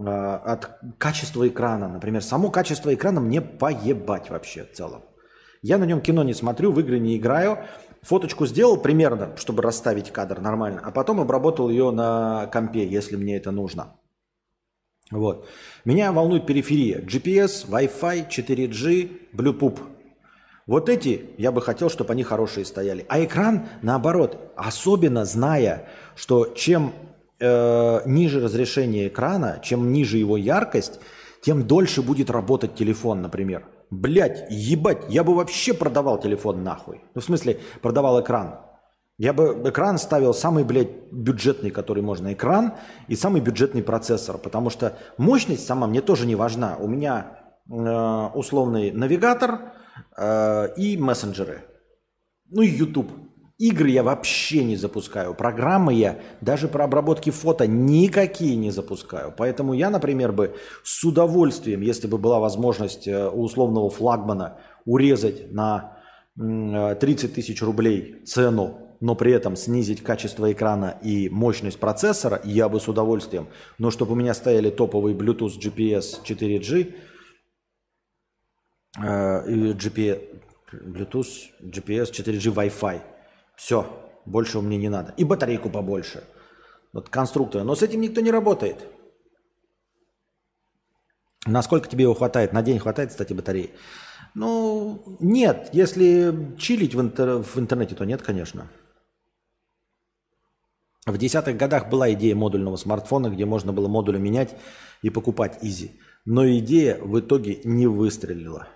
Э, 0.00 0.40
от 0.44 0.78
качества 0.98 1.46
экрана, 1.46 1.88
например. 1.88 2.22
Само 2.22 2.50
качество 2.50 2.92
экрана 2.94 3.20
мне 3.20 3.40
поебать 3.40 4.30
вообще 4.30 4.64
в 4.64 4.72
целом. 4.72 5.02
Я 5.62 5.76
на 5.76 5.84
нем 5.84 6.00
кино 6.00 6.22
не 6.22 6.32
смотрю, 6.32 6.72
в 6.72 6.80
игры 6.80 6.98
не 6.98 7.16
играю. 7.16 7.58
Фоточку 8.02 8.46
сделал 8.46 8.78
примерно, 8.78 9.36
чтобы 9.36 9.62
расставить 9.62 10.10
кадр 10.10 10.40
нормально, 10.40 10.80
а 10.82 10.90
потом 10.90 11.20
обработал 11.20 11.68
ее 11.68 11.90
на 11.90 12.46
компе, 12.46 12.86
если 12.86 13.16
мне 13.16 13.36
это 13.36 13.50
нужно. 13.50 13.94
Вот. 15.10 15.46
Меня 15.84 16.12
волнует 16.12 16.46
периферия. 16.46 17.00
GPS, 17.00 17.68
Wi-Fi, 17.68 18.28
4G, 18.28 19.34
Bluetooth. 19.34 19.80
Вот 20.66 20.88
эти, 20.88 21.30
я 21.36 21.52
бы 21.52 21.60
хотел, 21.60 21.90
чтобы 21.90 22.12
они 22.12 22.22
хорошие 22.22 22.64
стояли. 22.64 23.04
А 23.08 23.22
экран, 23.22 23.68
наоборот, 23.82 24.52
особенно 24.56 25.26
зная, 25.26 25.88
что 26.14 26.46
чем 26.46 26.94
э, 27.40 28.00
ниже 28.06 28.40
разрешение 28.40 29.08
экрана, 29.08 29.60
чем 29.62 29.92
ниже 29.92 30.18
его 30.18 30.36
яркость, 30.36 31.00
тем 31.42 31.66
дольше 31.66 32.02
будет 32.02 32.30
работать 32.30 32.74
телефон, 32.74 33.22
например. 33.22 33.66
Блять, 33.90 34.46
ебать, 34.50 35.04
я 35.08 35.24
бы 35.24 35.34
вообще 35.34 35.74
продавал 35.74 36.20
телефон 36.20 36.62
нахуй. 36.62 37.00
Ну, 37.14 37.20
в 37.20 37.24
смысле, 37.24 37.58
продавал 37.82 38.20
экран. 38.20 38.60
Я 39.18 39.32
бы 39.32 39.60
экран 39.64 39.98
ставил 39.98 40.32
самый, 40.32 40.64
блядь, 40.64 41.12
бюджетный, 41.12 41.70
который 41.70 42.02
можно 42.02 42.32
экран, 42.32 42.74
и 43.08 43.16
самый 43.16 43.40
бюджетный 43.40 43.82
процессор, 43.82 44.38
потому 44.38 44.70
что 44.70 44.96
мощность 45.18 45.66
сама 45.66 45.86
мне 45.86 46.00
тоже 46.00 46.26
не 46.26 46.36
важна. 46.36 46.76
У 46.78 46.86
меня 46.86 47.38
э, 47.68 48.28
условный 48.34 48.92
навигатор, 48.92 49.72
Э, 50.16 50.68
и 50.76 50.96
мессенджеры. 50.96 51.62
Ну 52.50 52.62
и 52.62 52.68
YouTube. 52.68 53.10
Игры 53.60 53.90
я 53.90 54.02
вообще 54.02 54.64
не 54.64 54.76
запускаю. 54.76 55.34
Программы 55.34 55.94
я 55.94 56.18
даже 56.40 56.66
про 56.66 56.84
обработки 56.84 57.30
фото 57.30 57.66
никакие 57.66 58.56
не 58.56 58.70
запускаю. 58.70 59.32
Поэтому 59.36 59.74
я, 59.74 59.90
например, 59.90 60.32
бы 60.32 60.56
с 60.82 61.04
удовольствием, 61.04 61.82
если 61.82 62.08
бы 62.08 62.18
была 62.18 62.40
возможность 62.40 63.06
э, 63.06 63.28
у 63.28 63.42
условного 63.42 63.90
флагмана 63.90 64.58
урезать 64.84 65.52
на 65.52 65.98
30 66.36 66.98
э, 67.04 67.28
тысяч 67.28 67.62
рублей 67.62 68.22
цену, 68.24 68.96
но 69.00 69.14
при 69.14 69.32
этом 69.32 69.56
снизить 69.56 70.02
качество 70.02 70.50
экрана 70.50 70.98
и 71.02 71.28
мощность 71.28 71.78
процессора, 71.78 72.40
я 72.44 72.68
бы 72.68 72.80
с 72.80 72.88
удовольствием. 72.88 73.46
Но 73.78 73.90
чтобы 73.90 74.12
у 74.12 74.16
меня 74.16 74.34
стояли 74.34 74.70
топовые 74.70 75.14
Bluetooth 75.14 75.58
GPS 75.62 76.24
4G, 76.26 76.94
Э, 78.98 79.42
GPS, 79.74 80.20
Bluetooth, 80.72 81.50
GPS, 81.62 82.10
4G, 82.10 82.52
Wi-Fi. 82.52 83.00
Все, 83.60 83.84
больше 84.24 84.58
меня 84.62 84.78
не 84.78 84.88
надо. 84.88 85.12
И 85.18 85.24
батарейку 85.24 85.68
побольше. 85.68 86.24
Вот 86.94 87.10
конструктора. 87.10 87.62
Но 87.62 87.74
с 87.74 87.82
этим 87.82 88.00
никто 88.00 88.22
не 88.22 88.30
работает. 88.30 88.86
Насколько 91.44 91.86
тебе 91.86 92.04
его 92.04 92.14
хватает? 92.14 92.54
На 92.54 92.62
день 92.62 92.78
хватает, 92.78 93.10
кстати, 93.10 93.34
батареи? 93.34 93.74
Ну, 94.34 95.04
нет. 95.20 95.68
Если 95.74 96.56
чилить 96.56 96.94
в, 96.94 97.02
интер... 97.02 97.42
в 97.42 97.58
интернете, 97.58 97.94
то 97.94 98.06
нет, 98.06 98.22
конечно. 98.22 98.66
В 101.04 101.18
десятых 101.18 101.58
годах 101.58 101.90
была 101.90 102.10
идея 102.14 102.34
модульного 102.34 102.76
смартфона, 102.76 103.28
где 103.28 103.44
можно 103.44 103.74
было 103.74 103.88
модули 103.88 104.16
менять 104.16 104.56
и 105.02 105.10
покупать 105.10 105.58
изи. 105.60 106.00
Но 106.24 106.48
идея 106.48 106.98
в 106.98 107.20
итоге 107.20 107.60
не 107.64 107.86
выстрелила. 107.86 108.68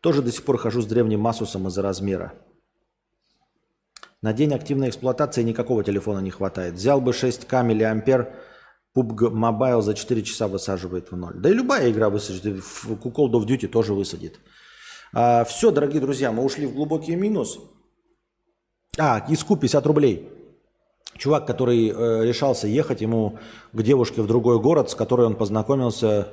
Тоже 0.00 0.22
до 0.22 0.32
сих 0.32 0.44
пор 0.44 0.58
хожу 0.58 0.82
с 0.82 0.86
древним 0.86 1.20
Масусом 1.20 1.68
из-за 1.68 1.82
размера. 1.82 2.34
На 4.24 4.32
день 4.32 4.54
активной 4.54 4.88
эксплуатации 4.88 5.42
никакого 5.42 5.84
телефона 5.84 6.20
не 6.20 6.30
хватает. 6.30 6.76
Взял 6.76 6.98
бы 6.98 7.10
6К 7.10 7.62
миллиампер, 7.62 8.32
PUBG 8.96 9.30
Mobile 9.30 9.82
за 9.82 9.92
4 9.92 10.22
часа 10.22 10.48
высаживает 10.48 11.12
в 11.12 11.16
ноль. 11.16 11.34
Да 11.34 11.50
и 11.50 11.52
любая 11.52 11.90
игра 11.90 12.08
высадит. 12.08 12.64
Call 12.86 13.30
of 13.32 13.44
Duty 13.44 13.68
тоже 13.68 13.92
высадит. 13.92 14.40
А, 15.12 15.44
все, 15.44 15.70
дорогие 15.70 16.00
друзья, 16.00 16.32
мы 16.32 16.42
ушли 16.42 16.64
в 16.64 16.72
глубокий 16.72 17.14
минус. 17.16 17.58
А, 18.98 19.26
иску 19.28 19.58
50 19.58 19.84
рублей. 19.84 20.26
Чувак, 21.18 21.46
который 21.46 21.90
э, 21.90 22.24
решался 22.24 22.66
ехать 22.66 23.02
ему 23.02 23.38
к 23.74 23.82
девушке 23.82 24.22
в 24.22 24.26
другой 24.26 24.58
город, 24.58 24.88
с 24.88 24.94
которой 24.94 25.26
он 25.26 25.36
познакомился 25.36 26.28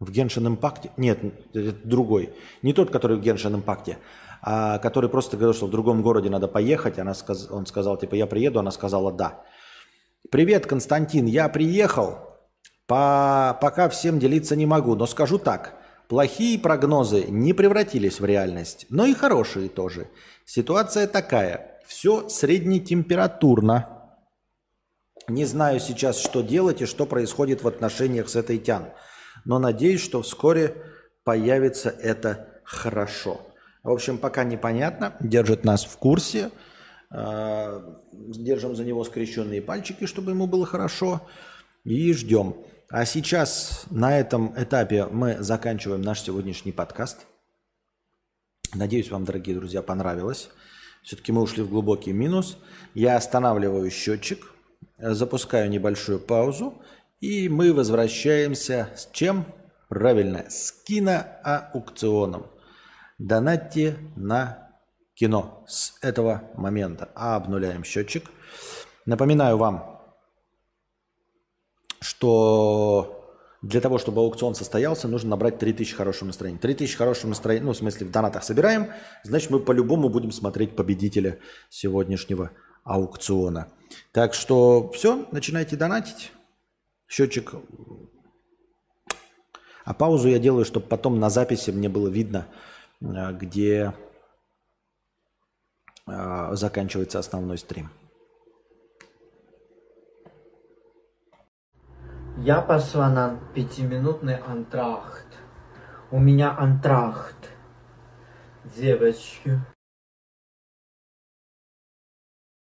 в 0.00 0.10
Genshin 0.10 0.52
Impact? 0.52 0.90
Нет, 0.96 1.20
другой. 1.84 2.34
Не 2.62 2.72
тот, 2.72 2.90
который 2.90 3.18
в 3.18 3.20
Genshin 3.20 3.62
Impact, 3.62 3.98
а 4.46 4.78
который 4.78 5.08
просто 5.08 5.36
говорил, 5.36 5.54
что 5.54 5.66
в 5.66 5.70
другом 5.70 6.02
городе 6.02 6.28
надо 6.28 6.48
поехать. 6.48 6.98
Она 6.98 7.14
сказ... 7.14 7.50
Он 7.50 7.64
сказал, 7.64 7.96
типа, 7.96 8.14
я 8.14 8.26
приеду. 8.26 8.58
Она 8.58 8.70
сказала, 8.70 9.10
да. 9.10 9.42
Привет, 10.30 10.66
Константин, 10.66 11.26
я 11.26 11.48
приехал. 11.48 12.18
По... 12.86 13.56
Пока 13.60 13.88
всем 13.88 14.18
делиться 14.18 14.56
не 14.56 14.66
могу, 14.66 14.96
но 14.96 15.06
скажу 15.06 15.38
так. 15.38 15.74
Плохие 16.08 16.58
прогнозы 16.58 17.24
не 17.28 17.54
превратились 17.54 18.20
в 18.20 18.24
реальность, 18.26 18.84
но 18.90 19.06
и 19.06 19.14
хорошие 19.14 19.70
тоже. 19.70 20.08
Ситуация 20.44 21.06
такая. 21.06 21.80
Все 21.86 22.28
среднетемпературно. 22.28 23.88
Не 25.26 25.46
знаю 25.46 25.80
сейчас, 25.80 26.18
что 26.18 26.42
делать 26.42 26.82
и 26.82 26.86
что 26.86 27.06
происходит 27.06 27.62
в 27.62 27.68
отношениях 27.68 28.28
с 28.28 28.36
этой 28.36 28.58
тян 28.58 28.88
но 29.44 29.58
надеюсь, 29.58 30.02
что 30.02 30.22
вскоре 30.22 30.74
появится 31.22 31.90
это 31.90 32.48
хорошо. 32.64 33.40
В 33.84 33.90
общем, 33.90 34.16
пока 34.16 34.44
непонятно, 34.44 35.14
держит 35.20 35.64
нас 35.64 35.84
в 35.84 35.98
курсе, 35.98 36.50
а, 37.10 38.00
держим 38.10 38.74
за 38.74 38.82
него 38.82 39.04
скрещенные 39.04 39.60
пальчики, 39.60 40.06
чтобы 40.06 40.32
ему 40.32 40.46
было 40.46 40.64
хорошо, 40.64 41.20
и 41.84 42.14
ждем. 42.14 42.56
А 42.88 43.04
сейчас 43.04 43.84
на 43.90 44.18
этом 44.18 44.54
этапе 44.56 45.04
мы 45.04 45.36
заканчиваем 45.38 46.00
наш 46.00 46.22
сегодняшний 46.22 46.72
подкаст. 46.72 47.26
Надеюсь, 48.74 49.10
вам, 49.10 49.26
дорогие 49.26 49.54
друзья, 49.54 49.82
понравилось. 49.82 50.48
Все-таки 51.02 51.30
мы 51.30 51.42
ушли 51.42 51.62
в 51.62 51.68
глубокий 51.68 52.12
минус. 52.12 52.56
Я 52.94 53.16
останавливаю 53.16 53.90
счетчик, 53.90 54.50
запускаю 54.96 55.68
небольшую 55.68 56.20
паузу, 56.20 56.82
и 57.20 57.50
мы 57.50 57.74
возвращаемся 57.74 58.88
с 58.96 59.10
чем? 59.12 59.44
Правильно, 59.90 60.46
с 60.48 60.72
киноаукционом. 60.72 62.46
Донатьте 63.24 63.96
на 64.16 64.68
кино 65.14 65.64
с 65.66 65.94
этого 66.02 66.50
момента. 66.56 67.08
Обнуляем 67.14 67.82
счетчик. 67.82 68.30
Напоминаю 69.06 69.56
вам, 69.56 69.98
что 72.02 73.40
для 73.62 73.80
того, 73.80 73.96
чтобы 73.96 74.20
аукцион 74.20 74.54
состоялся, 74.54 75.08
нужно 75.08 75.30
набрать 75.30 75.58
3000 75.58 75.94
хорошего 75.94 76.26
настроения. 76.26 76.58
3000 76.58 76.96
хорошего 76.96 77.30
настроения, 77.30 77.64
ну, 77.64 77.72
в 77.72 77.78
смысле, 77.78 78.08
в 78.08 78.10
донатах 78.10 78.44
собираем, 78.44 78.90
значит, 79.22 79.48
мы 79.48 79.60
по-любому 79.60 80.10
будем 80.10 80.30
смотреть 80.30 80.76
победителя 80.76 81.38
сегодняшнего 81.70 82.50
аукциона. 82.84 83.72
Так 84.12 84.34
что 84.34 84.90
все, 84.90 85.26
начинайте 85.32 85.76
донатить. 85.76 86.30
Счетчик. 87.08 87.54
А 89.86 89.94
паузу 89.94 90.28
я 90.28 90.38
делаю, 90.38 90.66
чтобы 90.66 90.86
потом 90.88 91.18
на 91.18 91.30
записи 91.30 91.70
мне 91.70 91.88
было 91.88 92.08
видно, 92.08 92.48
где 93.00 93.92
э, 96.06 96.54
заканчивается 96.54 97.18
основной 97.18 97.58
стрим. 97.58 97.90
Я 102.38 102.60
пошла 102.60 103.08
на 103.08 103.38
пятиминутный 103.54 104.36
антрахт. 104.36 105.26
У 106.10 106.18
меня 106.18 106.56
антрахт. 106.56 107.50
Девочки. 108.76 109.60